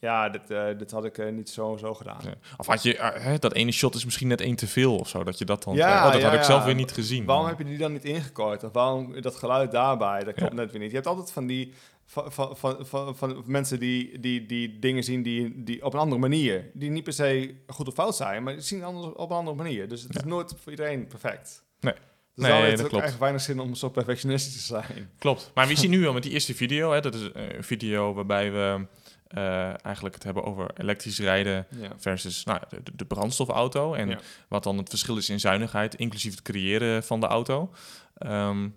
ja, 0.00 0.28
dit, 0.28 0.50
eh, 0.50 0.66
dit 0.78 0.90
had 0.90 1.04
ik 1.04 1.18
eh, 1.18 1.32
niet 1.32 1.50
zo 1.50 1.72
en 1.72 1.78
zo 1.78 1.94
gedaan. 1.94 2.20
Ja. 2.22 2.34
Of 2.56 2.66
had 2.66 2.82
je, 2.82 2.96
hè, 3.00 3.38
dat 3.38 3.52
ene 3.52 3.72
shot 3.72 3.94
is 3.94 4.04
misschien 4.04 4.28
net 4.28 4.40
één 4.40 4.56
te 4.56 4.66
veel 4.66 4.96
of 4.96 5.08
zo, 5.08 5.24
dat 5.24 5.38
je 5.38 5.44
dat 5.44 5.62
dan... 5.62 5.74
Ja, 5.74 6.06
oh, 6.06 6.12
dat 6.12 6.20
ja, 6.20 6.28
had 6.28 6.38
ik 6.38 6.44
zelf 6.44 6.64
weer 6.64 6.74
niet 6.74 6.92
gezien. 6.92 7.24
Waarom 7.24 7.46
heb 7.46 7.58
je 7.58 7.64
die 7.64 7.78
dan 7.78 7.92
niet 7.92 8.04
ingekort? 8.04 8.64
Of 8.64 8.72
waarom 8.72 9.20
dat 9.20 9.36
geluid 9.36 9.70
daarbij? 9.70 10.24
Dat 10.24 10.34
klopt 10.34 10.52
net 10.52 10.70
weer 10.70 10.80
niet. 10.80 10.90
Je 10.90 10.96
hebt 10.96 11.08
altijd 11.08 11.32
van 11.32 11.46
die 11.46 11.74
van, 12.10 12.32
van, 12.32 12.86
van, 12.86 13.16
van, 13.16 13.42
mensen 13.46 13.78
die, 13.78 14.20
die, 14.20 14.46
die 14.46 14.78
dingen 14.78 15.04
zien 15.04 15.22
die, 15.22 15.64
die 15.64 15.84
op 15.84 15.94
een 15.94 16.00
andere 16.00 16.20
manier. 16.20 16.70
Die 16.74 16.90
niet 16.90 17.04
per 17.04 17.12
se 17.12 17.54
goed 17.66 17.88
of 17.88 17.94
fout 17.94 18.16
zijn, 18.16 18.42
maar 18.42 18.52
die 18.52 18.62
zien 18.62 18.84
anders 18.84 19.14
op 19.14 19.30
een 19.30 19.36
andere 19.36 19.56
manier. 19.56 19.88
Dus 19.88 20.02
het 20.02 20.16
is 20.16 20.24
nooit 20.24 20.54
voor 20.62 20.70
iedereen 20.70 21.06
perfect. 21.06 21.64
Nee. 21.80 21.94
Dus 22.34 22.44
Nee, 22.44 22.52
dan 22.54 22.60
heeft 22.64 22.78
het 22.78 22.88
klopt. 22.88 22.92
eigenlijk 23.02 23.20
weinig 23.20 23.40
zin 23.42 23.60
om 23.60 23.74
zo 23.74 23.88
perfectionistisch 23.88 24.54
te 24.56 24.62
zijn. 24.62 25.10
Klopt. 25.18 25.50
Maar 25.54 25.66
we 25.66 25.76
zien 25.76 25.90
nu 25.90 26.06
al 26.06 26.12
met 26.12 26.22
die 26.22 26.32
eerste 26.32 26.54
video, 26.54 26.92
hè, 26.92 27.00
dat 27.00 27.14
is 27.14 27.32
eh, 27.32 27.48
een 27.56 27.64
video 27.64 28.14
waarbij 28.14 28.52
we 28.52 28.86
eh, 29.26 29.84
eigenlijk 29.84 30.14
het 30.14 30.24
hebben 30.24 30.44
over 30.44 30.70
elektrisch 30.76 31.18
rijden 31.18 31.66
Ja. 31.80 31.88
versus 31.96 32.44
nou, 32.44 32.60
de, 32.68 32.80
de 32.96 33.04
brandstofauto. 33.04 33.94
En 33.94 34.08
Ja. 34.08 34.18
wat 34.48 34.62
dan 34.64 34.78
het 34.78 34.88
verschil 34.88 35.16
is 35.16 35.28
in 35.28 35.40
zuinigheid, 35.40 35.94
inclusief 35.94 36.30
het 36.30 36.42
creëren 36.42 37.04
van 37.04 37.20
de 37.20 37.26
auto. 37.26 37.72
Ehm, 38.18 38.68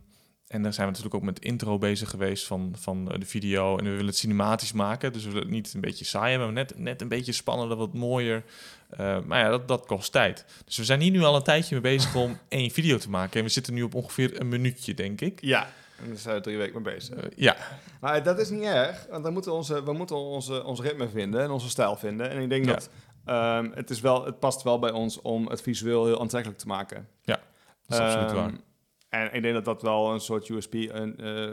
en 0.47 0.63
daar 0.63 0.73
zijn 0.73 0.85
we 0.87 0.91
natuurlijk 0.93 1.21
ook 1.23 1.29
met 1.29 1.39
intro 1.39 1.77
bezig 1.77 2.09
geweest 2.09 2.47
van, 2.47 2.75
van 2.79 3.05
de 3.05 3.25
video. 3.25 3.77
En 3.77 3.83
we 3.83 3.89
willen 3.89 4.05
het 4.05 4.17
cinematisch 4.17 4.71
maken. 4.71 5.13
Dus 5.13 5.21
we 5.23 5.27
willen 5.29 5.43
het 5.43 5.51
niet 5.53 5.73
een 5.73 5.81
beetje 5.81 6.05
saai 6.05 6.29
hebben, 6.29 6.53
maar 6.53 6.63
net, 6.63 6.77
net 6.77 7.01
een 7.01 7.07
beetje 7.07 7.31
spannender, 7.31 7.77
wat 7.77 7.93
mooier. 7.93 8.43
Eh, 8.89 9.19
maar 9.25 9.39
ja, 9.39 9.49
dat, 9.49 9.67
dat 9.67 9.85
kost 9.85 10.11
tijd. 10.11 10.45
Dus 10.65 10.77
we 10.77 10.83
zijn 10.83 11.01
hier 11.01 11.11
nu 11.11 11.23
al 11.23 11.35
een 11.35 11.43
tijdje 11.43 11.73
mee 11.73 11.83
bezig 11.83 12.15
om 12.15 12.37
één 12.49 12.71
video 12.71 12.97
te 12.97 13.09
maken. 13.09 13.39
En 13.39 13.45
we 13.45 13.51
zitten 13.51 13.73
nu 13.73 13.81
op 13.83 13.95
ongeveer 13.95 14.39
een 14.39 14.47
minuutje, 14.47 14.93
denk 14.93 15.21
ik. 15.21 15.41
Ja, 15.41 15.67
en 16.01 16.07
daar 16.07 16.17
zijn 16.17 16.35
we 16.35 16.41
drie 16.41 16.57
weken 16.57 16.81
mee 16.81 16.93
bezig. 16.93 17.15
Eh, 17.15 17.29
ja, 17.35 17.55
Maar 18.01 18.23
dat 18.23 18.39
is 18.39 18.49
niet 18.49 18.63
erg, 18.63 19.05
want 19.09 19.23
dan 19.23 19.33
moeten 19.33 19.51
we, 19.51 19.57
onze, 19.57 19.83
we 19.83 19.93
moeten 19.93 20.15
onze, 20.15 20.63
ons 20.63 20.79
ritme 20.79 21.09
vinden 21.09 21.41
en 21.41 21.49
onze 21.51 21.69
stijl 21.69 21.95
vinden. 21.95 22.29
En 22.29 22.41
ik 22.41 22.49
denk 22.49 22.65
Ja. 22.65 22.73
dat 22.73 22.89
ehm, 23.25 23.69
het, 23.73 23.89
is 23.89 23.99
wel, 24.01 24.25
het 24.25 24.39
past 24.39 24.61
wel 24.63 24.79
bij 24.79 24.91
ons 24.91 25.21
om 25.21 25.47
het 25.47 25.61
visueel 25.61 26.05
heel 26.05 26.19
aantrekkelijk 26.21 26.59
te 26.59 26.67
maken. 26.67 27.07
dat 27.25 27.37
is 27.87 27.97
absoluut 27.97 28.27
Ehm, 28.27 28.35
waar. 28.35 28.51
En 29.13 29.33
ik 29.33 29.41
denk 29.41 29.53
dat 29.53 29.65
dat 29.65 29.81
wel 29.81 30.13
een 30.13 30.19
soort 30.19 30.49
USP, 30.49 30.73
een 30.73 31.17
eh, 31.17 31.45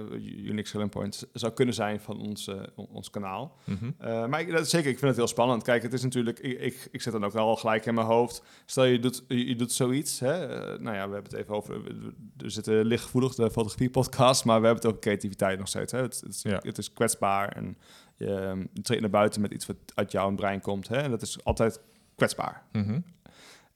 unique 0.47 0.67
selling 0.69 0.91
point, 0.91 1.27
zou 1.33 1.53
kunnen 1.53 1.75
zijn 1.75 2.01
van 2.01 2.19
ons, 2.21 2.49
eh, 2.49 2.61
on- 2.75 2.89
ons 2.93 3.11
kanaal. 3.11 3.57
Mhm. 3.65 3.91
Eh, 3.99 4.27
maar 4.27 4.41
ik, 4.41 4.51
dat, 4.51 4.69
zeker, 4.69 4.91
ik 4.91 4.95
vind 4.99 5.07
het 5.09 5.17
heel 5.17 5.27
spannend. 5.27 5.63
Kijk, 5.63 5.83
het 5.83 5.93
is 5.93 6.03
natuurlijk, 6.03 6.39
ik, 6.39 6.61
ik, 6.61 6.89
ik 6.91 7.03
zet 7.03 7.13
dan 7.13 7.25
ook 7.25 7.35
al 7.35 7.57
gelijk 7.57 7.87
in 7.87 7.95
mijn 7.95 8.07
hoofd. 8.07 8.43
Stel 8.67 8.85
je 8.85 8.99
doet, 8.99 9.25
je, 9.29 9.57
doet 9.57 9.73
zoiets. 9.73 10.21
Hè? 10.21 10.39
Nou 10.79 10.97
ja, 10.97 11.09
we 11.09 11.15
hebben 11.15 11.23
het 11.31 11.33
even 11.33 11.55
over, 11.55 11.83
we, 11.83 12.13
we 12.37 12.49
zitten 12.51 12.85
lichtgevoelig, 12.85 13.35
de 13.35 13.51
fotografie 13.51 13.91
podcast, 13.91 14.45
maar 14.45 14.61
we 14.61 14.67
hebben 14.67 14.83
het 14.83 14.91
over 14.93 15.01
creativiteit 15.01 15.59
nog 15.59 15.69
steeds. 15.69 15.93
Hè? 15.93 15.99
Het, 16.01 16.21
het, 16.21 16.35
is, 16.35 16.43
Ja. 16.43 16.59
het 16.63 16.79
is 16.79 16.93
kwetsbaar 16.93 17.49
en 17.49 17.77
je, 18.17 18.27
je 18.75 18.83
treedt 18.83 19.01
naar 19.01 19.11
buiten 19.11 19.41
met 19.41 19.53
iets 19.53 19.67
wat 19.67 19.77
uit 19.95 20.13
jouw 20.13 20.35
brein 20.35 20.61
komt. 20.61 20.89
Hè? 20.89 20.97
En 20.97 21.11
dat 21.11 21.23
is 21.23 21.45
altijd 21.45 21.81
kwetsbaar. 22.15 22.63
Mhm. 22.73 23.01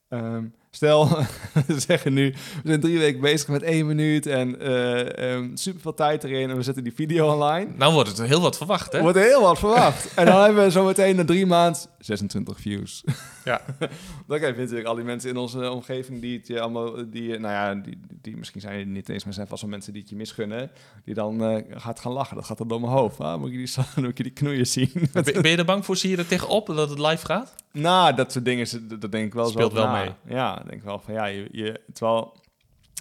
Ehm, 0.09 0.45
stel, 0.75 1.09
we 1.67 1.81
zeggen 1.81 2.13
nu, 2.13 2.31
we 2.63 2.69
zijn 2.69 2.81
drie 2.81 2.99
weken 2.99 3.21
bezig 3.21 3.49
met 3.49 3.63
één 3.63 3.87
minuut 3.87 4.27
en 4.27 4.61
eh 4.61 5.43
super 5.55 5.81
veel 5.81 5.95
tijd 5.95 6.25
erin 6.25 6.51
en 6.51 6.57
we 6.57 6.63
zetten 6.63 6.85
die 6.85 6.95
video 6.95 7.33
online. 7.33 7.71
Nou 7.77 7.93
wordt 7.93 8.09
het 8.09 8.27
heel 8.27 8.41
wat 8.41 8.57
verwacht, 8.57 8.93
hè? 8.93 9.01
Wordt 9.01 9.19
heel 9.19 9.41
wat 9.41 9.59
verwacht. 9.59 10.15
en 10.15 10.27
dan 10.27 10.43
hebben 10.43 10.65
we 10.65 10.71
zo 10.71 10.85
meteen 10.85 11.17
na 11.17 11.25
drie 11.25 11.47
maanden 11.47 11.81
26 11.99 12.61
views. 12.61 13.05
Ja. 13.45 13.61
Dan 14.27 14.39
krijg 14.39 14.55
je 14.55 14.61
natuurlijk 14.61 14.89
al 14.89 14.95
die 14.95 15.05
mensen 15.05 15.31
in 15.31 15.37
onze 15.37 15.71
omgeving 15.71 16.21
die 16.21 16.39
het 16.39 16.47
je 16.47 16.61
allemaal, 16.61 17.11
die, 17.11 17.35
eh, 17.35 17.41
nou 17.41 17.53
ja, 17.53 17.75
die, 17.75 18.01
die 18.21 18.37
misschien 18.37 18.61
zijn 18.61 18.79
het 18.79 18.89
niet 18.89 19.09
eens, 19.09 19.25
maar 19.25 19.33
zijn 19.33 19.47
vast 19.47 19.63
wel 19.63 19.71
mensen 19.71 19.93
die 19.93 20.03
het 20.03 20.11
je 20.11 20.17
misgunnen, 20.17 20.71
die 21.05 21.15
dan 21.15 21.45
eh, 21.45 21.63
gaat 21.71 22.01
gaan 22.01 22.13
lachen. 22.13 22.37
Dat 22.37 22.45
gaat 22.45 22.59
dan 22.59 22.69
door 22.69 22.81
mijn 22.81 22.93
hoofd. 22.93 23.21
Ah, 23.21 23.41
moet, 23.41 23.53
ik 23.53 23.67
die, 23.67 23.85
moet 23.97 24.19
ik 24.19 24.23
die 24.23 24.33
knoeien 24.33 24.67
zien? 24.67 24.91
Ben, 25.13 25.25
ben 25.25 25.51
je 25.51 25.57
er 25.57 25.65
bang 25.65 25.85
voor? 25.85 25.97
Zie 25.97 26.11
je 26.11 26.17
er 26.17 26.27
tegenop 26.27 26.67
dat 26.67 26.91
het 26.91 26.99
live 26.99 27.27
gaat? 27.27 27.55
Nou, 27.83 28.15
dat 28.15 28.33
soort 28.33 28.45
dingen, 28.45 28.89
dat, 28.89 29.01
dat 29.01 29.13
denk 29.13 29.27
ik 29.27 29.35
wel 29.35 29.49
Speelt 29.49 29.73
zo 29.73 29.77
wel 29.77 29.87
na. 29.87 29.93
mee. 29.93 30.15
Ja, 30.25 30.61
ik 30.61 30.69
denk 30.69 30.83
wel 30.83 30.99
van 30.99 31.15
ja, 31.15 31.25
je, 31.25 31.49
je, 31.53 31.81
terwijl 31.93 32.37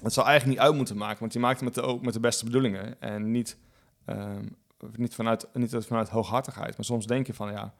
het 0.04 0.14
zou 0.14 0.28
eigenlijk 0.28 0.58
niet 0.58 0.68
uit 0.68 0.76
moeten 0.78 0.98
maken, 0.98 1.20
want 1.20 1.34
je 1.34 1.40
maakt 1.40 1.60
het 1.60 1.64
met 1.64 1.74
de, 1.74 1.82
ook 1.82 2.02
met 2.02 2.14
de 2.14 2.20
beste 2.20 2.46
bedoelingen 2.46 3.02
en 3.02 3.32
niet, 3.32 3.58
ehm, 4.06 4.46
niet, 4.96 5.16
vanuit, 5.16 5.48
niet 5.54 5.76
vanuit 5.80 6.10
hooghartigheid. 6.10 6.78
Maar 6.78 6.86
soms 6.86 7.06
denk 7.06 7.28
je 7.28 7.34
van 7.34 7.52
ja, 7.52 7.74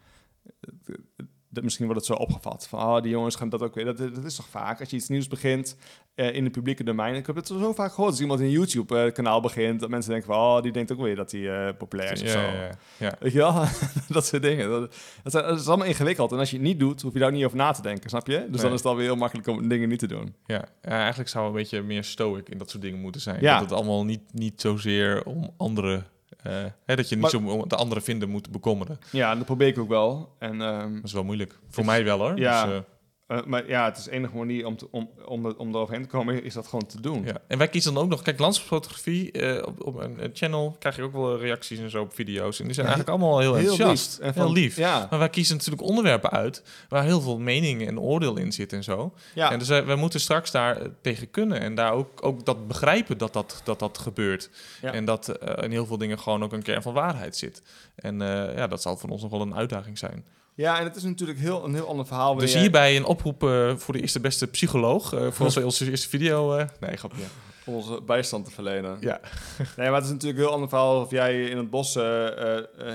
dat 1.54 1.64
misschien 1.64 1.86
wordt 1.86 2.08
het 2.08 2.18
zo 2.18 2.24
opgevat 2.24 2.68
van 2.68 2.80
oh, 2.80 3.02
die 3.02 3.12
jongens 3.12 3.36
gaan 3.36 3.50
dat 3.50 3.62
ook 3.62 3.76
weer. 3.76 3.86
Dat, 3.86 3.98
dat 3.98 4.24
is 4.26 4.36
toch 4.36 4.48
vaak 4.48 4.80
als 4.80 4.90
je 4.90 4.96
iets 4.96 5.08
nieuws 5.08 5.28
begint 5.28 5.76
eh, 6.16 6.36
in 6.36 6.44
het 6.44 6.52
publieke 6.52 6.84
domein. 6.84 7.16
Ik 7.16 7.26
heb 7.26 7.36
het 7.36 7.48
zo 7.48 7.74
vaak 7.74 7.94
gehoord 7.94 8.12
als 8.12 8.22
iemand 8.22 8.40
in 8.40 8.46
een 8.46 8.52
YouTube-kanaal 8.52 9.42
begint, 9.42 9.80
dat 9.80 9.90
mensen 9.90 10.12
denken 10.12 10.34
van 10.34 10.38
oh, 10.38 10.62
die 10.62 10.72
denkt 10.72 10.92
ook 10.92 11.00
weer 11.00 11.16
dat 11.16 11.32
hij 11.32 11.68
eh, 11.68 11.78
populair 11.78 12.12
is 12.12 12.22
of 12.22 12.30
zo. 12.30 12.40
ja, 12.40 12.54
ja, 12.54 12.70
ja. 12.98 13.16
Weet 13.20 13.32
je 13.32 13.38
wel? 13.38 13.54
dat 14.08 14.26
soort 14.26 14.42
dingen. 14.42 14.70
Dat, 14.70 14.96
dat, 15.24 15.32
zijn- 15.32 15.44
dat 15.46 15.60
is 15.60 15.68
allemaal 15.68 15.88
ingewikkeld. 15.88 16.32
En 16.32 16.38
als 16.38 16.50
je 16.50 16.56
het 16.58 16.66
niet 16.66 16.80
doet, 16.80 17.02
hoef 17.02 17.14
je 17.14 17.20
daar 17.20 17.32
niet 17.32 17.46
over 17.46 17.58
na 17.58 17.72
te 17.72 17.82
denken, 17.82 18.10
snap 18.10 18.28
je? 18.28 18.38
Dus 18.38 18.50
Nee. 18.50 18.62
dan 18.62 18.72
is 18.72 18.78
het 18.78 18.86
alweer 18.86 19.06
heel 19.06 19.16
makkelijk 19.16 19.48
om 19.48 19.68
dingen 19.68 19.90
niet 19.90 20.00
te 20.00 20.08
doen. 20.08 20.36
Ja, 20.46 20.66
ja, 20.82 20.90
eigenlijk 20.90 21.30
zou 21.30 21.48
een 21.48 21.54
beetje 21.54 21.82
meer 21.82 22.04
stoic 22.04 22.50
in 22.50 22.58
dat 22.58 22.70
soort 22.70 22.84
dingen 22.84 23.00
moeten 23.00 23.22
zijn. 23.22 23.42
Ja. 23.42 23.54
Dat 23.60 23.70
het 23.70 23.72
allemaal 23.80 24.06
niet, 24.06 24.22
niet 24.32 24.62
zozeer 24.62 25.24
om 25.26 25.50
anderen... 25.58 26.06
eh, 26.44 26.54
hè, 26.86 26.96
dat 26.96 27.10
je 27.10 27.16
niet 27.16 27.22
Maar- 27.24 27.32
zo 27.32 27.38
om 27.62 27.68
de 27.68 27.76
anderen 27.76 28.04
vinden 28.04 28.30
moet 28.30 28.52
bekommeren. 28.52 29.00
Ja, 29.12 29.36
dat 29.36 29.46
probeer 29.46 29.68
ik 29.68 29.78
ook 29.80 29.88
wel. 29.90 30.36
En 30.40 30.62
ehm, 30.62 30.94
Dat 30.96 31.04
is 31.04 31.14
wel 31.14 31.24
moeilijk. 31.24 31.60
Voor 31.70 31.86
mij 31.86 32.04
wel 32.04 32.20
hoor. 32.20 32.40
Ja. 32.40 32.66
Dus, 32.66 32.74
eh, 32.76 32.80
Eh, 33.28 33.44
maar 33.46 33.68
ja, 33.68 33.86
het 33.86 33.98
is 33.98 34.04
de 34.04 34.12
enige 34.12 34.36
manier 34.36 34.66
om, 34.66 34.78
te, 34.78 34.88
om, 34.92 35.10
om, 35.26 35.46
om 35.46 35.70
eroverheen 35.70 36.04
te 36.04 36.10
komen, 36.10 36.44
is 36.44 36.54
dat 36.54 36.68
gewoon 36.68 36.86
te 36.86 37.02
doen. 37.02 37.24
Ja. 37.26 37.38
En 37.48 37.58
wij 37.58 37.68
kiezen 37.68 37.94
dan 37.94 38.04
ook 38.04 38.10
nog, 38.10 38.22
kijk, 38.22 38.40
landschapsfotografie, 38.40 39.32
eh, 39.32 39.68
op, 39.68 39.86
op 39.86 40.00
een, 40.00 40.24
een 40.24 40.32
channel 40.34 40.76
krijg 40.80 40.96
je 40.96 41.02
ook 41.02 41.12
wel 41.12 41.40
reacties 41.40 41.80
en 41.80 41.90
zo 41.90 42.02
op 42.02 42.14
video's. 42.14 42.60
En 42.60 42.66
die 42.66 42.74
zijn 42.74 42.88
Ja, 42.88 42.94
eigenlijk 42.94 43.22
allemaal 43.22 43.40
heel, 43.40 43.58
enthousiast. 43.58 44.18
En 44.18 44.34
heel 44.34 44.52
lief. 44.52 44.76
Ja, 44.76 45.08
Maar 45.10 45.20
wij 45.20 45.30
kiezen 45.30 45.56
natuurlijk 45.56 45.84
onderwerpen 45.84 46.30
uit 46.30 46.64
waar 46.90 47.04
heel 47.04 47.22
veel 47.22 47.40
mening 47.40 47.88
en 47.88 48.00
oordeel 48.00 48.38
in 48.38 48.52
zit 48.52 48.74
en 48.74 48.84
zo. 48.84 49.14
ja. 49.34 49.52
En 49.52 49.60
dus 49.60 49.68
wij, 49.68 49.86
wij 49.86 49.96
moeten 49.96 50.20
straks 50.20 50.52
daar 50.52 50.78
eh, 50.78 50.88
tegen 51.02 51.32
kunnen 51.32 51.60
en 51.60 51.76
daar 51.76 51.92
ook, 51.92 52.26
ook 52.26 52.46
dat 52.46 52.68
begrijpen 52.68 53.18
dat 53.18 53.34
dat, 53.34 53.62
dat, 53.64 53.80
dat 53.80 53.98
gebeurt. 53.98 54.50
Ja. 54.82 54.94
En 54.94 55.06
dat 55.06 55.28
eh, 55.28 55.64
in 55.64 55.72
heel 55.72 55.86
veel 55.86 55.98
dingen 55.98 56.20
gewoon 56.20 56.44
ook 56.44 56.54
een 56.54 56.64
kern 56.64 56.82
van 56.82 56.94
waarheid 56.94 57.36
zit. 57.36 57.62
En 57.96 58.20
ja, 58.56 58.68
dat 58.68 58.82
zal 58.82 58.98
voor 58.98 59.10
ons 59.10 59.22
nog 59.22 59.32
wel 59.32 59.42
een 59.42 59.56
uitdaging 59.56 59.98
zijn. 59.98 60.26
Ja, 60.56 60.80
en 60.80 60.84
het 60.84 60.96
is 60.96 61.04
natuurlijk 61.04 61.40
heel, 61.40 61.64
een 61.64 61.74
heel 61.74 61.88
ander 61.88 62.06
verhaal. 62.06 62.36
Dus 62.36 62.54
hierbij 62.56 62.96
een 62.96 63.06
oproep 63.06 63.44
eh, 63.44 63.76
voor 63.76 63.94
de 63.94 64.02
eerste 64.02 64.20
beste 64.20 64.48
psycholoog. 64.48 65.14
eh, 65.14 65.32
voor 65.32 65.46
onze, 65.46 65.66
onze 65.66 65.90
eerste 65.90 66.10
video. 66.10 66.56
eh 66.56 66.68
nee, 66.80 66.98
grapje. 66.98 67.24
om 67.66 67.74
onze 67.74 68.02
bijstand 68.02 68.46
te 68.46 68.52
verlenen. 68.52 68.98
Ja. 69.00 69.20
Nee, 69.78 69.90
maar 69.90 69.96
het 69.96 70.06
is 70.06 70.12
natuurlijk 70.12 70.40
een 70.40 70.46
heel 70.46 70.54
ander 70.54 70.70
verhaal 70.70 71.02
of 71.02 71.12
jij 71.12 71.44
in 71.44 71.58
het 71.58 71.70
bos 71.70 71.96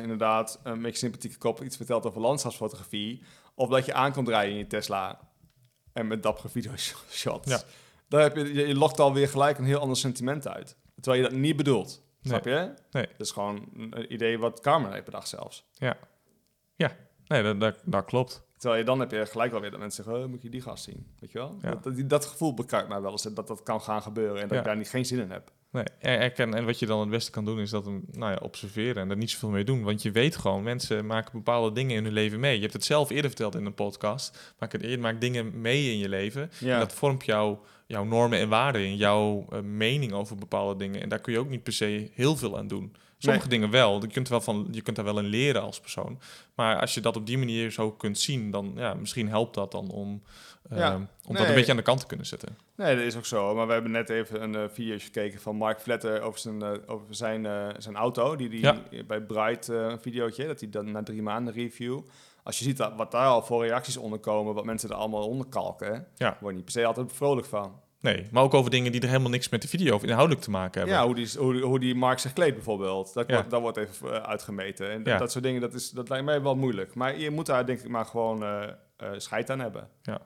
inderdaad 0.02 0.60
een 0.62 0.82
beetje 0.82 0.98
sympathieke 0.98 1.38
kop 1.38 1.62
iets 1.62 1.76
vertelt 1.76 2.06
over 2.06 2.20
landschapsfotografie. 2.20 3.22
Of 3.54 3.68
dat 3.68 3.86
je 3.86 3.94
aankomt 3.94 4.28
rijden 4.28 4.52
in 4.52 4.58
je 4.58 4.66
Tesla 4.66 5.18
en 5.92 6.06
met 6.06 6.22
dappere 6.22 6.48
videoshots. 6.48 7.50
Ja. 7.50 7.60
Dan 8.08 8.20
heb 8.20 8.36
je, 8.36 8.54
je, 8.54 8.66
je 8.66 8.74
lokt 8.74 9.00
alweer 9.00 9.28
gelijk 9.28 9.58
een 9.58 9.64
heel 9.64 9.78
ander 9.80 9.96
sentiment 9.96 10.48
uit. 10.48 10.76
Terwijl 11.00 11.22
je 11.22 11.28
dat 11.28 11.38
niet 11.38 11.56
bedoelt. 11.56 12.02
Snap 12.22 12.44
je? 12.44 12.74
Nee. 12.90 13.06
Dat 13.06 13.26
is 13.26 13.30
gewoon 13.30 13.68
een 13.76 14.12
idee 14.12 14.38
wat 14.38 14.60
Carmen 14.60 14.92
heeft 14.92 15.04
bedacht 15.04 15.28
zelfs. 15.28 15.64
Nee, 17.28 17.42
dat, 17.42 17.60
dat, 17.60 17.76
dat 17.84 18.04
klopt. 18.04 18.46
Terwijl 18.56 18.80
je 18.80 18.86
dan 18.86 19.00
heb 19.00 19.10
je 19.10 19.26
gelijk 19.26 19.50
wel 19.50 19.60
weer 19.60 19.70
dat 19.70 19.80
mensen 19.80 20.04
zeggen, 20.04 20.22
oh, 20.22 20.28
moet 20.30 20.42
je 20.42 20.48
die 20.48 20.60
gast 20.60 20.84
zien? 20.84 21.06
Weet 21.20 21.32
je 21.32 21.38
wel? 21.38 21.56
Ja. 21.62 21.70
Dat, 21.70 21.84
dat, 21.84 22.08
dat 22.08 22.24
gevoel 22.24 22.54
bekruipt 22.54 22.88
mij 22.88 23.00
wel 23.00 23.10
eens, 23.10 23.22
dat 23.22 23.46
dat 23.48 23.62
kan 23.62 23.80
gaan 23.80 24.02
gebeuren 24.02 24.34
en 24.36 24.42
dat 24.42 24.50
Ja. 24.50 24.58
ik 24.58 24.64
daar 24.64 24.76
niet, 24.76 24.88
geen 24.88 25.04
zin 25.06 25.18
in 25.18 25.30
heb. 25.30 25.50
Nee, 25.70 25.84
en, 25.98 26.34
en, 26.36 26.54
en 26.54 26.64
wat 26.64 26.78
je 26.78 26.86
dan 26.86 27.00
het 27.00 27.10
beste 27.10 27.30
kan 27.30 27.44
doen, 27.44 27.60
is 27.60 27.70
dat 27.70 27.84
hem 27.84 28.04
nou 28.12 28.32
ja, 28.32 28.38
observeren 28.42 29.02
en 29.02 29.10
er 29.10 29.16
niet 29.16 29.30
zoveel 29.30 29.48
mee 29.48 29.64
doen. 29.64 29.82
Want 29.82 30.02
je 30.02 30.10
weet 30.10 30.36
gewoon, 30.36 30.62
mensen 30.62 31.06
maken 31.06 31.32
bepaalde 31.32 31.72
dingen 31.72 31.96
in 31.96 32.04
hun 32.04 32.12
leven 32.12 32.40
mee. 32.40 32.54
Je 32.54 32.60
hebt 32.60 32.72
het 32.72 32.84
zelf 32.84 33.10
eerder 33.10 33.30
verteld 33.30 33.54
in 33.54 33.66
een 33.66 33.74
podcast. 33.74 34.54
Maak, 34.58 34.72
het, 34.72 34.82
je 34.82 34.98
maakt 34.98 35.20
dingen 35.20 35.60
mee 35.60 35.90
in 35.90 35.98
je 35.98 36.08
leven. 36.08 36.50
Ja. 36.58 36.72
En 36.74 36.78
dat 36.80 36.92
vormt 36.92 37.24
jouw, 37.24 37.60
jouw 37.86 38.04
normen 38.04 38.38
en 38.38 38.48
waarden 38.48 38.84
in, 38.84 38.96
jouw 38.96 39.46
eh, 39.50 39.60
mening 39.60 40.12
over 40.12 40.36
bepaalde 40.36 40.78
dingen. 40.78 41.00
En 41.02 41.08
daar 41.08 41.20
kun 41.20 41.32
je 41.32 41.38
ook 41.38 41.48
niet 41.48 41.62
per 41.62 41.72
se 41.72 42.10
heel 42.14 42.36
veel 42.36 42.58
aan 42.58 42.68
doen. 42.68 42.94
Sommige 43.18 43.48
dingen 43.48 43.70
wel. 43.70 44.00
Je 44.00 44.06
kunt, 44.06 44.28
wel 44.28 44.40
van, 44.40 44.68
je 44.70 44.80
kunt 44.80 44.96
daar 44.96 45.04
wel 45.04 45.18
in 45.18 45.24
leren 45.24 45.62
als 45.62 45.80
persoon. 45.80 46.18
Maar 46.54 46.80
als 46.80 46.94
je 46.94 47.00
dat 47.00 47.16
op 47.16 47.26
die 47.26 47.38
manier 47.38 47.70
zo 47.70 47.90
kunt 47.92 48.18
zien, 48.18 48.50
dan 48.50 48.72
ja, 48.76 48.94
misschien 48.94 49.28
helpt 49.28 49.54
dat 49.54 49.70
dan 49.72 49.90
om, 49.90 50.22
eh, 50.70 50.78
Ja. 50.78 50.94
om 51.26 51.34
dat 51.36 51.48
een 51.48 51.54
beetje 51.54 51.70
aan 51.70 51.76
de 51.76 51.82
kant 51.82 52.00
te 52.00 52.06
kunnen 52.06 52.26
zetten. 52.26 52.58
Nee, 52.76 52.96
dat 52.96 53.04
is 53.04 53.16
ook 53.16 53.26
zo. 53.26 53.54
Maar 53.54 53.66
we 53.66 53.72
hebben 53.72 53.90
net 53.90 54.10
even 54.10 54.42
een 54.42 54.54
uh, 54.54 54.64
video 54.72 54.96
gekeken 54.98 55.40
van 55.40 55.56
Mark 55.56 55.80
Vletter 55.80 56.20
over 56.20 56.40
zijn, 56.40 56.60
uh, 56.62 56.70
over 56.86 57.14
zijn, 57.14 57.46
zijn 57.78 57.96
auto. 57.96 58.36
Die, 58.36 58.48
die 58.48 58.60
Ja. 58.60 58.76
bij 59.06 59.20
Bright 59.20 59.68
een 59.68 60.00
videootje, 60.00 60.46
dat 60.46 60.60
hij 60.60 60.70
dan 60.70 60.90
na 60.90 61.02
drie 61.02 61.22
maanden 61.22 61.54
review. 61.54 62.00
Als 62.42 62.58
je 62.58 62.64
ziet 62.64 62.76
dat, 62.76 62.92
wat 62.96 63.10
daar 63.10 63.26
al 63.26 63.42
voor 63.42 63.66
reacties 63.66 63.96
onder 63.96 64.18
komen, 64.18 64.54
wat 64.54 64.64
mensen 64.64 64.88
er 64.90 64.94
allemaal 64.96 65.28
onder 65.28 65.46
kalken, 65.46 66.06
Ja. 66.14 66.36
word 66.40 66.50
je 66.50 66.56
niet 66.56 66.64
per 66.64 66.72
se 66.80 66.86
altijd 66.86 67.12
vrolijk 67.12 67.46
van. 67.46 67.80
Nee, 68.00 68.26
maar 68.30 68.42
ook 68.42 68.54
over 68.54 68.70
dingen 68.70 68.92
die 68.92 69.00
er 69.00 69.08
helemaal 69.08 69.30
niks 69.30 69.48
met 69.48 69.62
de 69.62 69.68
video 69.68 69.94
of 69.94 70.02
inhoudelijk 70.02 70.40
te 70.40 70.50
maken 70.50 70.80
hebben. 70.80 70.98
Ja, 70.98 71.04
hoe 71.06 71.14
die, 71.14 71.28
hoe, 71.38 71.60
hoe 71.60 71.78
die 71.78 71.94
Mark 71.94 72.18
zich 72.18 72.32
kleedt 72.32 72.54
bijvoorbeeld. 72.54 73.14
Dat, 73.14 73.26
Ja. 73.28 73.34
wordt, 73.34 73.50
dat 73.50 73.60
wordt 73.60 73.76
even 73.76 74.08
uh, 74.08 74.14
uitgemeten. 74.16 74.90
En 74.90 75.00
Ja. 75.04 75.18
dat 75.18 75.32
soort 75.32 75.44
dingen, 75.44 75.60
dat, 75.60 75.74
is, 75.74 75.90
dat 75.90 76.08
lijkt 76.08 76.24
mij 76.24 76.42
wel 76.42 76.56
moeilijk. 76.56 76.94
Maar 76.94 77.18
je 77.18 77.30
moet 77.30 77.46
daar 77.46 77.66
denk 77.66 77.80
ik 77.80 77.88
maar 77.88 78.04
gewoon 78.06 78.42
uh, 78.42 78.62
scheid 79.16 79.50
aan 79.50 79.60
hebben. 79.60 79.88
Ja, 80.02 80.20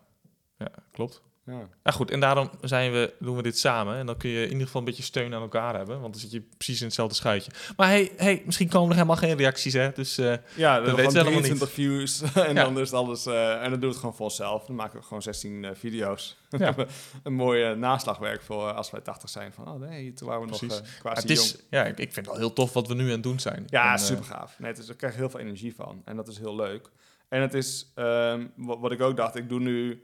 klopt. 0.92 1.22
Ja. 1.46 1.68
Ja, 1.82 1.90
goed. 1.90 2.10
En 2.10 2.20
daarom 2.20 2.50
zijn 2.60 2.92
we, 2.92 3.12
doen 3.18 3.36
we 3.36 3.42
dit 3.42 3.58
samen. 3.58 3.96
En 3.96 4.06
dan 4.06 4.16
kun 4.16 4.30
je 4.30 4.42
in 4.44 4.50
ieder 4.50 4.64
geval 4.66 4.80
een 4.80 4.86
beetje 4.86 5.02
steun 5.02 5.34
aan 5.34 5.42
elkaar 5.42 5.76
hebben. 5.76 6.00
Want 6.00 6.12
dan 6.12 6.22
zit 6.22 6.30
je 6.30 6.40
precies 6.56 6.80
in 6.80 6.86
hetzelfde 6.86 7.14
schuitje. 7.14 7.50
Maar 7.76 7.88
hey, 7.88 8.12
hey 8.16 8.42
misschien 8.46 8.68
komen 8.68 8.88
er 8.88 8.94
helemaal 8.94 9.16
geen 9.16 9.36
reacties, 9.36 9.72
hè? 9.72 9.90
Dus 9.92 10.18
eh, 10.18 10.34
Ja, 10.54 10.76
Dat 10.76 10.86
dat 10.86 10.96
weten 10.96 11.12
weten 11.12 11.12
we 11.12 11.18
helemaal 11.18 11.40
23 11.40 11.70
views 11.70 12.22
en 12.48 12.54
Ja. 12.54 12.62
dan 12.64 12.78
is 12.78 12.92
alles... 12.92 13.26
eh, 13.26 13.62
en 13.62 13.70
dan 13.70 13.80
doe 13.80 13.88
het 13.88 13.98
gewoon 13.98 14.14
voor 14.14 14.24
onszelf. 14.26 14.64
Dan 14.66 14.76
maken 14.76 14.98
we 14.98 15.04
gewoon 15.04 15.22
16 15.22 15.64
eh, 15.64 15.70
video's. 15.74 16.36
Ja. 16.58 16.74
een 17.22 17.32
mooi 17.32 17.62
eh, 17.62 17.76
naslagwerk 17.76 18.42
voor 18.42 18.72
als 18.72 18.90
wij 18.90 19.00
80 19.00 19.28
zijn. 19.28 19.52
Van, 19.52 19.68
oh 19.68 19.80
nee, 19.80 20.12
toen 20.12 20.28
waren 20.28 20.42
we 20.42 20.48
nog 20.48 20.58
Precies. 20.58 20.80
is, 21.24 21.50
jong. 21.50 21.62
ja, 21.70 21.84
ik, 21.84 21.96
vind 21.96 22.14
het 22.16 22.26
wel 22.26 22.36
heel 22.36 22.52
tof 22.52 22.72
wat 22.72 22.88
we 22.88 22.94
nu 22.94 23.04
aan 23.04 23.10
het 23.10 23.22
doen 23.22 23.40
zijn. 23.40 23.64
Ja, 23.66 23.92
En, 23.92 23.98
super 23.98 24.24
gaaf. 24.24 24.58
Nee, 24.58 24.72
is, 24.72 24.88
ik 24.88 24.96
krijg 24.96 25.14
heel 25.16 25.30
veel 25.30 25.40
energie 25.40 25.74
van. 25.74 26.02
En 26.04 26.16
dat 26.16 26.28
is 26.28 26.38
heel 26.38 26.54
leuk. 26.56 26.90
En 27.28 27.40
het 27.40 27.54
is, 27.54 27.92
ehm, 27.94 28.46
wat, 28.56 28.78
wat 28.80 28.92
ik 28.92 29.00
ook 29.00 29.16
dacht, 29.16 29.36
ik 29.36 29.48
doe 29.48 29.60
nu... 29.60 30.02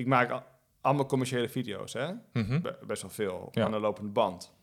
Ik 0.00 0.06
maak 0.06 0.42
allemaal 0.80 1.06
commerciële 1.06 1.48
video's, 1.48 1.92
hè? 1.92 2.12
mhm. 2.32 2.60
Be- 2.60 2.78
best 2.86 3.02
wel 3.02 3.10
veel, 3.10 3.48
Ja. 3.50 3.64
aan 3.64 3.70
de 3.70 3.78
lopende 3.80 4.10
band. 4.10 4.54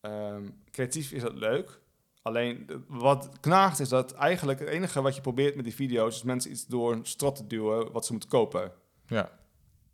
Ehm, 0.00 0.42
creatief 0.70 1.12
is 1.12 1.22
dat 1.22 1.34
leuk. 1.34 1.80
Alleen, 2.22 2.84
wat 2.88 3.28
knaagt 3.40 3.80
is 3.80 3.88
dat 3.88 4.12
eigenlijk 4.12 4.58
het 4.58 4.68
enige 4.68 5.02
wat 5.02 5.14
je 5.14 5.20
probeert 5.20 5.54
met 5.54 5.64
die 5.64 5.74
video's... 5.74 6.16
is 6.16 6.22
mensen 6.22 6.50
iets 6.50 6.66
door 6.66 6.92
een 6.92 7.04
strot 7.06 7.36
te 7.36 7.46
duwen 7.46 7.92
wat 7.92 8.06
ze 8.06 8.12
moeten 8.12 8.30
kopen. 8.30 8.72
Ja. 9.06 9.30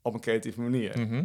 Op 0.03 0.15
een 0.15 0.21
creatieve 0.21 0.61
manier. 0.61 0.99
mhm. 0.99 1.25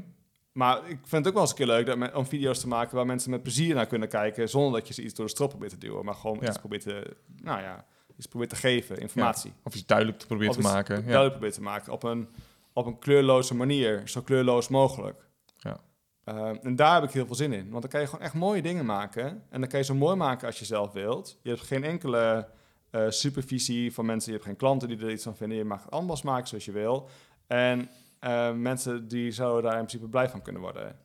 Maar 0.51 0.77
ik 0.89 0.97
vind 1.03 1.11
het 1.11 1.27
ook 1.27 1.33
wel 1.33 1.41
eens 1.41 1.51
een 1.51 1.57
keer 1.57 1.65
leuk 1.65 1.85
dat 1.85 1.97
men- 1.97 2.15
om 2.15 2.25
video's 2.25 2.59
te 2.59 2.67
maken... 2.67 2.95
waar 2.95 3.05
mensen 3.05 3.29
met 3.31 3.43
plezier 3.43 3.75
naar 3.75 3.85
kunnen 3.87 4.07
kijken... 4.09 4.49
zonder 4.49 4.79
dat 4.79 4.87
je 4.87 4.93
ze 4.93 5.03
iets 5.03 5.13
door 5.13 5.25
de 5.25 5.31
strot 5.31 5.49
probeert 5.49 5.71
te 5.71 5.77
duwen. 5.77 6.05
Maar 6.05 6.13
gewoon 6.15 6.37
Ja. 6.41 6.47
iets 6.47 6.57
probeert 6.59 6.81
te... 6.83 7.15
Nou 7.41 7.61
ja, 7.61 7.85
iets 8.17 8.27
probeert 8.27 8.49
te 8.49 8.55
geven, 8.55 8.97
informatie. 8.97 9.53
Of 9.63 9.75
iets 9.75 9.85
duidelijk 9.85 10.19
te 10.19 10.25
proberen 10.25 10.53
te 10.53 10.61
maken. 10.61 10.95
Ja. 10.95 11.01
duidelijk 11.01 11.31
probeert 11.31 11.53
te 11.53 11.61
maken. 11.61 11.93
Op 11.93 12.03
een, 12.03 12.29
op 12.77 12.85
een 12.85 12.99
kleurloze 12.99 13.55
manier. 13.55 14.01
Zo 14.05 14.21
kleurloos 14.21 14.67
mogelijk. 14.67 15.27
Ja. 15.57 15.79
Ehm, 16.23 16.55
en 16.61 16.75
daar 16.75 16.93
heb 16.93 17.03
ik 17.03 17.11
heel 17.11 17.25
veel 17.25 17.35
zin 17.35 17.53
in. 17.53 17.69
Want 17.69 17.81
dan 17.81 17.91
kan 17.91 17.99
je 17.99 18.07
gewoon 18.07 18.25
echt 18.25 18.33
mooie 18.33 18.61
dingen 18.61 18.85
maken. 18.85 19.25
En 19.49 19.59
dan 19.59 19.69
kan 19.69 19.79
je 19.79 19.85
zo 19.85 19.95
mooi 19.95 20.15
maken 20.15 20.47
als 20.47 20.59
je 20.59 20.65
zelf 20.65 20.93
wilt. 20.93 21.39
Je 21.41 21.49
hebt 21.49 21.61
geen 21.61 21.83
enkele 21.83 22.47
eh, 22.89 23.05
supervisie 23.09 23.93
van 23.93 24.05
mensen. 24.05 24.31
Je 24.31 24.37
hebt 24.37 24.49
geen 24.49 24.57
klanten 24.57 24.87
die 24.87 24.99
er 24.99 25.11
iets 25.11 25.23
van 25.23 25.35
vinden. 25.35 25.57
Je 25.57 25.63
mag 25.63 25.83
het 25.83 25.91
allemaal 25.91 26.17
maken 26.23 26.47
zoals 26.47 26.65
je 26.65 26.71
wil. 26.71 27.09
En 27.47 27.89
eh, 28.19 28.53
mensen 28.53 29.07
die 29.07 29.31
zouden 29.31 29.63
daar 29.63 29.79
in 29.79 29.85
principe 29.85 30.09
blij 30.09 30.29
van 30.29 30.41
kunnen 30.41 30.61
worden. 30.61 30.99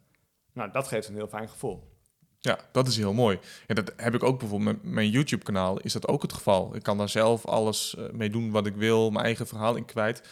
Nou, 0.53 0.71
dat 0.71 0.89
geeft 0.89 1.09
een 1.09 1.15
heel 1.15 1.29
fijn 1.29 1.49
gevoel. 1.49 1.91
Ja, 2.39 2.59
dat 2.73 2.87
is 2.87 2.97
heel 2.97 3.13
mooi. 3.13 3.39
Ja, 3.67 3.75
dat 3.75 3.93
heb 3.97 4.15
ik 4.15 4.23
ook 4.23 4.39
bijvoorbeeld 4.39 4.83
met 4.83 4.93
mijn 4.93 5.11
YouTube-kanaal. 5.11 5.81
Is 5.81 5.93
dat 5.93 6.09
ook 6.09 6.23
het 6.23 6.33
geval? 6.33 6.75
Ik 6.75 6.83
kan 6.83 6.99
daar 6.99 7.09
zelf 7.09 7.47
alles 7.47 7.97
eh, 7.97 8.05
mee 8.11 8.31
doen 8.31 8.51
wat 8.51 8.67
ik 8.67 8.75
wil, 8.75 9.11
mijn 9.11 9.25
eigen 9.25 9.47
verhaal 9.47 9.77
in 9.77 9.85
kwijt. 9.85 10.23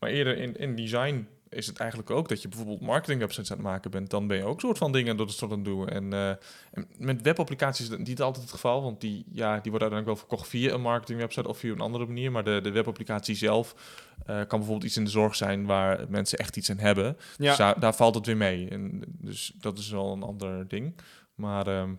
Maar 0.00 0.10
eerder 0.10 0.36
in, 0.36 0.56
in 0.56 0.76
design 0.76 1.28
is 1.48 1.66
het 1.66 1.78
eigenlijk 1.78 2.10
ook 2.10 2.28
dat 2.28 2.42
je 2.42 2.48
bijvoorbeeld 2.48 2.80
marketing-websites 2.80 3.50
aan 3.50 3.56
het 3.56 3.66
maken 3.66 3.90
bent. 3.90 4.10
Dan 4.10 4.26
ben 4.26 4.36
je 4.36 4.44
ook 4.44 4.60
soort 4.60 4.78
van 4.78 4.92
dingen 4.92 5.16
door 5.16 5.26
de 5.26 5.32
stad 5.32 5.50
aan 5.50 5.56
het 5.56 5.64
doen. 5.64 5.88
En, 5.88 6.12
eh, 6.12 6.28
en 6.72 6.88
met 6.98 7.22
webapplicaties 7.22 7.84
is 7.84 7.90
dat 7.90 7.98
niet 7.98 8.20
altijd 8.22 8.44
het 8.44 8.52
geval. 8.52 8.82
Want 8.82 9.00
die, 9.00 9.24
ja, 9.32 9.60
die 9.60 9.70
worden 9.70 9.90
uiteindelijk 9.90 10.06
wel 10.06 10.16
verkocht 10.16 10.48
via 10.48 10.72
een 10.72 10.80
marketing-website 10.80 11.48
of 11.48 11.58
via 11.58 11.72
een 11.72 11.80
andere 11.80 12.06
manier. 12.06 12.32
Maar 12.32 12.44
de, 12.44 12.60
de 12.62 12.70
webapplicatie 12.70 13.34
zelf 13.34 13.74
eh, 14.18 14.26
kan 14.26 14.58
bijvoorbeeld 14.58 14.84
iets 14.84 14.96
in 14.96 15.04
de 15.04 15.10
zorg 15.10 15.36
zijn 15.36 15.66
waar 15.66 16.06
mensen 16.08 16.38
echt 16.38 16.56
iets 16.56 16.70
aan 16.70 16.78
hebben. 16.78 17.16
Ja, 17.36 17.48
Dus 17.48 17.56
daar, 17.56 17.80
daar 17.80 17.94
valt 17.94 18.14
het 18.14 18.26
weer 18.26 18.36
mee. 18.36 18.68
En 18.68 19.02
dus 19.08 19.52
dat 19.58 19.78
is 19.78 19.90
wel 19.90 20.12
een 20.12 20.22
ander 20.22 20.68
ding. 20.68 20.94
Maar 21.34 21.66
ehm, 21.66 21.94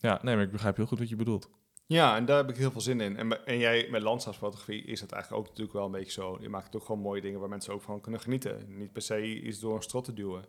ja, 0.00 0.18
nee, 0.22 0.34
maar 0.34 0.44
ik 0.44 0.52
begrijp 0.52 0.76
heel 0.76 0.86
goed 0.86 0.98
wat 0.98 1.08
je 1.08 1.16
bedoelt. 1.16 1.50
Ja 1.92 2.16
en 2.16 2.24
daar 2.24 2.36
heb 2.36 2.50
ik 2.50 2.56
heel 2.56 2.70
veel 2.70 2.80
zin 2.80 3.00
in. 3.00 3.16
En, 3.16 3.46
en 3.46 3.58
jij 3.58 3.86
met 3.90 4.02
landschapsfotografie 4.02 4.84
is 4.84 5.00
het 5.00 5.12
eigenlijk 5.12 5.42
ook 5.42 5.48
natuurlijk 5.48 5.76
wel 5.76 5.86
een 5.86 5.92
beetje 5.92 6.12
zo. 6.12 6.38
Je 6.40 6.48
maakt 6.48 6.76
ook 6.76 6.84
gewoon 6.84 7.00
mooie 7.00 7.20
dingen 7.20 7.40
waar 7.40 7.48
mensen 7.48 7.74
ook 7.74 7.82
van 7.82 8.00
kunnen 8.00 8.20
genieten. 8.20 8.64
Niet 8.68 8.92
per 8.92 9.02
se 9.02 9.42
iets 9.42 9.60
door 9.60 9.76
een 9.76 9.82
strot 9.82 10.04
te 10.04 10.12
duwen. 10.12 10.44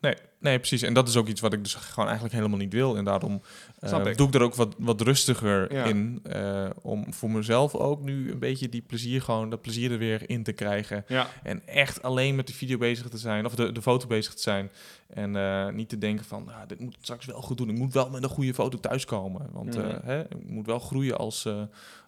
Nee, 0.00 0.14
nee, 0.38 0.58
precies. 0.58 0.82
En 0.82 0.94
dat 0.94 1.08
is 1.08 1.16
ook 1.16 1.28
iets 1.28 1.40
wat 1.40 1.52
ik 1.52 1.62
dus 1.62 1.74
gewoon 1.74 2.04
eigenlijk 2.08 2.34
helemaal 2.36 2.58
niet 2.58 2.72
wil. 2.72 2.96
En 2.96 3.04
daarom 3.04 3.42
eh, 3.78 4.06
ik. 4.06 4.16
doe 4.16 4.28
ik 4.28 4.34
er 4.34 4.42
ook 4.42 4.54
wat, 4.54 4.74
wat 4.78 5.00
rustiger 5.00 5.72
Ja. 5.74 5.84
in. 5.84 6.20
eh, 6.22 6.70
om 6.82 7.12
voor 7.12 7.30
mezelf 7.30 7.74
ook 7.74 8.00
nu 8.02 8.30
een 8.30 8.38
beetje 8.38 8.68
die 8.68 8.82
plezier, 8.82 9.22
gewoon 9.22 9.50
dat 9.50 9.60
plezier 9.60 9.92
er 9.92 9.98
weer 9.98 10.28
in 10.30 10.42
te 10.42 10.52
krijgen. 10.52 11.04
Ja, 11.08 11.26
En 11.42 11.66
echt 11.66 12.02
alleen 12.02 12.34
met 12.34 12.46
de 12.46 12.52
video 12.52 12.78
bezig 12.78 13.08
te 13.08 13.18
zijn, 13.18 13.46
of 13.46 13.54
de, 13.54 13.72
de 13.72 13.82
foto 13.82 14.06
bezig 14.06 14.34
te 14.34 14.42
zijn. 14.42 14.70
En 15.06 15.36
eh, 15.36 15.68
niet 15.68 15.88
te 15.88 15.98
denken 15.98 16.24
van, 16.24 16.48
ah, 16.48 16.56
dit 16.66 16.80
moet 16.80 16.96
straks 17.00 17.26
wel 17.26 17.42
goed 17.42 17.56
doen. 17.56 17.68
Ik 17.70 17.78
moet 17.78 17.92
wel 17.92 18.10
met 18.10 18.22
een 18.22 18.28
goede 18.28 18.54
foto 18.54 18.80
thuiskomen. 18.80 19.48
Want 19.52 19.76
Mhm. 19.76 19.98
hè, 20.04 20.20
ik 20.20 20.46
moet 20.48 20.66
wel 20.66 20.78
groeien 20.78 21.18
als, 21.18 21.48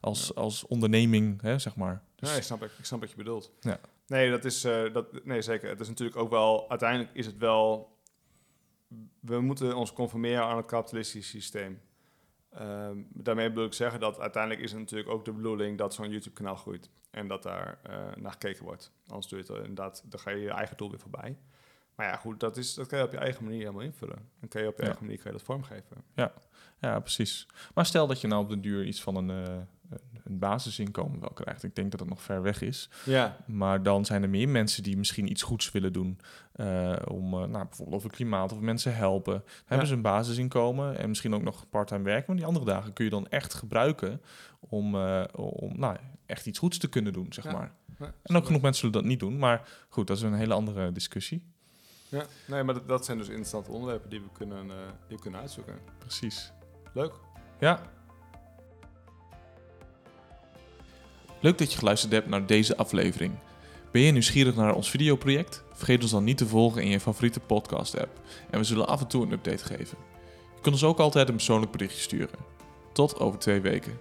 als, 0.01 0.35
als 0.35 0.67
onderneming, 0.67 1.43
hè, 1.43 1.59
zeg 1.59 1.77
maar. 1.77 2.03
Dus, 2.17 2.31
nee, 2.31 2.43
snap 2.43 2.63
ik. 2.65 2.71
Ik 2.79 2.85
snap 2.85 3.01
wat 3.01 3.11
je 3.11 3.17
bedoelt. 3.17 3.51
Ja. 3.61 3.79
Nee, 4.07 4.31
dat 4.31 4.45
is, 4.45 4.65
eh, 4.65 4.93
dat, 4.93 5.25
nee, 5.25 5.43
zeker. 5.43 5.69
Het 5.69 5.81
is 5.81 5.89
natuurlijk 5.89 6.19
ook 6.19 6.31
wel, 6.31 6.71
uiteindelijk 6.71 7.11
is 7.15 7.27
het 7.27 7.37
wel, 7.39 7.97
we 9.21 9.41
moeten 9.41 9.77
ons 9.77 9.93
conformeren 9.93 10.45
aan 10.45 10.57
het 10.57 10.67
kapitalistische 10.67 11.31
systeem. 11.31 11.81
Ehm, 12.51 12.97
daarmee 13.09 13.49
bedoel 13.49 13.65
ik 13.65 13.73
zeggen 13.73 14.01
dat 14.01 14.21
uiteindelijk 14.21 14.63
is 14.63 14.71
het 14.71 14.81
natuurlijk 14.81 15.11
ook 15.11 15.25
de 15.25 15.33
bedoeling 15.33 15.79
dat 15.79 15.95
zo'n 15.95 16.11
YouTube-kanaal 16.11 16.57
groeit. 16.57 16.91
En 17.11 17.29
dat 17.29 17.43
daar 17.43 17.79
eh, 17.83 18.17
naar 18.17 18.33
gekeken 18.33 18.65
wordt. 18.65 18.93
Anders 19.07 19.27
doe 19.29 19.39
je 19.39 19.45
het 19.53 19.57
inderdaad, 19.57 20.05
dan 20.07 20.21
ga 20.21 20.31
je 20.31 20.41
je 20.41 20.51
eigen 20.51 20.77
doel 20.77 20.91
weer 20.91 20.99
voorbij. 21.01 21.39
Maar 21.95 22.07
ja, 22.07 22.17
goed, 22.17 22.41
dat, 22.41 22.57
is, 22.57 22.75
dat 22.75 22.87
kan 22.87 22.99
je 22.99 23.05
op 23.05 23.13
je 23.13 23.19
eigen 23.19 23.45
manier 23.45 23.59
helemaal 23.59 23.83
invullen. 23.83 24.29
Dan 24.41 24.49
kan 24.49 24.63
je 24.63 24.69
op 24.69 24.75
je 24.77 24.81
Ja. 24.83 24.87
eigen 24.89 25.05
manier 25.05 25.23
kan 25.23 25.33
je 25.33 25.37
dat 25.39 25.47
vormgeven. 25.47 26.05
Ja, 26.81 27.01
precies. 27.01 27.47
Maar 27.75 27.87
stel 27.87 28.07
dat 28.07 28.21
je 28.21 28.27
nou 28.27 28.43
op 28.43 28.49
de 28.49 28.61
duur 28.61 28.85
iets 28.85 29.03
van 29.03 29.17
een, 29.17 29.47
eh, 29.47 29.57
een 30.25 30.39
basisinkomen 30.39 31.21
wel 31.21 31.31
krijgt. 31.35 31.63
Ik 31.63 31.75
denk 31.75 31.91
dat 31.91 32.01
het 32.01 32.09
nog 32.09 32.23
ver 32.23 32.43
weg 32.43 32.61
is. 32.63 32.89
Ja, 33.05 33.37
Maar 33.47 33.83
dan 33.83 34.05
zijn 34.05 34.23
er 34.23 34.29
meer 34.31 34.49
mensen 34.49 34.83
die 34.83 34.97
misschien 34.97 35.31
iets 35.31 35.43
goeds 35.43 35.71
willen 35.73 35.93
doen. 35.93 36.19
eh, 36.53 36.97
om 37.09 37.25
eh, 37.35 37.39
nou, 37.49 37.65
bijvoorbeeld 37.67 37.97
over 37.97 38.11
klimaat 38.11 38.53
of 38.53 38.61
mensen 38.61 38.95
helpen. 38.97 39.45
Hebben 39.67 39.87
ze 39.87 39.95
een 39.95 40.03
basisinkomen 40.03 40.99
en 40.99 41.09
misschien 41.09 41.35
ook 41.35 41.43
nog 41.43 41.69
parttime 41.69 42.03
werken. 42.03 42.25
Maar 42.27 42.37
die 42.37 42.47
andere 42.47 42.65
dagen 42.65 42.93
kun 42.93 43.05
je 43.05 43.11
dan 43.11 43.29
echt 43.29 43.55
gebruiken 43.55 44.21
om, 44.61 44.95
eh, 44.95 45.25
om 45.33 45.79
nou, 45.79 45.97
echt 46.27 46.47
iets 46.47 46.59
goeds 46.59 46.79
te 46.79 46.89
kunnen 46.89 47.13
doen, 47.13 47.27
zeg 47.33 47.45
Ja. 47.45 47.53
maar. 47.53 47.73
Ja, 47.99 48.13
En 48.23 48.37
ook 48.37 48.47
genoeg 48.47 48.61
mensen 48.63 48.81
zullen 48.81 48.95
dat 49.03 49.11
niet 49.11 49.21
doen. 49.21 49.39
Maar 49.39 49.69
goed, 49.89 50.07
dat 50.07 50.17
is 50.17 50.23
een 50.23 50.35
hele 50.35 50.55
andere 50.55 50.93
discussie. 50.93 51.43
Ja, 52.09 52.25
nee, 52.47 52.63
maar 52.63 52.75
dat, 52.75 52.89
dat 52.89 53.05
zijn 53.05 53.19
dus 53.19 53.27
interessante 53.29 53.71
onderwerpen 53.71 54.11
die 54.11 54.21
we 54.21 54.29
kunnen, 54.33 54.67
die 55.09 55.17
we 55.17 55.23
kunnen 55.23 55.41
uitzoeken. 55.41 55.79
Precies. 55.99 56.53
Leuk. 56.95 57.13
Ja. 57.61 57.81
Leuk 61.47 61.59
dat 61.59 61.73
je 61.73 61.79
geluisterd 61.79 62.13
hebt 62.13 62.29
naar 62.29 62.47
deze 62.47 62.77
aflevering. 62.77 63.33
Ben 63.91 64.03
je 64.03 64.13
nieuwsgierig 64.13 64.55
naar 64.55 64.75
ons 64.75 64.91
videoproject? 64.91 65.65
Vergeet 65.73 66.03
ons 66.03 66.11
dan 66.11 66.25
niet 66.25 66.37
te 66.37 66.47
volgen 66.47 66.83
in 66.83 66.89
je 66.89 67.01
favoriete 67.01 67.41
podcast-app. 67.41 68.21
En 68.51 68.59
we 68.59 68.65
zullen 68.65 68.89
af 68.89 69.01
en 69.01 69.07
toe 69.07 69.23
een 69.23 69.33
update 69.33 69.65
geven. 69.65 69.99
Je 70.55 70.61
kunt 70.61 70.75
ons 70.75 70.85
ook 70.85 70.99
altijd 70.99 71.29
een 71.29 71.35
persoonlijk 71.35 71.73
berichtje 71.73 72.01
sturen. 72.01 72.39
Tot 72.93 73.21
over 73.21 73.39
twee 73.39 73.61
weken. 73.61 73.99